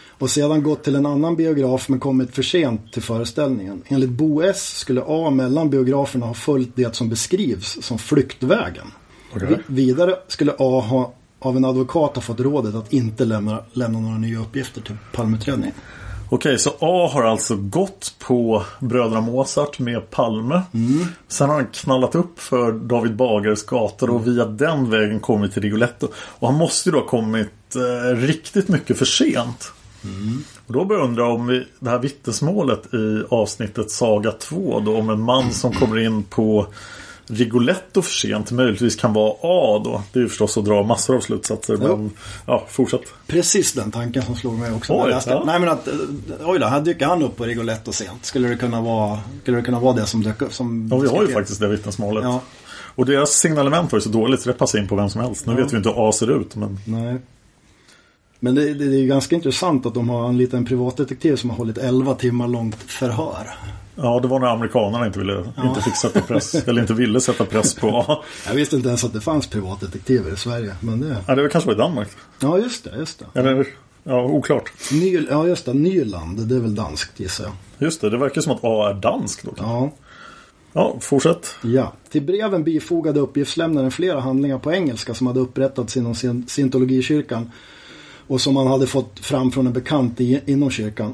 Och 0.09 0.29
sedan 0.29 0.63
gått 0.63 0.83
till 0.83 0.95
en 0.95 1.05
annan 1.05 1.35
biograf 1.35 1.89
men 1.89 1.99
kommit 1.99 2.35
för 2.35 2.43
sent 2.43 2.93
till 2.93 3.01
föreställningen. 3.01 3.81
Enligt 3.87 4.09
Bo 4.09 4.41
S 4.41 4.77
skulle 4.77 5.03
A 5.07 5.29
mellan 5.29 5.69
biograferna 5.69 6.25
ha 6.25 6.33
följt 6.33 6.75
det 6.75 6.95
som 6.95 7.09
beskrivs 7.09 7.77
som 7.81 7.97
flyktvägen. 7.97 8.87
Vi- 9.33 9.57
Vidare 9.67 10.15
skulle 10.27 10.51
A 10.59 10.79
ha 10.89 11.13
av 11.39 11.57
en 11.57 11.65
advokat 11.65 12.15
ha 12.15 12.21
fått 12.21 12.39
rådet 12.39 12.75
att 12.75 12.93
inte 12.93 13.25
lämna, 13.25 13.63
lämna 13.73 13.99
några 13.99 14.17
nya 14.17 14.39
uppgifter 14.39 14.81
till 14.81 14.95
Palmeutredningen. 15.13 15.73
Okej, 16.33 16.59
så 16.59 16.69
A 16.79 17.09
har 17.13 17.23
alltså 17.23 17.55
gått 17.55 18.15
på 18.19 18.63
Bröderna 18.79 19.21
Mozart 19.21 19.79
med 19.79 20.09
Palme. 20.09 20.61
Sen 21.27 21.49
har 21.49 21.55
han 21.55 21.67
knallat 21.67 22.15
upp 22.15 22.39
för 22.39 22.71
David 22.71 23.15
Bagares 23.15 23.65
gator 23.65 24.09
och 24.09 24.27
via 24.27 24.45
den 24.45 24.89
vägen 24.89 25.19
kommit 25.19 25.53
till 25.53 25.61
Rigoletto. 25.61 26.07
Och 26.15 26.47
han 26.47 26.57
måste 26.57 26.89
ju 26.89 26.93
då 26.93 26.99
ha 26.99 27.07
kommit 27.07 27.75
eh, 27.75 28.15
riktigt 28.15 28.67
mycket 28.67 28.97
för 28.97 29.05
sent. 29.05 29.71
Och 30.67 30.73
då 30.73 30.85
börjar 30.85 31.01
jag 31.01 31.09
undra 31.09 31.27
om 31.27 31.47
vi, 31.47 31.65
det 31.79 31.89
här 31.89 31.99
vittnesmålet 31.99 32.93
i 32.93 33.23
avsnittet 33.29 33.91
Saga 33.91 34.31
2 34.31 34.79
då 34.79 34.97
om 34.97 35.09
en 35.09 35.21
man 35.21 35.51
som 35.51 35.71
kommer 35.71 35.99
in 35.99 36.23
på 36.23 36.67
Rigoletto 37.31 38.01
för 38.01 38.11
sent 38.11 38.51
möjligtvis 38.51 38.95
kan 38.95 39.13
vara 39.13 39.33
A 39.41 39.81
då. 39.85 40.03
Det 40.13 40.19
är 40.19 40.23
ju 40.23 40.29
förstås 40.29 40.57
att 40.57 40.65
dra 40.65 40.83
massor 40.83 41.15
av 41.15 41.19
slutsatser. 41.21 41.77
Ja. 41.81 41.95
Men 41.95 42.11
ja, 42.45 42.65
fortsätt. 42.69 43.01
Precis 43.27 43.73
den 43.73 43.91
tanken 43.91 44.23
som 44.23 44.35
slog 44.35 44.53
mig 44.59 44.73
också. 44.73 44.93
Oj, 44.93 45.19
ja. 45.27 45.43
Nej 45.45 45.59
men 45.59 45.69
att, 45.69 45.87
eh, 45.87 45.93
oj 46.45 46.59
då, 46.59 46.65
här 46.67 46.81
dyker 46.81 47.05
han 47.05 47.23
upp 47.23 47.37
på 47.37 47.43
Rigoletto 47.43 47.91
sent. 47.91 48.25
Skulle 48.25 48.47
det 48.47 48.55
kunna 48.55 48.81
vara, 48.81 49.19
skulle 49.41 49.57
det 49.57 49.63
kunna 49.63 49.79
vara 49.79 49.93
det 49.95 50.05
som 50.05 50.23
dök 50.23 50.41
upp? 50.41 50.53
Som 50.53 50.87
Ja, 50.91 50.97
vi 50.97 51.07
har 51.07 51.21
ju 51.21 51.33
faktiskt 51.33 51.59
det 51.59 51.67
vittnesmålet. 51.67 52.23
Ja. 52.23 52.41
Och 52.95 53.05
deras 53.05 53.29
signalement 53.31 53.91
var 53.91 53.97
ju 53.99 54.03
så 54.03 54.09
dåligt 54.09 54.41
så 54.41 54.49
det 54.49 54.57
passar 54.57 54.79
in 54.79 54.87
på 54.87 54.95
vem 54.95 55.09
som 55.09 55.21
helst. 55.21 55.45
Nu 55.45 55.53
Ja. 55.53 55.63
vet 55.63 55.73
vi 55.73 55.77
inte 55.77 55.89
hur 55.89 56.09
A 56.09 56.11
ser 56.11 56.39
ut 56.41 56.55
men 56.55 56.79
Nej. 56.85 57.17
Men 58.39 58.55
det, 58.55 58.73
det, 58.73 58.85
det 58.89 58.95
är 58.95 58.99
ju 58.99 59.07
ganska 59.07 59.35
intressant 59.35 59.85
att 59.85 59.93
de 59.93 60.09
har 60.09 60.29
en 60.29 60.37
liten 60.37 60.65
privatdetektiv 60.65 61.35
som 61.35 61.49
har 61.49 61.57
hållit 61.57 61.77
11 61.77 62.15
timmar 62.15 62.47
långt 62.47 62.75
förhör. 62.75 63.47
Ja, 63.95 64.19
det 64.19 64.27
var 64.27 64.39
när 64.39 64.47
amerikanerna 64.47 65.05
inte 65.05 65.19
ville, 65.19 65.43
inte 65.63 65.81
fick 65.81 65.95
sätta 65.95 66.21
press, 66.21 66.55
eller 66.55 66.81
inte 66.81 66.93
ville 66.93 67.21
sätta 67.21 67.45
press 67.45 67.75
på. 67.75 68.23
Jag 68.47 68.53
visste 68.53 68.75
inte 68.75 68.87
ens 68.87 69.03
att 69.03 69.13
det 69.13 69.21
fanns 69.21 69.47
privatdetektiver 69.47 70.33
i 70.33 70.37
Sverige. 70.37 70.75
Men 70.79 70.99
det... 70.99 71.17
Ja, 71.27 71.35
det 71.35 71.41
var 71.41 71.49
kanske 71.49 71.67
var 71.67 71.75
i 71.75 71.77
Danmark. 71.77 72.07
Ja, 72.39 72.57
just 72.57 72.83
det. 72.83 72.97
Just 72.97 73.19
det. 73.19 73.39
Eller, 73.39 73.67
ja, 74.03 74.23
oklart. 74.23 74.71
Ny... 74.91 75.25
Ja, 75.29 75.47
just 75.47 75.65
det. 75.65 75.73
Nyland. 75.73 76.47
Det 76.47 76.55
är 76.55 76.59
väl 76.59 76.75
danskt 76.75 77.19
gissar 77.19 77.43
jag. 77.43 77.53
Just 77.87 78.01
det, 78.01 78.09
det 78.09 78.17
verkar 78.17 78.41
som 78.41 78.51
att 78.51 78.59
A 78.63 78.89
är 78.89 78.93
dansk 78.93 79.43
då. 79.43 79.53
Ja. 79.57 79.91
Ja, 80.73 80.95
fortsätt. 81.01 81.55
Ja. 81.63 81.93
Till 82.09 82.21
breven 82.21 82.63
bifogade 82.63 83.19
uppgiftslämnaren 83.19 83.91
flera 83.91 84.19
handlingar 84.19 84.59
på 84.59 84.71
engelska 84.71 85.13
som 85.13 85.27
hade 85.27 85.39
upprättats 85.39 85.97
inom 85.97 86.13
scien- 86.13 86.45
scientologikyrkan 86.47 87.51
och 88.27 88.41
som 88.41 88.55
han 88.55 88.67
hade 88.67 88.87
fått 88.87 89.19
fram 89.19 89.51
från 89.51 89.67
en 89.67 89.73
bekant 89.73 90.21
i, 90.21 90.41
inom 90.45 90.69
kyrkan. 90.69 91.13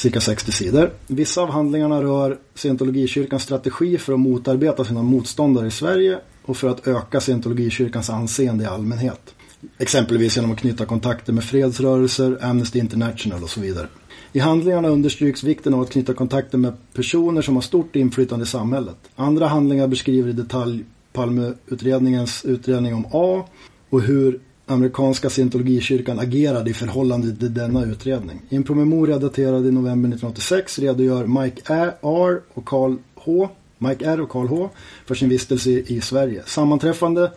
Cirka 0.00 0.20
60 0.20 0.52
sidor. 0.52 0.90
Vissa 1.06 1.40
av 1.40 1.50
handlingarna 1.50 2.02
rör 2.02 2.38
scientologikyrkans 2.54 3.42
strategi 3.42 3.98
för 3.98 4.12
att 4.12 4.20
motarbeta 4.20 4.84
sina 4.84 5.02
motståndare 5.02 5.66
i 5.66 5.70
Sverige 5.70 6.18
och 6.42 6.56
för 6.56 6.68
att 6.68 6.86
öka 6.86 7.20
scientologikyrkans 7.20 8.10
anseende 8.10 8.64
i 8.64 8.66
allmänhet. 8.66 9.34
Exempelvis 9.78 10.36
genom 10.36 10.52
att 10.52 10.58
knyta 10.58 10.84
kontakter 10.84 11.32
med 11.32 11.44
fredsrörelser, 11.44 12.38
Amnesty 12.40 12.78
International 12.78 13.42
och 13.42 13.50
så 13.50 13.60
vidare. 13.60 13.86
I 14.32 14.38
handlingarna 14.38 14.88
understryks 14.88 15.42
vikten 15.42 15.74
av 15.74 15.80
att 15.80 15.90
knyta 15.90 16.14
kontakter 16.14 16.58
med 16.58 16.72
personer 16.94 17.42
som 17.42 17.54
har 17.54 17.62
stort 17.62 17.96
inflytande 17.96 18.42
i 18.42 18.46
samhället. 18.46 18.96
Andra 19.16 19.46
handlingar 19.46 19.88
beskriver 19.88 20.30
i 20.30 20.32
detalj 20.32 20.84
Palmeutredningens 21.12 22.44
utredning 22.44 22.94
om 22.94 23.06
A 23.12 23.48
och 23.90 24.02
hur 24.02 24.40
amerikanska 24.70 25.30
scientologikyrkan 25.30 26.18
agerade 26.18 26.70
i 26.70 26.74
förhållande 26.74 27.36
till 27.36 27.54
denna 27.54 27.84
utredning. 27.84 28.42
I 28.48 28.56
en 28.56 28.62
promemoria 28.62 29.18
daterad 29.18 29.66
i 29.66 29.70
november 29.70 30.08
1986 30.08 30.78
redogör 30.78 31.26
Mike 31.26 31.62
R 31.66 32.40
och 32.54 32.64
Carl 32.64 32.96
H. 33.14 33.48
Mike 33.78 34.06
R 34.06 34.20
och 34.20 34.28
Carl 34.28 34.46
H. 34.46 34.70
för 35.06 35.14
sin 35.14 35.28
vistelse 35.28 35.70
i 35.70 36.00
Sverige. 36.00 36.42
Sammanträffande 36.46 37.32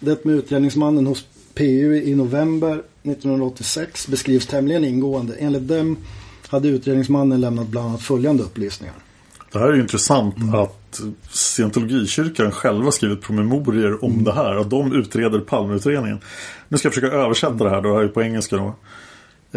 det 0.00 0.24
med 0.24 0.34
utredningsmannen 0.34 1.06
hos 1.06 1.26
PU 1.54 2.02
i 2.02 2.14
november 2.14 2.82
1986 3.02 4.08
beskrivs 4.08 4.46
tämligen 4.46 4.84
ingående. 4.84 5.34
Enligt 5.34 5.68
dem 5.68 5.96
hade 6.48 6.68
utredningsmannen 6.68 7.40
lämnat 7.40 7.68
bland 7.68 7.88
annat 7.88 8.02
följande 8.02 8.42
upplysningar. 8.42 8.94
Det 9.52 9.58
här 9.58 9.68
är 9.68 9.72
ju 9.72 9.80
intressant 9.80 10.36
att 10.54 11.00
scientologikyrkan 11.30 12.52
själva 12.52 12.90
skrivit 12.90 13.22
promemorier 13.22 14.04
om 14.04 14.24
det 14.24 14.32
här. 14.32 14.56
Att 14.56 14.70
de 14.70 14.92
utreder 14.92 15.40
Palmeutredningen. 15.40 16.20
Nu 16.68 16.78
ska 16.78 16.86
jag 16.86 16.94
försöka 16.94 17.16
översätta 17.16 17.64
det 17.64 17.70
här 17.70 17.80
då, 17.80 17.88
det 17.88 17.94
här 17.94 18.04
är 18.04 18.08
på 18.08 18.22
engelska 18.22 18.56
då. 18.56 18.74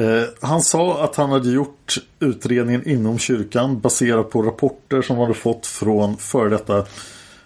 Eh, 0.03 0.23
han 0.41 0.61
sa 0.61 1.03
att 1.03 1.15
han 1.15 1.29
hade 1.29 1.49
gjort 1.49 1.97
utredningen 2.19 2.89
inom 2.89 3.19
kyrkan 3.19 3.79
baserat 3.79 4.29
på 4.29 4.41
rapporter 4.41 5.01
som 5.01 5.15
han 5.15 5.25
hade 5.25 5.39
fått 5.39 5.67
från 5.67 6.17
före 6.17 6.49
detta 6.49 6.85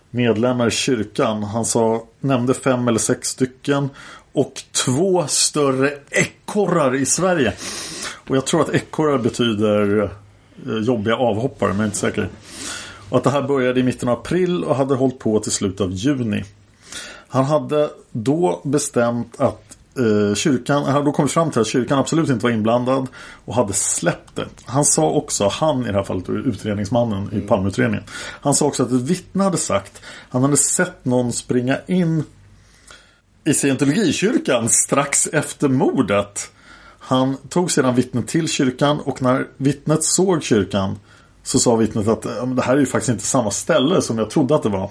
medlemmar 0.09 0.67
i 0.67 0.71
kyrkan. 0.71 1.43
Han 1.43 1.65
sa, 1.65 2.03
nämnde 2.19 2.53
fem 2.53 2.87
eller 2.87 2.99
sex 2.99 3.27
stycken 3.27 3.89
och 4.33 4.63
två 4.85 5.27
större 5.27 5.93
ekorrar 6.09 6.95
i 6.95 7.05
Sverige. 7.05 7.53
Och 8.27 8.35
jag 8.35 8.45
tror 8.45 8.61
att 8.61 8.69
ekorrar 8.69 9.17
betyder 9.17 10.09
jobbiga 10.83 11.15
avhoppare, 11.15 11.69
men 11.69 11.77
jag 11.77 11.83
är 11.83 11.87
inte 11.87 11.97
säker. 11.97 12.29
Och 13.09 13.17
att 13.17 13.23
det 13.23 13.29
här 13.29 13.41
började 13.41 13.79
i 13.79 13.83
mitten 13.83 14.09
av 14.09 14.19
april 14.19 14.63
och 14.63 14.75
hade 14.75 14.95
hållit 14.95 15.19
på 15.19 15.39
till 15.39 15.51
slutet 15.51 15.81
av 15.81 15.91
juni. 15.91 16.43
Han 17.27 17.45
hade 17.45 17.89
då 18.11 18.61
bestämt 18.63 19.41
att 19.41 19.77
eh, 19.97 20.35
kyrkan, 20.35 20.83
han 20.83 20.93
hade 20.93 21.05
då 21.05 21.11
kommit 21.11 21.31
fram 21.31 21.51
till 21.51 21.61
att 21.61 21.67
kyrkan 21.67 21.99
absolut 21.99 22.29
inte 22.29 22.43
var 22.43 22.51
inblandad 22.51 23.07
och 23.45 23.55
hade 23.55 23.73
släppt 23.73 24.35
det. 24.35 24.45
Han 24.65 24.85
sa 24.85 25.09
också, 25.09 25.47
han 25.47 25.83
i 25.83 25.87
det 25.87 25.93
här 25.93 26.03
fallet 26.03 26.29
utredningsmannen 26.29 27.33
i 27.33 27.39
Palmeutredningen. 27.41 28.03
Han 28.41 28.55
sa 28.55 28.65
också 28.65 28.83
att 28.83 28.91
ett 28.91 29.01
vittne 29.01 29.43
hade 29.43 29.57
sagt, 29.57 30.01
han 30.29 30.41
hade 30.41 30.57
sett 30.57 31.05
någon 31.05 31.33
springa 31.33 31.77
in 31.87 32.23
i 33.45 33.53
scientologikyrkan 33.53 34.69
strax 34.69 35.27
efter 35.27 35.69
mordet. 35.69 36.51
Han 37.05 37.37
tog 37.49 37.71
sedan 37.71 37.95
vittnet 37.95 38.27
till 38.27 38.47
kyrkan 38.47 38.99
och 38.99 39.21
när 39.21 39.47
vittnet 39.57 40.03
såg 40.03 40.43
kyrkan 40.43 40.99
så 41.43 41.59
sa 41.59 41.75
vittnet 41.75 42.07
att 42.07 42.21
det 42.55 42.61
här 42.61 42.73
är 42.73 42.79
ju 42.79 42.85
faktiskt 42.85 43.09
inte 43.09 43.23
samma 43.23 43.51
ställe 43.51 44.01
som 44.01 44.17
jag 44.17 44.29
trodde 44.29 44.55
att 44.55 44.63
det 44.63 44.69
var. 44.69 44.89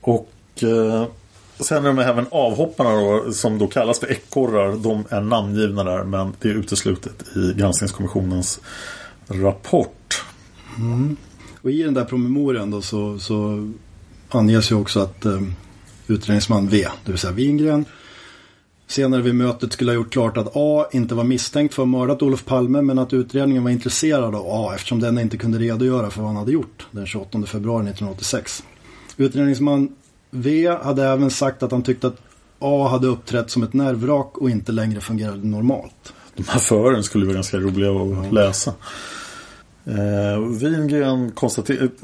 Och 0.00 0.32
eh, 0.62 1.06
sen 1.60 1.86
är 1.86 1.92
det 1.92 2.04
även 2.04 2.26
avhopparna 2.30 2.90
då, 2.90 3.32
som 3.32 3.58
då 3.58 3.66
kallas 3.66 3.98
för 3.98 4.12
ekorrar. 4.12 4.76
De 4.76 5.04
är 5.08 5.20
namngivna 5.20 5.84
där 5.84 6.04
men 6.04 6.32
det 6.40 6.48
är 6.48 6.54
uteslutet 6.54 7.36
i 7.36 7.54
granskningskommissionens 7.56 8.60
rapport. 9.28 10.24
Mm. 10.78 11.16
Och 11.62 11.70
i 11.70 11.82
den 11.82 11.94
där 11.94 12.04
promemorian 12.04 12.70
då 12.70 12.82
så, 12.82 13.18
så 13.18 13.70
anges 14.28 14.70
ju 14.70 14.74
också 14.74 15.00
att 15.00 15.24
eh, 15.24 15.40
utredningsman 16.06 16.68
V, 16.68 16.88
det 17.04 17.12
vill 17.12 17.20
säga 17.20 17.32
Wingren, 17.32 17.84
senare 18.92 19.22
vid 19.22 19.34
mötet 19.34 19.72
skulle 19.72 19.90
ha 19.90 19.94
gjort 19.94 20.12
klart 20.12 20.36
att 20.36 20.52
A 20.54 20.86
inte 20.92 21.14
var 21.14 21.24
misstänkt 21.24 21.74
för 21.74 21.82
att 21.82 21.88
ha 21.88 21.98
mördat 21.98 22.22
Olof 22.22 22.44
Palme 22.44 22.82
men 22.82 22.98
att 22.98 23.12
utredningen 23.12 23.64
var 23.64 23.70
intresserad 23.70 24.34
av 24.34 24.46
A 24.46 24.72
eftersom 24.74 25.00
den 25.00 25.18
inte 25.18 25.36
kunde 25.36 25.58
redogöra 25.58 26.10
för 26.10 26.20
vad 26.20 26.28
han 26.28 26.36
hade 26.36 26.52
gjort 26.52 26.86
den 26.90 27.06
28 27.06 27.42
februari 27.46 27.82
1986. 27.82 28.62
Utredningsman 29.16 29.94
V 30.30 30.76
hade 30.82 31.06
även 31.06 31.30
sagt 31.30 31.62
att 31.62 31.70
han 31.70 31.82
tyckte 31.82 32.06
att 32.06 32.16
A 32.58 32.88
hade 32.88 33.06
uppträtt 33.06 33.50
som 33.50 33.62
ett 33.62 33.72
nervrak 33.72 34.38
och 34.38 34.50
inte 34.50 34.72
längre 34.72 35.00
fungerade 35.00 35.46
normalt. 35.46 36.12
De 36.36 36.44
här 36.48 36.60
fören 36.60 37.02
skulle 37.02 37.26
vara 37.26 37.34
ganska 37.34 37.56
roliga 37.56 37.90
att 37.90 38.32
läsa. 38.32 38.74
Eh, 39.84 40.40
Wingren 40.60 41.32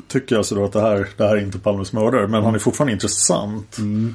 tycker 0.09 0.37
alltså 0.37 0.55
då 0.55 0.65
att 0.65 0.73
det 0.73 0.81
här, 0.81 1.09
det 1.17 1.25
här 1.25 1.37
är 1.37 1.41
inte 1.41 1.59
Palmes 1.59 1.93
mördare 1.93 2.29
men 2.29 2.43
han 2.43 2.55
är 2.55 2.59
fortfarande 2.59 2.93
intressant. 2.93 3.79
Mm. 3.79 4.15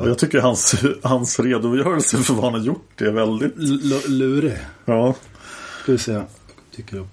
Och 0.00 0.08
jag 0.08 0.18
tycker 0.18 0.40
hans, 0.40 0.74
hans 1.02 1.40
redogörelse 1.40 2.16
för 2.16 2.34
vad 2.34 2.44
han 2.44 2.54
har 2.54 2.60
gjort 2.60 3.00
är 3.00 3.10
väldigt 3.10 3.56
L 3.56 3.92
lurig. 4.08 4.56
Ja. 4.84 5.14
Ska 5.82 5.92
vi 5.92 5.98
se. 5.98 6.20
Tycker 6.76 6.96
upp. 6.96 7.06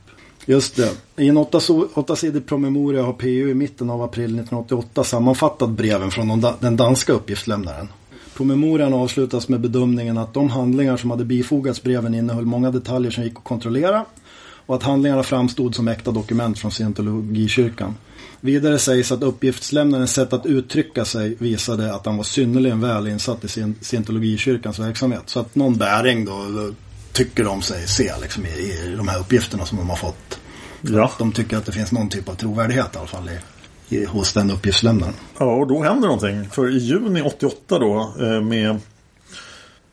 Just 0.46 0.76
det. 0.76 0.92
I 1.16 1.28
en 1.28 1.38
åttasidig 1.38 2.46
promemoria 2.46 3.04
har 3.04 3.14
PU 3.14 3.50
i 3.50 3.54
mitten 3.54 3.90
av 3.90 4.02
april 4.02 4.26
1988 4.26 5.04
sammanfattat 5.04 5.70
breven 5.70 6.12
från 6.12 6.44
den 6.60 6.78
danska 6.78 7.14
uppgiftslämnaren. 7.14 7.88
Promemorian 8.34 8.94
avslutas 8.94 9.50
med 9.50 9.60
bedömningen 9.62 10.18
att 10.18 10.34
de 10.34 10.50
handlingar 10.50 10.98
som 10.98 11.12
hade 11.12 11.26
bifogats 11.26 11.84
breven 11.84 12.16
innehöll 12.16 12.46
många 12.46 12.72
detaljer 12.72 13.12
som 13.12 13.24
gick 13.24 13.38
att 13.38 13.44
kontrollera 13.44 14.06
och 14.68 14.76
att 14.76 14.84
handlingarna 14.84 15.24
framstod 15.24 15.76
som 15.76 15.88
äkta 15.88 16.12
dokument 16.12 16.60
från 16.60 16.72
scientologikyrkan. 16.72 17.96
Vidare 18.42 18.80
sägs 18.80 19.12
att 19.12 19.24
uppgiftslämnarens 19.24 20.14
sätt 20.14 20.34
att 20.34 20.46
uttrycka 20.46 21.06
sig 21.06 21.36
visade 21.40 21.96
att 21.96 22.06
han 22.06 22.18
var 22.18 22.24
synnerligen 22.24 22.82
väl 22.82 23.08
insatt 23.08 23.44
i 23.44 23.74
scientologikyrkans 23.82 24.80
verksamhet. 24.80 25.24
Så 25.26 25.40
att 25.40 25.56
någon 25.56 25.78
bäring 25.78 26.26
då 26.26 26.46
tycker 27.12 27.44
de 27.44 27.62
sig 27.62 27.88
se 27.88 28.12
liksom, 28.22 28.46
i, 28.46 28.50
i 28.50 28.96
de 28.98 29.08
här 29.08 29.20
uppgifterna 29.20 29.66
som 29.66 29.78
de 29.78 29.90
har 29.90 29.98
fått. 29.98 30.40
Ja. 30.82 31.12
De 31.20 31.32
tycker 31.32 31.58
att 31.58 31.66
det 31.66 31.72
finns 31.72 31.92
någon 31.92 32.10
typ 32.10 32.30
av 32.30 32.34
trovärdighet 32.34 32.96
i 32.96 32.98
alla 32.98 33.08
fall 33.08 33.30
i, 33.90 33.96
i, 33.96 34.06
hos 34.06 34.34
den 34.34 34.52
uppgiftslämnaren. 34.52 35.14
Ja, 35.40 35.46
och 35.46 35.68
då 35.68 35.84
händer 35.84 36.08
någonting. 36.08 36.50
För 36.50 36.70
i 36.70 36.78
juni 36.78 37.22
88 37.22 37.80
då 37.80 38.14
eh, 38.20 38.42
med 38.42 38.80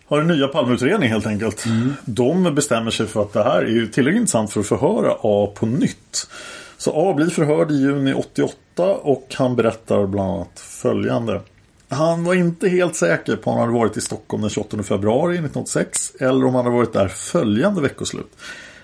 har 0.07 0.21
en 0.21 0.27
nya 0.27 0.49
Palmeutredning 0.49 1.09
helt 1.09 1.27
enkelt. 1.27 1.67
Mm. 1.67 1.93
De 2.05 2.55
bestämmer 2.55 2.91
sig 2.91 3.07
för 3.07 3.23
att 3.23 3.33
det 3.33 3.43
här 3.43 3.63
är 3.63 3.71
ju 3.71 3.87
tillräckligt 3.87 4.21
intressant 4.21 4.53
för 4.53 4.61
att 4.61 4.67
förhöra 4.67 5.17
A 5.21 5.53
på 5.55 5.67
nytt. 5.67 6.29
Så 6.77 7.11
A 7.11 7.15
blir 7.15 7.27
förhörd 7.27 7.71
i 7.71 7.75
juni 7.75 8.15
88 8.15 8.95
och 8.95 9.35
han 9.35 9.57
berättar 9.57 10.07
bland 10.07 10.31
annat 10.31 10.61
följande. 10.61 11.41
Han 11.89 12.25
var 12.25 12.35
inte 12.35 12.69
helt 12.69 12.97
säker 12.97 13.37
på 13.37 13.51
om 13.51 13.59
han 13.59 13.69
hade 13.69 13.79
varit 13.79 13.97
i 13.97 14.01
Stockholm 14.01 14.41
den 14.41 14.51
28 14.51 14.83
februari 14.83 15.35
1986 15.35 16.13
eller 16.21 16.47
om 16.47 16.55
han 16.55 16.65
hade 16.65 16.77
varit 16.77 16.93
där 16.93 17.09
följande 17.09 17.81
veckoslut. 17.81 18.37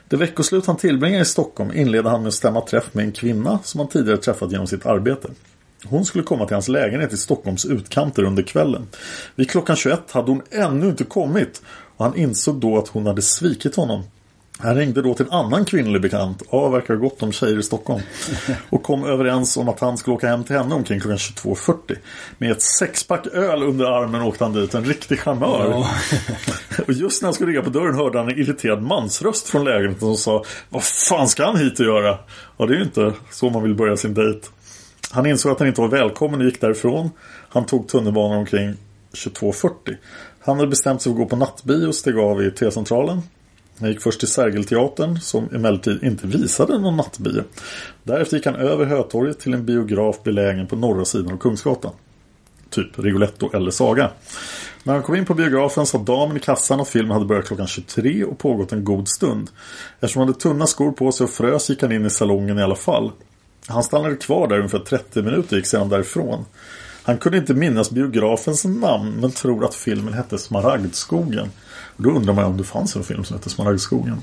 Det 0.09 0.17
veckoslut 0.17 0.67
han 0.67 0.77
tillbringade 0.77 1.23
i 1.23 1.27
Stockholm 1.27 1.73
inledde 1.73 2.09
han 2.09 2.21
med 2.21 2.29
att 2.29 2.35
stämma 2.35 2.61
träff 2.61 2.95
med 2.95 3.05
en 3.05 3.13
kvinna 3.13 3.59
som 3.65 3.81
han 3.81 3.89
tidigare 3.89 4.19
träffat 4.19 4.53
genom 4.53 4.67
sitt 4.67 4.87
arbete. 4.87 5.29
Hon 5.85 6.05
skulle 6.05 6.25
komma 6.25 6.47
till 6.47 6.55
hans 6.55 6.69
lägenhet 6.69 7.13
i 7.13 7.17
Stockholms 7.17 7.65
utkanter 7.65 8.23
under 8.23 8.43
kvällen. 8.43 8.87
Vid 9.35 9.51
klockan 9.51 9.77
21 9.77 10.11
hade 10.11 10.31
hon 10.31 10.43
ännu 10.51 10.89
inte 10.89 11.05
kommit 11.05 11.63
och 11.97 12.05
han 12.05 12.17
insåg 12.17 12.61
då 12.61 12.79
att 12.79 12.89
hon 12.89 13.07
hade 13.07 13.23
svikit 13.23 13.77
honom. 13.77 14.05
Han 14.63 14.77
ringde 14.77 15.03
då 15.03 15.15
till 15.15 15.27
en 15.27 15.33
annan 15.33 15.65
kvinnlig 15.65 16.03
bekant, 16.03 16.43
ja 16.51 16.69
verkar 16.69 16.97
gott 16.97 17.23
om 17.23 17.33
tjejer 17.33 17.59
i 17.59 17.63
Stockholm, 17.63 18.03
och 18.71 18.83
kom 18.83 19.05
överens 19.05 19.57
om 19.57 19.69
att 19.69 19.81
han 19.81 19.99
skulle 19.99 20.17
åka 20.17 20.29
hem 20.29 20.45
till 20.45 20.57
henne 20.57 20.75
omkring 20.75 21.01
klockan 21.01 21.19
22.40. 21.19 21.97
Med 22.39 22.51
ett 22.51 22.63
sexpack 22.63 23.27
öl 23.27 23.63
under 23.63 23.85
armen 23.85 24.23
åkte 24.23 24.45
han 24.45 24.53
dit, 24.53 24.75
en 24.75 24.85
riktig 24.85 25.21
charmör. 25.21 25.67
Ja. 25.71 25.91
och 26.87 26.93
just 26.93 27.23
när 27.23 27.27
han 27.27 27.35
skulle 27.35 27.53
ringa 27.53 27.63
på 27.63 27.71
dörren 27.71 27.95
hörde 27.95 28.19
han 28.19 28.29
en 28.29 28.39
irriterad 28.39 28.83
mansröst 28.83 29.49
från 29.49 29.65
lägenheten 29.65 30.01
som 30.01 30.17
sa 30.17 30.45
Vad 30.69 30.85
fan 30.85 31.29
ska 31.29 31.45
han 31.45 31.57
hit 31.57 31.81
och 31.81 31.87
göra? 31.87 32.19
Ja 32.57 32.67
det 32.67 32.75
är 32.75 32.77
ju 32.77 32.85
inte 32.85 33.13
så 33.31 33.51
man 33.51 33.63
vill 33.63 33.75
börja 33.75 33.97
sin 33.97 34.15
dejt. 34.15 34.47
Han 35.11 35.27
insåg 35.27 35.53
att 35.53 35.59
han 35.59 35.69
inte 35.69 35.81
var 35.81 35.89
välkommen 35.89 36.41
och 36.41 36.47
gick 36.47 36.61
därifrån. 36.61 37.11
Han 37.49 37.67
tog 37.67 37.89
tunnelbanan 37.89 38.39
omkring 38.39 38.75
22.40. 39.13 39.97
Han 40.41 40.57
hade 40.57 40.69
bestämt 40.69 41.03
sig 41.03 41.13
för 41.13 41.21
att 41.21 41.29
gå 41.29 41.31
på 41.31 41.37
nattbio 41.37 41.87
och 41.87 41.95
steg 41.95 42.19
av 42.19 42.43
i 42.43 42.51
T-centralen. 42.51 43.23
Han 43.79 43.89
gick 43.89 44.01
först 44.01 44.21
till 44.21 44.29
Sergelteatern 44.29 45.21
som 45.21 45.49
emellertid 45.55 46.03
inte 46.03 46.27
visade 46.27 46.79
någon 46.79 46.97
nattbio. 46.97 47.43
Därefter 48.03 48.37
gick 48.37 48.47
han 48.47 48.55
över 48.55 48.85
Hötorget 48.85 49.41
till 49.41 49.55
en 49.55 49.67
biograf 49.67 50.23
belägen 50.23 50.67
på 50.67 50.77
norra 50.77 51.05
sidan 51.05 51.33
av 51.33 51.39
Kungsgatan. 51.39 51.93
Typ 52.71 52.99
Rigoletto 52.99 53.51
eller 53.53 53.71
Saga. 53.71 54.11
När 54.85 54.95
han 54.95 55.03
kom 55.03 55.15
in 55.15 55.27
på 55.27 55.35
biografen 55.35 55.87
sa 55.87 55.99
damen 55.99 56.37
i 56.37 56.41
kassan 56.41 56.81
att 56.81 56.89
filmen 56.89 57.13
hade 57.13 57.27
börjat 57.27 57.47
klockan 57.47 57.67
23 57.67 58.25
och 58.25 58.39
pågått 58.39 58.73
en 58.73 58.85
god 58.85 59.09
stund. 59.09 59.51
Eftersom 60.01 60.21
han 60.21 60.29
hade 60.29 60.41
tunna 60.41 60.67
skor 60.67 60.93
på 60.93 61.13
sig 61.13 61.25
och 61.25 61.31
frös 61.31 61.71
gick 61.71 61.83
han 61.83 61.93
in 61.93 62.07
i 62.07 62.11
salongen 62.11 62.59
i 62.59 62.63
alla 62.63 62.77
fall. 62.77 63.13
Han 63.71 63.83
stannade 63.83 64.17
kvar 64.17 64.49
där 64.49 64.57
ungefär 64.57 64.79
30 64.79 65.23
minuter 65.23 65.49
och 65.49 65.57
gick 65.57 65.67
sedan 65.67 65.89
därifrån. 65.89 66.45
Han 67.03 67.19
kunde 67.19 67.39
inte 67.39 67.55
minnas 67.55 67.91
biografens 67.91 68.65
namn 68.65 69.21
men 69.21 69.31
tror 69.31 69.65
att 69.65 69.75
filmen 69.75 70.15
hette 70.15 70.39
Smaragdskogen. 70.39 71.51
Då 71.97 72.11
undrar 72.11 72.35
man 72.35 72.45
om 72.45 72.57
det 72.57 72.65
fanns 72.65 72.97
en 72.97 73.05
film 73.05 73.25
som 73.25 73.37
hette 73.37 73.51
Smaragdskogen. 73.51 74.23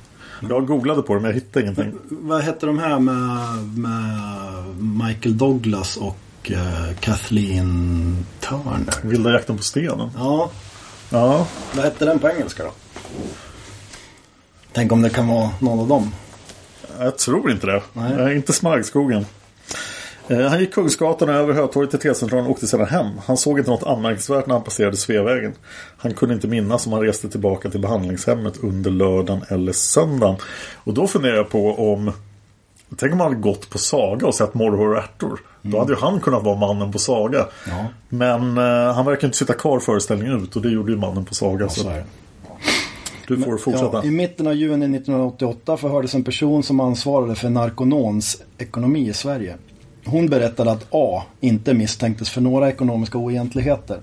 Jag 0.49 0.67
googlade 0.67 1.01
på 1.01 1.13
det 1.13 1.19
men 1.19 1.29
jag 1.29 1.35
hittade 1.35 1.65
ingenting. 1.65 1.93
Vad 2.09 2.41
hette 2.41 2.65
de 2.65 2.79
här 2.79 2.99
med, 2.99 3.77
med 3.77 5.07
Michael 5.07 5.37
Douglas 5.37 5.97
och 5.97 6.51
uh, 6.51 6.93
Kathleen 6.99 8.25
Turner? 8.39 8.93
Vilda 9.07 9.31
jakten 9.31 9.57
på 9.57 9.63
stenen. 9.63 10.09
Ja. 10.15 10.51
ja. 11.09 11.47
Vad 11.75 11.85
hette 11.85 12.05
den 12.05 12.19
på 12.19 12.29
engelska 12.29 12.63
då? 12.63 12.71
Tänk 14.73 14.91
om 14.91 15.01
det 15.01 15.09
kan 15.09 15.27
vara 15.27 15.49
någon 15.59 15.79
av 15.79 15.87
dem. 15.87 16.11
Jag 16.99 17.17
tror 17.17 17.51
inte 17.51 17.67
det. 17.67 17.81
Nej. 17.93 18.35
Inte 18.35 18.53
Smaragdskogen. 18.53 19.25
Eh, 20.29 20.41
han 20.41 20.59
gick 20.59 20.73
Kungsgatan 20.73 21.29
över 21.29 21.53
Hötorget 21.53 21.91
till 21.91 21.99
T-centralen 21.99 22.45
och 22.45 22.51
åkte 22.51 22.67
sedan 22.67 22.85
hem. 22.85 23.07
Han 23.25 23.37
såg 23.37 23.59
inte 23.59 23.71
något 23.71 23.83
anmärkningsvärt 23.83 24.47
när 24.47 24.55
han 24.55 24.63
passerade 24.63 24.97
Sveavägen. 24.97 25.53
Han 25.97 26.13
kunde 26.13 26.35
inte 26.35 26.47
minnas 26.47 26.87
om 26.87 26.93
han 26.93 27.01
reste 27.01 27.29
tillbaka 27.29 27.69
till 27.69 27.79
behandlingshemmet 27.79 28.57
under 28.63 28.91
lördagen 28.91 29.43
eller 29.49 29.71
söndagen. 29.71 30.35
Och 30.83 30.93
då 30.93 31.07
funderar 31.07 31.35
jag 31.35 31.49
på 31.49 31.93
om 31.93 32.11
Tänk 32.97 33.13
om 33.13 33.19
han 33.19 33.29
hade 33.29 33.41
gått 33.41 33.69
på 33.69 33.77
Saga 33.77 34.27
och 34.27 34.35
sett 34.35 34.53
Morrhår 34.53 34.91
och 34.91 34.97
ärtor. 34.97 35.27
Mm. 35.27 35.39
Då 35.61 35.79
hade 35.79 35.93
ju 35.93 35.99
han 35.99 36.19
kunnat 36.19 36.43
vara 36.43 36.55
mannen 36.55 36.91
på 36.91 36.99
Saga. 36.99 37.47
Ja. 37.67 37.85
Men 38.09 38.57
eh, 38.57 38.93
han 38.93 39.05
verkar 39.05 39.27
inte 39.27 39.37
sitta 39.37 39.53
kvar 39.53 39.79
föreställningen 39.79 40.43
ut 40.43 40.55
och 40.55 40.61
det 40.61 40.69
gjorde 40.69 40.91
ju 40.91 40.97
mannen 40.97 41.25
på 41.25 41.33
Saga. 41.33 41.65
Ja, 41.65 41.69
så. 41.69 41.91
Du 43.27 43.37
får 43.37 43.57
fortsätta. 43.57 43.89
Ja, 43.93 44.03
I 44.03 44.11
mitten 44.11 44.47
av 44.47 44.53
juni 44.53 44.97
1988 44.97 45.77
förhördes 45.77 46.15
en 46.15 46.23
person 46.23 46.63
som 46.63 46.79
ansvarade 46.79 47.35
för 47.35 47.49
Narconons 47.49 48.41
ekonomi 48.57 49.09
i 49.09 49.13
Sverige. 49.13 49.55
Hon 50.07 50.29
berättade 50.29 50.71
att 50.71 50.87
A 50.91 51.23
inte 51.39 51.73
misstänktes 51.73 52.29
för 52.29 52.41
några 52.41 52.69
ekonomiska 52.69 53.17
oegentligheter. 53.17 53.99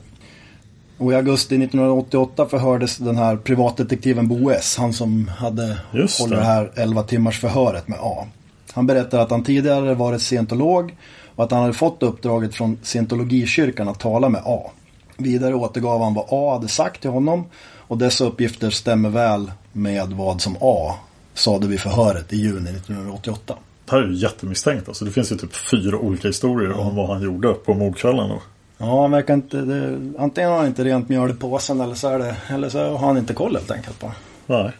Och 0.98 1.12
i 1.12 1.14
augusti 1.14 1.54
1988 1.54 2.46
förhördes 2.46 2.96
den 2.96 3.16
här 3.16 3.36
privatdetektiven 3.36 4.28
Bo 4.28 4.50
S. 4.50 4.76
Han 4.78 4.92
som 4.92 5.28
hade 5.38 5.76
Just 5.92 6.20
hållit 6.20 6.34
det. 6.34 6.40
det 6.40 6.46
här 6.46 6.72
11 6.74 7.02
timmars 7.02 7.40
förhöret 7.40 7.88
med 7.88 7.98
A. 8.02 8.26
Han 8.72 8.86
berättade 8.86 9.22
att 9.22 9.30
han 9.30 9.44
tidigare 9.44 9.94
varit 9.94 10.22
scientolog 10.22 10.96
och 11.34 11.44
att 11.44 11.50
han 11.50 11.60
hade 11.60 11.72
fått 11.72 12.02
uppdraget 12.02 12.54
från 12.54 12.78
scientologikyrkan 12.82 13.88
att 13.88 14.00
tala 14.00 14.28
med 14.28 14.42
A. 14.44 14.70
Vidare 15.16 15.54
återgav 15.54 16.02
han 16.02 16.14
vad 16.14 16.26
A 16.28 16.52
hade 16.52 16.68
sagt 16.68 17.00
till 17.00 17.10
honom 17.10 17.44
och 17.76 17.98
dessa 17.98 18.24
uppgifter 18.24 18.70
stämmer 18.70 19.08
väl 19.08 19.52
med 19.72 20.12
vad 20.12 20.40
som 20.40 20.56
A 20.60 20.94
sade 21.34 21.66
vid 21.66 21.80
förhöret 21.80 22.32
i 22.32 22.36
juni 22.36 22.70
1988. 22.70 23.54
Det 23.84 23.92
här 23.92 24.02
är 24.02 24.06
ju 24.06 24.14
jättemisstänkt. 24.14 24.88
Alltså, 24.88 25.04
det 25.04 25.10
finns 25.10 25.32
ju 25.32 25.36
typ 25.36 25.56
fyra 25.56 25.98
olika 25.98 26.28
historier 26.28 26.70
ja. 26.70 26.76
om 26.76 26.96
vad 26.96 27.08
han 27.08 27.22
gjorde 27.22 27.52
på 27.52 27.74
mordkvällen. 27.74 28.30
Ja, 28.78 29.02
han 29.02 29.10
verkar 29.10 29.34
inte... 29.34 29.56
Det, 29.56 29.98
antingen 30.18 30.50
har 30.50 30.58
han 30.58 30.66
inte 30.66 30.84
rent 30.84 31.08
mjöl 31.08 31.30
i 31.30 31.34
påsen 31.34 31.80
eller 31.80 31.94
så, 31.94 32.08
är 32.08 32.18
det, 32.18 32.36
eller 32.48 32.68
så 32.68 32.78
har 32.78 33.06
han 33.06 33.18
inte 33.18 33.34
koll 33.34 33.56
helt 33.56 33.70
enkelt 33.70 33.98
på 34.00 34.12
Nej. 34.46 34.72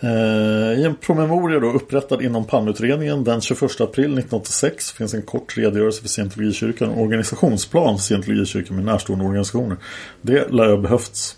Eh, 0.00 0.80
I 0.80 0.84
en 0.84 0.96
promemoria 0.96 1.60
då 1.60 1.70
upprättad 1.72 2.22
inom 2.22 2.44
Palmeutredningen 2.44 3.24
den 3.24 3.40
21 3.40 3.62
april 3.62 4.04
1986 4.04 4.92
finns 4.92 5.14
en 5.14 5.22
kort 5.22 5.56
redogörelse 5.56 6.02
för 6.02 6.08
scientologikyrkan 6.08 6.90
och 6.90 7.02
organisationsplan 7.02 7.96
för 7.96 8.02
scientologikyrkan 8.02 8.76
med 8.76 8.84
närstående 8.84 9.24
organisationer. 9.24 9.76
Det 10.22 10.52
lär 10.52 10.68
ha 10.68 10.76
behövts. 10.76 11.36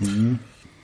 Mm. 0.00 0.38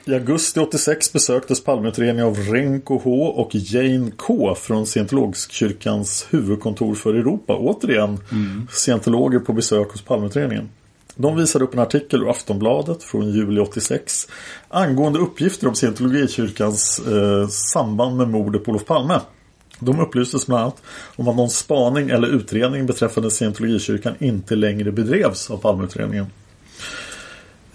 I 0.07 0.15
augusti 0.15 0.61
86 0.61 1.13
besöktes 1.13 1.65
Palmeutredningen 1.65 2.27
av 2.27 2.37
Renko 2.37 3.01
H 3.05 3.27
och 3.27 3.51
Jane 3.55 4.11
K 4.17 4.55
från 4.55 4.87
Scientologkyrkans 4.87 6.27
huvudkontor 6.31 6.95
för 6.95 7.15
Europa. 7.15 7.57
Återigen 7.57 8.21
mm. 8.33 8.67
scientologer 8.71 9.39
på 9.39 9.53
besök 9.53 9.91
hos 9.91 10.03
Palmeutredningen. 10.03 10.69
De 11.17 11.37
visade 11.37 11.65
upp 11.65 11.75
en 11.75 11.81
artikel 11.81 12.23
ur 12.23 12.31
Aftonbladet 12.31 13.03
från 13.03 13.31
juli 13.31 13.61
86 13.61 14.29
angående 14.69 15.19
uppgifter 15.19 15.69
om 15.69 15.75
scientologikyrkans 15.75 16.99
eh, 16.99 17.49
samband 17.49 18.17
med 18.17 18.29
mordet 18.29 18.65
på 18.65 18.71
Olof 18.71 18.85
Palme. 18.85 19.21
De 19.79 20.01
upplystes 20.01 20.47
bland 20.47 20.63
annat 20.63 20.83
om 21.17 21.29
att 21.29 21.37
någon 21.37 21.51
spaning 21.51 22.11
eller 22.11 22.29
utredning 22.29 22.87
beträffande 22.87 23.31
scientologikyrkan 23.31 24.15
inte 24.19 24.57
längre 24.57 24.93
bedrevs 24.93 25.51
av 25.51 25.57
Palmeutredningen. 25.57 26.27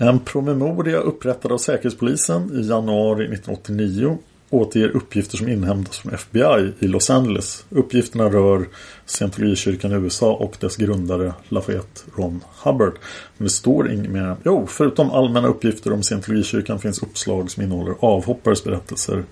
En 0.01 0.19
promemoria 0.19 0.97
upprättad 0.97 1.51
av 1.51 1.57
Säkerhetspolisen 1.57 2.51
i 2.53 2.67
januari 2.67 3.23
1989 3.23 4.17
återger 4.49 4.89
uppgifter 4.89 5.37
som 5.37 5.47
inhämtas 5.47 5.97
från 5.97 6.13
FBI 6.13 6.73
i 6.79 6.87
Los 6.87 7.09
Angeles. 7.09 7.65
Uppgifterna 7.69 8.29
rör 8.29 8.67
scientologikyrkan 9.05 9.91
i 9.91 9.95
USA 9.95 10.33
och 10.33 10.57
dess 10.59 10.75
grundare 10.75 11.33
Lafayette 11.49 12.01
Ron 12.15 12.43
Hubbard. 12.63 12.93
Men 13.37 13.43
det 13.43 13.49
står 13.49 13.91
inget 13.91 14.11
mer. 14.11 14.35
Jo, 14.43 14.67
förutom 14.67 15.11
allmänna 15.11 15.47
uppgifter 15.47 15.93
om 15.93 16.03
scientologikyrkan 16.03 16.79
finns 16.79 17.03
uppslag 17.03 17.51
som 17.51 17.63
innehåller 17.63 17.95
avhoppares 17.99 18.63
berättelser 18.63 19.23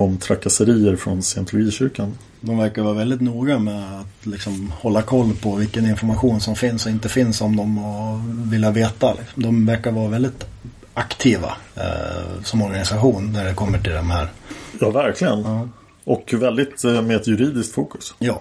om 0.00 0.18
trakasserier 0.18 0.96
från 0.96 1.22
scientologikyrkan. 1.22 2.18
De 2.40 2.58
verkar 2.58 2.82
vara 2.82 2.94
väldigt 2.94 3.20
noga 3.20 3.58
med 3.58 4.00
att 4.00 4.26
liksom 4.26 4.72
hålla 4.80 5.02
koll 5.02 5.36
på 5.42 5.54
vilken 5.54 5.86
information 5.86 6.40
som 6.40 6.56
finns 6.56 6.86
och 6.86 6.92
inte 6.92 7.08
finns 7.08 7.40
om 7.40 7.56
dem 7.56 7.78
och 7.78 8.20
vilja 8.52 8.70
veta. 8.70 9.14
Liksom. 9.14 9.42
De 9.42 9.66
verkar 9.66 9.92
vara 9.92 10.08
väldigt 10.08 10.46
aktiva 10.94 11.56
eh, 11.74 12.42
som 12.42 12.62
organisation 12.62 13.32
när 13.32 13.44
det 13.44 13.54
kommer 13.54 13.78
till 13.78 13.92
de 13.92 14.10
här. 14.10 14.28
Ja, 14.80 14.90
verkligen. 14.90 15.40
Ja. 15.40 15.68
Och 16.04 16.34
väldigt 16.34 16.84
eh, 16.84 17.02
med 17.02 17.16
ett 17.16 17.26
juridiskt 17.26 17.74
fokus. 17.74 18.14
Ja. 18.18 18.40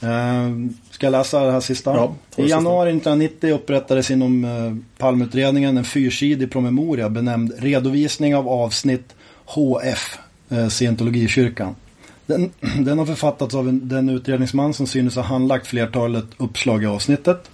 Eh, 0.00 0.50
ska 0.90 1.06
jag 1.06 1.12
läsa 1.12 1.44
det 1.44 1.52
här 1.52 1.60
sista? 1.60 1.94
Ja, 1.94 2.14
I 2.36 2.48
januari 2.48 2.90
1990 2.90 3.54
upprättades 3.54 4.10
inom 4.10 4.44
eh, 4.44 4.98
Palmutredningen 4.98 5.76
en 5.76 5.84
fyrsidig 5.84 6.52
promemoria 6.52 7.08
benämnd 7.08 7.52
Redovisning 7.58 8.36
av 8.36 8.48
avsnitt 8.48 9.14
HF, 9.44 10.18
Eh, 10.48 10.68
scientologikyrkan. 10.68 11.74
Den, 12.26 12.50
den 12.84 12.98
har 12.98 13.06
författats 13.06 13.54
av 13.54 13.68
en, 13.68 13.88
den 13.88 14.08
utredningsman 14.08 14.74
som 14.74 14.86
synes 14.86 15.16
ha 15.16 15.22
handlagt 15.22 15.66
flertalet 15.66 16.24
uppslag 16.36 16.82
i 16.82 16.86
avsnittet. 16.86 17.50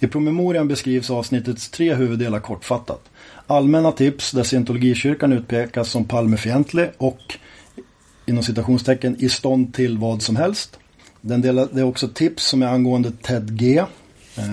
I 0.00 0.06
promemorian 0.06 0.68
beskrivs 0.68 1.10
avsnittets 1.10 1.68
tre 1.68 1.94
huvuddelar 1.94 2.40
kortfattat. 2.40 3.00
Allmänna 3.46 3.92
tips 3.92 4.32
där 4.32 4.42
scientologikyrkan 4.42 5.32
utpekas 5.32 5.90
som 5.90 6.04
Palmefientlig 6.04 6.90
och 6.98 7.38
inom 8.26 8.42
citationstecken 8.42 9.16
i 9.18 9.28
stånd 9.28 9.74
till 9.74 9.98
vad 9.98 10.22
som 10.22 10.36
helst. 10.36 10.78
Den 11.20 11.40
delar, 11.40 11.68
det 11.72 11.80
är 11.80 11.84
också 11.84 12.08
tips 12.08 12.44
som 12.44 12.62
är 12.62 12.66
angående 12.66 13.12
Ted 13.22 13.58
G. 13.58 13.78
Eh, 14.36 14.44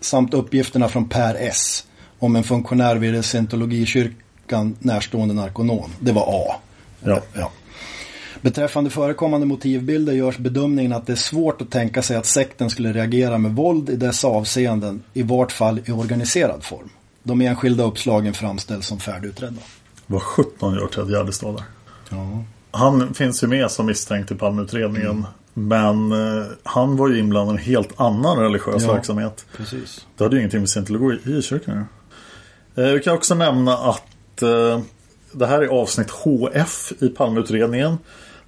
samt 0.00 0.34
uppgifterna 0.34 0.88
från 0.88 1.08
Per 1.08 1.34
S. 1.34 1.84
Om 2.18 2.36
en 2.36 2.44
funktionär 2.44 2.96
vid 2.96 3.24
scientologikyrkan 3.24 4.76
närstående 4.78 5.34
narkonom. 5.34 5.90
Det 6.00 6.12
var 6.12 6.24
A. 6.28 6.60
Ja. 7.00 7.22
ja. 7.32 7.50
Beträffande 8.40 8.90
förekommande 8.90 9.46
motivbilder 9.46 10.12
görs 10.12 10.38
bedömningen 10.38 10.92
att 10.92 11.06
det 11.06 11.12
är 11.12 11.16
svårt 11.16 11.62
att 11.62 11.70
tänka 11.70 12.02
sig 12.02 12.16
att 12.16 12.26
sekten 12.26 12.70
skulle 12.70 12.92
reagera 12.92 13.38
med 13.38 13.50
våld 13.50 13.90
i 13.90 13.96
dessa 13.96 14.28
avseenden, 14.28 15.02
i 15.12 15.22
vart 15.22 15.52
fall 15.52 15.80
i 15.84 15.92
organiserad 15.92 16.64
form. 16.64 16.88
De 17.22 17.40
enskilda 17.40 17.84
uppslagen 17.84 18.34
framställs 18.34 18.86
som 18.86 19.00
färdigutredda. 19.00 19.60
Vad 20.06 20.22
17 20.22 20.74
gör 20.74 20.86
Ted 20.86 21.10
Gärdestad 21.10 21.54
där? 21.54 21.64
Ja. 22.10 22.44
Han 22.70 23.14
finns 23.14 23.42
ju 23.42 23.46
med 23.46 23.70
som 23.70 23.86
misstänkt 23.86 24.30
i 24.30 24.34
Palmeutredningen. 24.34 25.10
Mm. 25.10 25.24
Men 25.54 26.12
eh, 26.12 26.46
han 26.62 26.96
var 26.96 27.08
ju 27.08 27.18
inblandad 27.18 27.56
i 27.56 27.58
en 27.58 27.64
helt 27.64 28.00
annan 28.00 28.38
religiös 28.38 28.82
ja, 28.82 28.92
verksamhet. 28.92 29.46
Precis. 29.56 30.06
Det 30.16 30.24
hade 30.24 30.36
ju 30.36 30.40
ingenting 30.40 30.60
med 30.60 30.68
scientologi 30.68 31.38
i 31.38 31.42
kyrkan 31.42 31.84
eh, 32.74 32.84
Vi 32.84 33.00
kan 33.00 33.14
också 33.14 33.34
nämna 33.34 33.76
att 33.76 34.42
eh, 34.42 34.80
det 35.38 35.46
här 35.46 35.62
är 35.62 35.66
avsnitt 35.66 36.10
HF 36.10 36.92
i 37.00 37.08
Palmeutredningen. 37.08 37.98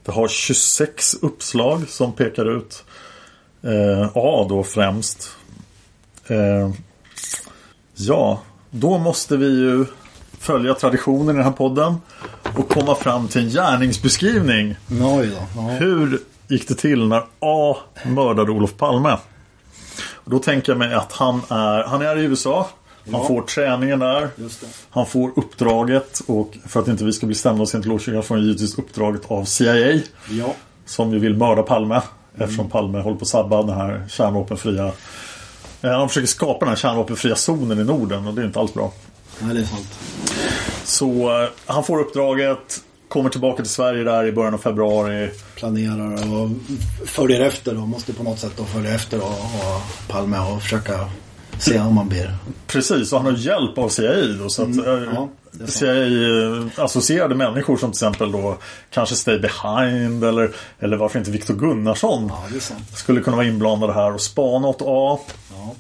Det 0.05 0.12
har 0.12 0.28
26 0.28 1.14
uppslag 1.22 1.88
som 1.88 2.12
pekar 2.12 2.57
ut 2.57 2.84
eh, 3.62 4.11
A 4.14 4.47
då 4.49 4.64
främst. 4.64 5.36
Eh, 6.26 6.70
ja, 7.95 8.43
då 8.70 8.99
måste 8.99 9.36
vi 9.36 9.47
ju 9.47 9.86
följa 10.38 10.74
traditionen 10.74 11.34
i 11.34 11.38
den 11.38 11.45
här 11.45 11.53
podden 11.53 11.97
och 12.57 12.68
komma 12.68 12.95
fram 12.95 13.28
till 13.28 13.41
en 13.43 13.49
gärningsbeskrivning. 13.49 14.76
Då, 14.86 15.24
ja. 15.24 15.61
Hur 15.61 16.20
gick 16.49 16.68
det 16.68 16.74
till 16.74 17.07
när 17.07 17.22
A 17.41 17.76
mördade 18.07 18.53
Olof 18.53 18.76
Palme? 18.76 19.16
Och 20.12 20.30
då 20.30 20.38
tänker 20.38 20.72
jag 20.72 20.78
mig 20.78 20.95
att 20.95 21.12
han 21.12 21.43
är, 21.49 21.84
han 21.84 22.03
är 22.03 22.18
i 22.18 22.22
USA. 22.22 22.68
Han 23.05 23.20
ja. 23.20 23.26
får 23.26 23.42
träningen 23.42 23.98
där. 23.98 24.28
Han 24.90 25.07
får 25.07 25.32
uppdraget 25.36 26.20
och 26.26 26.59
för 26.66 26.80
att 26.80 26.88
inte 26.88 27.05
vi 27.05 27.12
ska 27.12 27.26
bli 27.26 27.34
stämda 27.34 27.62
av 27.62 27.66
scientologkyrkan 27.66 28.22
får 28.22 28.34
han 28.34 28.44
givetvis 28.44 28.78
uppdraget 28.78 29.22
av 29.30 29.44
CIA. 29.44 30.01
Ja. 30.30 30.55
Som 30.86 31.12
ju 31.12 31.18
vill 31.18 31.36
mörda 31.36 31.62
Palme. 31.62 31.94
Mm. 31.94 32.44
Eftersom 32.44 32.70
Palme 32.70 32.98
håller 32.98 33.16
på 33.16 33.22
att 33.22 33.28
sabba 33.28 33.62
den 33.62 33.76
här 33.76 34.07
kärnvapenfria 34.09 34.92
Eh, 35.82 35.90
han 35.90 36.09
försöker 36.09 36.26
skapa 36.26 36.59
den 36.59 36.68
här 36.68 36.76
kärnvapenfria 36.76 37.36
zonen 37.36 37.78
i 37.78 37.84
Norden 37.84 38.26
och 38.26 38.34
det 38.34 38.42
är 38.42 38.46
inte 38.46 38.61
alls 38.61 38.74
bra. 38.74 38.92
Nej, 39.38 39.55
det 39.55 39.61
är 39.61 39.64
sant. 39.64 39.98
Så 40.84 41.42
eh, 41.42 41.48
han 41.66 41.84
får 41.84 42.01
uppdraget, 42.01 42.82
kommer 43.09 43.30
tillbaka 43.30 43.62
till 43.62 43.72
Sverige 43.72 44.05
där 44.05 44.26
i 44.26 44.32
början 44.32 44.55
av 44.55 44.59
februari. 44.59 45.30
Planerar 45.57 46.34
och 46.34 46.51
följer 47.07 47.40
efter 47.40 47.82
och 47.82 47.88
måste 47.88 48.12
på 48.12 48.22
något 48.22 48.38
sätt 48.38 48.53
då 48.57 48.64
följa 48.64 48.94
efter 48.94 49.18
och, 49.18 49.28
och 49.28 50.09
Palme 50.09 50.38
och 50.38 50.62
försöka 50.62 51.11
se 51.63 51.81
om 51.81 51.95
man 51.95 52.09
blir. 52.09 52.35
Precis, 52.67 53.13
och 53.13 53.19
han 53.19 53.27
har 53.27 53.39
hjälp 53.39 53.79
av 53.79 53.89
CIA 53.89 54.27
då. 54.39 54.49
Så 54.49 54.63
att, 54.63 54.69
mm, 54.69 55.09
ja, 55.15 55.29
CIA-associerade 55.67 57.35
människor 57.35 57.77
som 57.77 57.91
till 57.91 57.97
exempel 57.97 58.33
då 58.33 58.57
kanske 58.91 59.15
Stay 59.15 59.39
Behind 59.39 60.25
eller, 60.25 60.51
eller 60.79 60.97
varför 60.97 61.19
inte 61.19 61.31
Viktor 61.31 61.55
Gunnarsson 61.55 62.33
ja, 62.51 62.77
skulle 62.95 63.21
kunna 63.21 63.37
vara 63.37 63.47
inblandade 63.47 63.93
här 63.93 64.15
och 64.15 64.21
spana 64.21 64.69
åt 64.69 64.83
A. 64.83 65.19
Ja. 65.51 65.75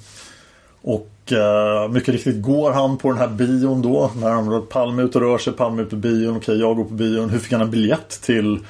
Och 0.82 1.32
uh, 1.32 1.92
mycket 1.92 2.14
riktigt 2.14 2.42
går 2.42 2.72
han 2.72 2.98
på 2.98 3.08
den 3.08 3.18
här 3.18 3.28
bion 3.28 3.82
då 3.82 4.10
när 4.16 4.30
han 4.30 4.66
Palme 4.66 5.02
ut 5.02 5.16
och 5.16 5.22
rör 5.22 5.38
sig, 5.38 5.52
Palme 5.52 5.82
ut 5.82 5.90
på 5.90 5.96
bion, 5.96 6.36
okej 6.36 6.58
jag 6.60 6.76
går 6.76 6.84
på 6.84 6.94
bion. 6.94 7.30
Hur 7.30 7.38
fick 7.38 7.52
han 7.52 7.60
en 7.60 7.70
biljett 7.70 8.22
till 8.22 8.60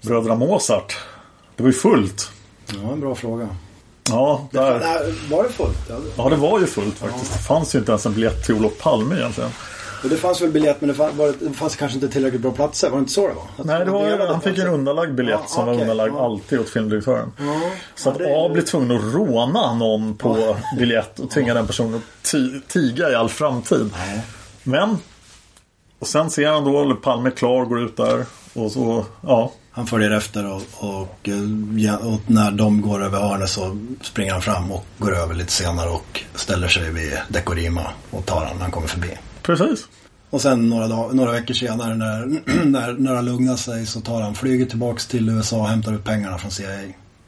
Bröderna 0.00 0.34
Mozart? 0.34 0.96
Det 1.56 1.62
var 1.62 1.70
ju 1.70 1.76
fullt. 1.76 2.30
Ja, 2.66 2.92
en 2.92 3.00
bra 3.00 3.14
fråga. 3.14 3.48
Ja, 4.12 4.48
där... 4.50 5.30
var 5.30 5.42
det 5.42 5.48
fullt? 5.48 5.90
Ja, 6.16 6.28
det 6.28 6.36
var 6.36 6.60
ju 6.60 6.66
fullt 6.66 6.98
faktiskt. 6.98 7.30
Ja. 7.30 7.36
Det 7.36 7.42
fanns 7.42 7.74
ju 7.74 7.78
inte 7.78 7.92
ens 7.92 8.06
en 8.06 8.14
biljett 8.14 8.44
till 8.44 8.54
Olof 8.54 8.78
Palme 8.78 9.16
egentligen. 9.16 9.50
Och 10.02 10.08
det 10.08 10.16
fanns 10.16 10.40
väl 10.40 10.50
biljett 10.50 10.80
men 10.80 10.88
det 10.88 10.94
fanns, 10.94 11.14
det 11.40 11.52
fanns, 11.52 11.76
kanske 11.76 11.96
inte 11.96 12.08
tillräckligt 12.08 12.42
bra 12.42 12.52
platser. 12.52 12.90
Var 12.90 12.96
det 12.96 13.00
inte 13.00 13.12
så 13.12 13.28
det 13.28 13.34
var? 13.34 13.42
Att 13.58 13.66
Nej, 13.66 13.84
det 13.84 13.90
var, 13.90 14.26
han 14.26 14.40
fick 14.40 14.58
en 14.58 14.66
undanlagd 14.66 15.14
biljett 15.14 15.40
ja, 15.42 15.48
som 15.48 15.62
okay, 15.62 15.74
var 15.74 15.82
undanlagd 15.82 16.14
ja. 16.14 16.24
alltid 16.24 16.60
åt 16.60 16.68
filmdirektören. 16.68 17.32
Ja, 17.38 17.60
så 17.94 18.10
att 18.10 18.20
A 18.20 18.50
blev 18.52 18.62
tvungen 18.62 18.96
att 18.96 19.14
råna 19.14 19.74
någon 19.74 20.16
på 20.16 20.56
biljett 20.78 21.18
och 21.18 21.30
tvinga 21.30 21.54
den 21.54 21.66
personen 21.66 21.94
att 21.94 22.34
tiga 22.68 23.10
i 23.10 23.14
all 23.14 23.28
framtid. 23.28 23.90
Men 24.62 24.98
och 25.98 26.06
sen 26.08 26.30
ser 26.30 26.48
han 26.48 26.64
då 26.64 26.94
Palme 26.94 27.30
klar, 27.30 27.64
går 27.64 27.80
ut 27.82 27.96
där 27.96 28.24
och 28.54 28.72
så, 28.72 29.04
ja. 29.20 29.52
Han 29.74 29.86
följer 29.86 30.10
efter 30.10 30.46
och, 30.46 30.62
och, 30.72 31.28
och, 32.00 32.20
när 32.26 32.50
de 32.50 32.80
går 32.80 33.04
över 33.04 33.20
hörnet 33.20 33.50
så 33.50 33.78
springer 34.00 34.32
han 34.32 34.42
fram 34.42 34.72
och 34.72 34.84
går 34.98 35.16
över 35.16 35.34
lite 35.34 35.52
senare 35.52 35.90
och 35.90 36.20
ställer 36.34 36.68
sig 36.68 36.90
vid 36.90 37.12
Dekorima 37.28 37.90
och 38.10 38.26
tar 38.26 38.44
han 38.44 38.56
när 38.56 38.62
han 38.62 38.70
kommer 38.70 38.86
förbi. 38.86 39.10
Precis. 39.42 39.86
Och 40.30 40.40
sen 40.40 40.68
några, 40.68 40.88
dag, 40.88 41.14
några 41.14 41.32
veckor 41.32 41.54
senare 41.54 41.94
när, 41.94 42.26
när, 42.64 42.92
när 42.92 43.14
han 43.14 43.24
lugnar 43.24 43.56
sig 43.56 43.86
så 43.86 44.00
tar 44.00 44.20
han 44.20 44.34
flyget 44.34 44.70
tillbaks 44.70 45.06
till 45.06 45.28
USA 45.28 45.56
och 45.56 45.68
hämtar 45.68 45.92
ut 45.94 46.04
pengarna 46.04 46.38
från 46.38 46.50
CIA. 46.50 46.78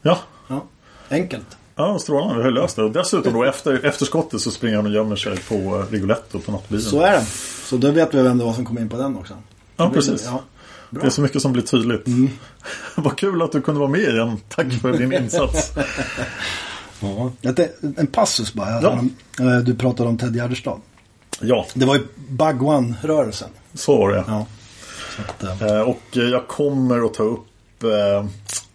Ja. 0.01 0.19
ja. 0.47 0.65
Enkelt. 1.09 1.57
Ja, 1.75 1.99
strålande. 1.99 2.35
Vi 2.37 2.43
har 2.43 2.51
löst 2.51 2.75
det. 2.75 2.83
Och 2.83 2.91
dessutom 2.91 3.33
då 3.33 3.43
efter, 3.43 3.85
efter 3.85 4.05
skottet 4.05 4.41
så 4.41 4.51
springer 4.51 4.75
han 4.75 4.85
och 4.85 4.91
gömmer 4.91 5.15
sig 5.15 5.37
på 5.37 5.55
eh, 5.55 5.91
Rigoletto 5.91 6.39
på 6.39 6.51
nattbilen. 6.51 6.83
Så 6.83 7.01
är 7.01 7.11
det. 7.11 7.25
Så 7.65 7.77
då 7.77 7.91
vet 7.91 8.13
vi 8.13 8.21
vem 8.21 8.37
det 8.37 8.43
var 8.43 8.53
som 8.53 8.65
kom 8.65 8.77
in 8.77 8.89
på 8.89 8.97
den 8.97 9.17
också. 9.17 9.33
Ja, 9.77 9.89
precis. 9.89 10.25
Ja. 10.25 10.43
Det 11.01 11.07
är 11.07 11.09
så 11.09 11.21
mycket 11.21 11.41
som 11.41 11.53
blir 11.53 11.63
tydligt. 11.63 12.07
Mm. 12.07 12.29
Vad 12.95 13.17
kul 13.17 13.41
att 13.41 13.51
du 13.51 13.61
kunde 13.61 13.79
vara 13.79 13.89
med 13.89 14.01
igen. 14.01 14.37
Tack 14.49 14.73
för 14.73 14.93
din 14.93 15.13
insats. 15.23 15.71
ja. 16.99 17.31
En 17.97 18.07
passus 18.07 18.53
bara. 18.53 18.81
Ja. 18.81 19.03
Eh, 19.39 19.57
du 19.57 19.75
pratade 19.75 20.09
om 20.09 20.17
Ted 20.17 20.35
Gärdestad. 20.35 20.81
Ja. 21.41 21.65
Det 21.73 21.85
var 21.85 21.95
ju 21.95 22.03
Bagwan-rörelsen. 22.29 23.49
Så 23.73 23.97
var 23.97 24.11
det. 24.11 24.23
Ja. 24.27 24.45
Att, 25.27 25.61
äh... 25.61 25.79
Och 25.79 26.01
jag 26.11 26.47
kommer 26.47 27.05
att 27.05 27.13
ta 27.13 27.23
upp 27.23 27.45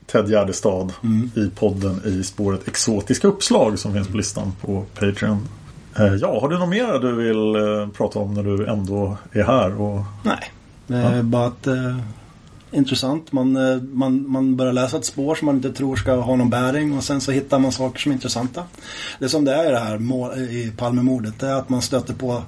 Ted 0.06 0.30
Gärdestad 0.30 0.92
mm. 1.02 1.30
i 1.36 1.50
podden 1.50 2.00
i 2.04 2.24
spåret 2.24 2.68
exotiska 2.68 3.28
uppslag 3.28 3.78
som 3.78 3.92
finns 3.92 4.08
på 4.08 4.16
listan 4.16 4.52
på 4.60 4.84
Patreon. 4.94 5.48
Eh, 5.98 6.14
ja, 6.14 6.40
har 6.40 6.48
du 6.48 6.58
något 6.58 6.68
mer 6.68 6.98
du 6.98 7.14
vill 7.14 7.56
eh, 7.56 7.88
prata 7.88 8.18
om 8.18 8.34
när 8.34 8.42
du 8.42 8.66
ändå 8.66 9.16
är 9.32 9.42
här? 9.42 9.80
Och... 9.80 10.00
Nej, 10.22 10.52
ja. 10.91 11.16
Eh, 11.16 11.22
bara 11.22 11.47
att 11.47 11.66
eh, 11.66 11.97
intressant. 12.70 13.32
Man, 13.32 13.57
eh, 13.57 13.82
man, 13.82 14.30
man 14.30 14.57
börjar 14.57 14.72
läsa 14.72 14.97
ett 14.97 15.05
spår 15.05 15.34
som 15.34 15.47
man 15.47 15.57
inte 15.57 15.72
tror 15.72 15.97
ska 15.97 16.14
ha 16.14 16.36
någon 16.36 16.51
bäring 16.51 16.97
och 16.97 17.05
sen 17.05 17.20
så 17.20 17.32
hittar 17.32 17.59
man 17.59 17.72
saker 17.72 18.01
som 18.01 18.12
är 18.12 18.14
intressanta. 18.14 18.64
Det 19.18 19.28
som 19.28 19.45
det 19.45 19.55
är 19.55 19.68
i 19.68 19.70
det 19.70 19.78
här 19.78 20.41
i 20.51 20.72
Palmemordet, 20.76 21.41
det 21.41 21.47
är 21.47 21.55
att 21.55 21.68
man 21.68 21.82
stöter 21.82 22.14
på 22.14 22.43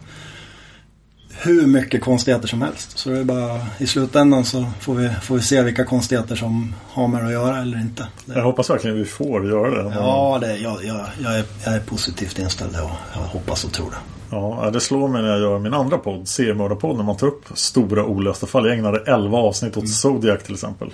hur 1.39 1.67
mycket 1.67 2.01
konstigheter 2.01 2.49
som 2.49 2.63
helst. 2.63 2.99
Så 2.99 3.11
det 3.11 3.19
är 3.19 3.25
bara 3.25 3.61
i 3.79 3.87
slutändan 3.87 4.45
så 4.45 4.67
får 4.81 4.95
vi, 4.95 5.11
får 5.23 5.35
vi 5.35 5.43
se 5.43 5.63
vilka 5.63 5.85
konstigheter 5.85 6.37
som 6.37 6.75
har 6.89 7.09
med 7.09 7.27
att 7.27 7.33
göra 7.33 7.63
eller 7.63 7.81
inte. 7.81 8.07
Det... 8.25 8.35
Jag 8.35 8.43
hoppas 8.43 8.71
verkligen 8.71 8.97
vi 8.97 9.05
får 9.05 9.47
göra 9.47 9.83
det. 9.83 9.95
Ja, 9.95 10.39
det, 10.41 10.57
jag, 10.57 10.85
jag, 10.85 11.07
jag, 11.23 11.39
är, 11.39 11.45
jag 11.65 11.75
är 11.75 11.81
positivt 11.81 12.39
inställd 12.39 12.75
och 12.75 12.91
jag 13.15 13.21
hoppas 13.21 13.65
och 13.65 13.73
tror 13.73 13.91
det. 13.91 13.97
Ja, 14.31 14.71
det 14.73 14.81
slår 14.81 15.09
mig 15.09 15.23
när 15.23 15.31
jag 15.31 15.41
gör 15.41 15.59
min 15.59 15.75
andra 15.75 15.99
podd, 15.99 16.29
seriemördarpodd, 16.29 16.97
när 16.97 17.05
man 17.05 17.17
tar 17.17 17.27
upp 17.27 17.45
stora 17.55 18.05
olösta 18.05 18.47
fall. 18.47 18.67
Jag 18.67 18.79
ägnade 18.79 19.03
11 19.07 19.39
avsnitt 19.39 19.73
åt 19.73 19.77
mm. 19.77 19.87
Zodiac 19.87 20.43
till 20.43 20.55
exempel. 20.55 20.91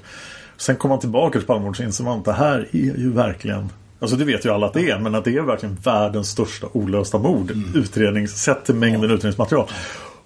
Sen 0.57 0.77
kommer 0.77 0.93
man 0.95 1.01
tillbaka 1.01 1.39
till 1.39 1.47
Palmemordet 1.47 1.77
så 1.77 1.83
inser 1.83 2.05
man 2.05 2.19
att 2.19 2.25
det 2.25 2.33
här 2.33 2.69
är 2.73 2.99
ju 2.99 3.13
verkligen 3.13 3.71
Alltså 4.01 4.17
det 4.17 4.25
vet 4.25 4.45
ju 4.45 4.51
alla 4.51 4.67
att 4.67 4.73
det 4.73 4.91
är, 4.91 4.99
men 4.99 5.15
att 5.15 5.25
det 5.25 5.37
är 5.37 5.43
verkligen 5.43 5.75
världens 5.75 6.29
största 6.29 6.67
olösta 6.73 7.19
mord. 7.19 7.51
Mm. 7.51 7.75
Utrednings, 7.75 8.43
sett 8.43 8.65
till 8.65 8.75
mängden 8.75 9.11
utredningsmaterial. 9.11 9.67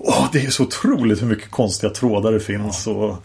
Åh, 0.02 0.28
det 0.32 0.46
är 0.46 0.50
så 0.50 0.62
otroligt 0.62 1.22
hur 1.22 1.26
mycket 1.26 1.50
konstiga 1.50 1.92
trådar 1.92 2.32
det 2.32 2.40
finns. 2.40 2.86
Ja. 2.86 2.92
Och 2.92 3.24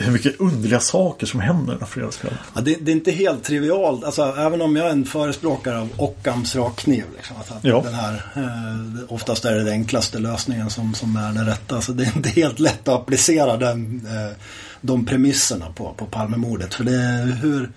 hur 0.00 0.12
mycket 0.12 0.40
underliga 0.40 0.80
saker 0.80 1.26
som 1.26 1.40
händer 1.40 1.72
den 1.72 1.80
här 1.80 1.86
fredagskvällen. 1.86 2.38
Ja, 2.54 2.60
det, 2.60 2.76
det, 2.80 2.92
är 2.92 2.96
inte 2.96 3.10
helt 3.10 3.44
trivialt. 3.44 4.04
Alltså, 4.04 4.22
även 4.38 4.62
om 4.62 4.76
jag 4.76 4.86
är 4.86 4.90
en 4.90 5.04
förespråkare 5.04 5.78
av 5.78 5.88
Occams 5.96 6.56
rakkniv. 6.56 7.04
Liksom, 7.16 7.36
att 7.36 7.64
ja. 7.64 7.82
den 7.84 7.94
här, 7.94 8.14
eh, 8.36 9.12
oftast 9.12 9.44
är 9.44 9.54
det 9.54 9.64
den 9.64 9.72
enklaste 9.72 10.18
lösningen 10.18 10.70
som, 10.70 10.94
som 10.94 11.16
är 11.16 11.32
den 11.32 11.46
rätta. 11.46 11.76
Alltså, 11.76 11.92
det 11.92 12.04
är 12.04 12.16
inte 12.16 12.28
helt 12.28 12.58
lätt 12.58 12.88
att 12.88 13.00
applicera 13.00 13.56
den, 13.56 14.06
eh, 14.06 14.36
de 14.80 15.06
premisserna 15.06 15.66
på, 15.74 15.94
på 15.96 16.06
Palmemordet. 16.06 16.74
För 16.74 16.84
det 16.84 16.94
är 16.94 17.24
hur 17.24 17.70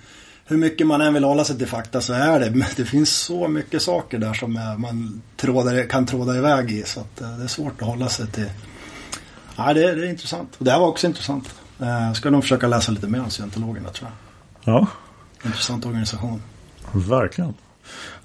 hur 0.52 0.58
mycket 0.58 0.88
man 0.88 1.02
än 1.02 1.14
vill 1.14 1.24
hålla 1.24 1.44
sig 1.44 1.58
till 1.58 1.68
fakta 1.68 2.02
så 2.02 2.14
är 2.14 2.40
det. 2.40 2.66
Det 2.76 2.86
finns 2.86 3.10
så 3.10 3.48
mycket 3.48 3.82
saker 3.82 4.18
där 4.18 4.34
som 4.34 4.54
man 4.78 5.22
trådar, 5.38 5.90
kan 5.90 6.06
tråda 6.06 6.38
iväg 6.38 6.72
i. 6.72 6.84
Så 6.84 7.00
att 7.00 7.22
eh, 7.22 7.38
det 7.38 7.44
är 7.44 7.48
svårt 7.48 7.82
att 7.82 7.88
hålla 7.88 8.10
sig 8.10 8.28
till. 8.28 8.50
Ja, 9.56 9.74
det, 9.74 9.84
är, 9.84 9.96
det 9.96 10.08
är 10.08 10.10
intressant. 10.10 10.56
Och 10.58 10.66
det 10.66 10.72
här 10.72 10.80
var 10.80 10.88
också 10.88 11.08
intressant. 11.08 11.56
Jag 11.78 12.08
eh, 12.08 12.14
ska 12.14 12.30
nog 12.30 12.42
försöka 12.42 12.68
läsa 12.68 12.92
lite 12.92 13.08
mer 13.08 13.22
om 13.22 13.30
scientologerna 13.30 13.90
tror 13.90 14.10
jag. 14.64 14.74
Ja. 14.74 14.88
Intressant 15.46 15.86
organisation. 15.86 16.42
Verkligen. 16.92 17.54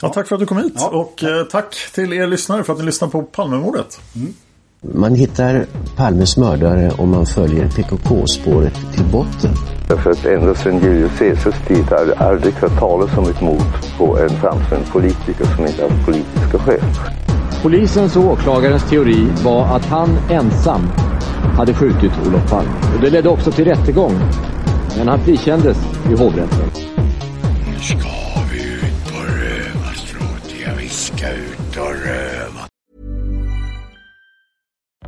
Ja, 0.01 0.09
tack 0.09 0.29
för 0.29 0.35
att 0.35 0.41
du 0.41 0.47
kom 0.47 0.59
hit. 0.59 0.72
Ja, 0.77 0.89
och 0.89 1.14
tack. 1.16 1.31
Eh, 1.31 1.45
tack 1.45 1.93
till 1.93 2.12
er 2.12 2.27
lyssnare 2.27 2.64
för 2.64 2.72
att 2.72 2.79
ni 2.79 2.85
lyssnar 2.85 3.09
på 3.09 3.22
Palmemordet. 3.22 4.01
Mm. 4.14 4.35
Man 4.81 5.14
hittar 5.14 5.66
Palmes 5.97 6.37
mördare 6.37 6.91
om 6.99 7.11
man 7.11 7.27
följer 7.27 7.68
PKK-spåret 7.68 8.74
till 8.95 9.05
botten. 9.05 9.55
Därför 9.89 10.11
att 10.11 10.24
ända 10.24 10.55
sedan 10.55 10.78
Julius 10.78 11.18
Caesars 11.18 11.66
tid 11.66 11.84
har 11.84 12.07
jag 12.07 12.22
aldrig 12.22 12.55
hört 12.55 12.78
talas 12.78 13.18
om 13.18 13.24
ett 13.24 13.41
mord 13.41 13.97
på 13.99 14.18
en 14.18 14.30
framstående 14.30 14.87
politiker 14.93 15.45
som 15.45 15.66
inte 15.66 15.82
haft 15.82 16.05
politiska 16.05 16.59
skäl. 16.59 16.80
Polisens 17.62 18.16
och 18.16 18.24
åklagarens 18.24 18.91
teori 18.91 19.28
var 19.45 19.76
att 19.76 19.84
han 19.84 20.18
ensam 20.30 20.82
hade 21.57 21.74
skjutit 21.74 22.12
Olof 22.26 22.51
Palme. 22.51 22.70
Och 22.95 23.01
det 23.01 23.11
ledde 23.11 23.28
också 23.28 23.53
till 23.53 23.64
rättegång. 23.64 24.12
Men 24.99 25.09
han 25.09 25.18
frikändes 25.18 25.78
i 26.11 26.14
hovrätten. 26.14 26.70
Nu 27.66 27.80
ska 27.80 28.09
vi 28.53 28.62
ut 28.62 29.12
på 29.12 29.18
rövarstråt. 29.22 30.55
Ja, 30.64 30.70
vi 30.78 30.89
ska 30.89 31.30
ut 31.30 31.76
och 31.76 32.07
röva. 32.07 32.66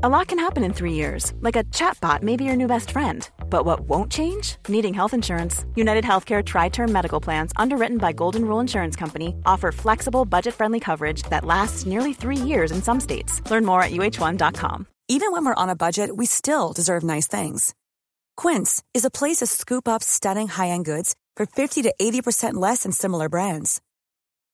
A 0.03 0.09
lot 0.09 0.29
can 0.29 0.39
happen 0.39 0.65
in 0.65 0.73
three 0.73 0.93
years. 0.93 1.33
Like 1.43 1.57
a 1.57 1.65
chatbot 1.73 2.23
may 2.23 2.37
be 2.37 2.45
your 2.45 2.57
new 2.57 2.69
best 2.69 2.91
friend. 2.91 3.29
But 3.51 3.65
what 3.65 3.81
won't 3.81 4.13
change? 4.13 4.57
Needing 4.69 4.95
health 4.95 5.15
insurance. 5.15 5.65
United 5.75 6.05
Healthcare 6.05 6.45
Tri 6.45 6.69
Term 6.69 6.93
Medical 6.93 7.21
Plans, 7.21 7.53
underwritten 7.57 7.99
by 7.99 8.13
Golden 8.13 8.45
Rule 8.45 8.61
Insurance 8.61 8.97
Company, 8.97 9.35
offer 9.45 9.73
flexible, 9.73 10.25
budget 10.25 10.55
friendly 10.55 10.81
coverage 10.81 11.23
that 11.31 11.45
lasts 11.45 11.87
nearly 11.87 12.13
three 12.13 12.37
years 12.37 12.71
in 12.71 12.83
some 12.83 13.01
states. 13.01 13.43
Learn 13.51 13.65
more 13.65 13.83
at 13.83 13.91
uh1.com. 13.91 14.87
Even 15.09 15.33
when 15.33 15.45
we're 15.45 15.63
on 15.63 15.71
a 15.71 15.77
budget, 15.77 16.17
we 16.17 16.27
still 16.27 16.73
deserve 16.75 17.03
nice 17.03 17.27
things. 17.27 17.75
Quince 18.37 18.83
is 18.95 19.05
a 19.05 19.11
place 19.11 19.39
to 19.39 19.47
scoop 19.47 19.89
up 19.89 20.03
stunning 20.03 20.49
high 20.49 20.69
end 20.69 20.85
goods 20.85 21.17
for 21.37 21.47
50 21.47 21.83
to 21.83 21.95
80% 22.01 22.55
less 22.55 22.83
than 22.83 22.93
similar 22.93 23.29
brands. 23.29 23.81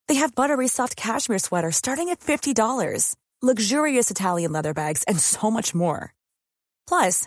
They 0.07 0.15
have 0.17 0.35
buttery 0.35 0.69
soft 0.69 0.97
cashmere 0.97 1.39
sweaters 1.39 1.77
starting 1.77 2.11
at 2.11 2.21
$50, 2.21 3.17
luxurious 3.43 4.11
Italian 4.11 4.53
leather 4.53 4.75
bags, 4.75 5.03
and 5.05 5.19
so 5.19 5.51
much 5.51 5.75
more. 5.75 6.15
Plus, 6.87 7.27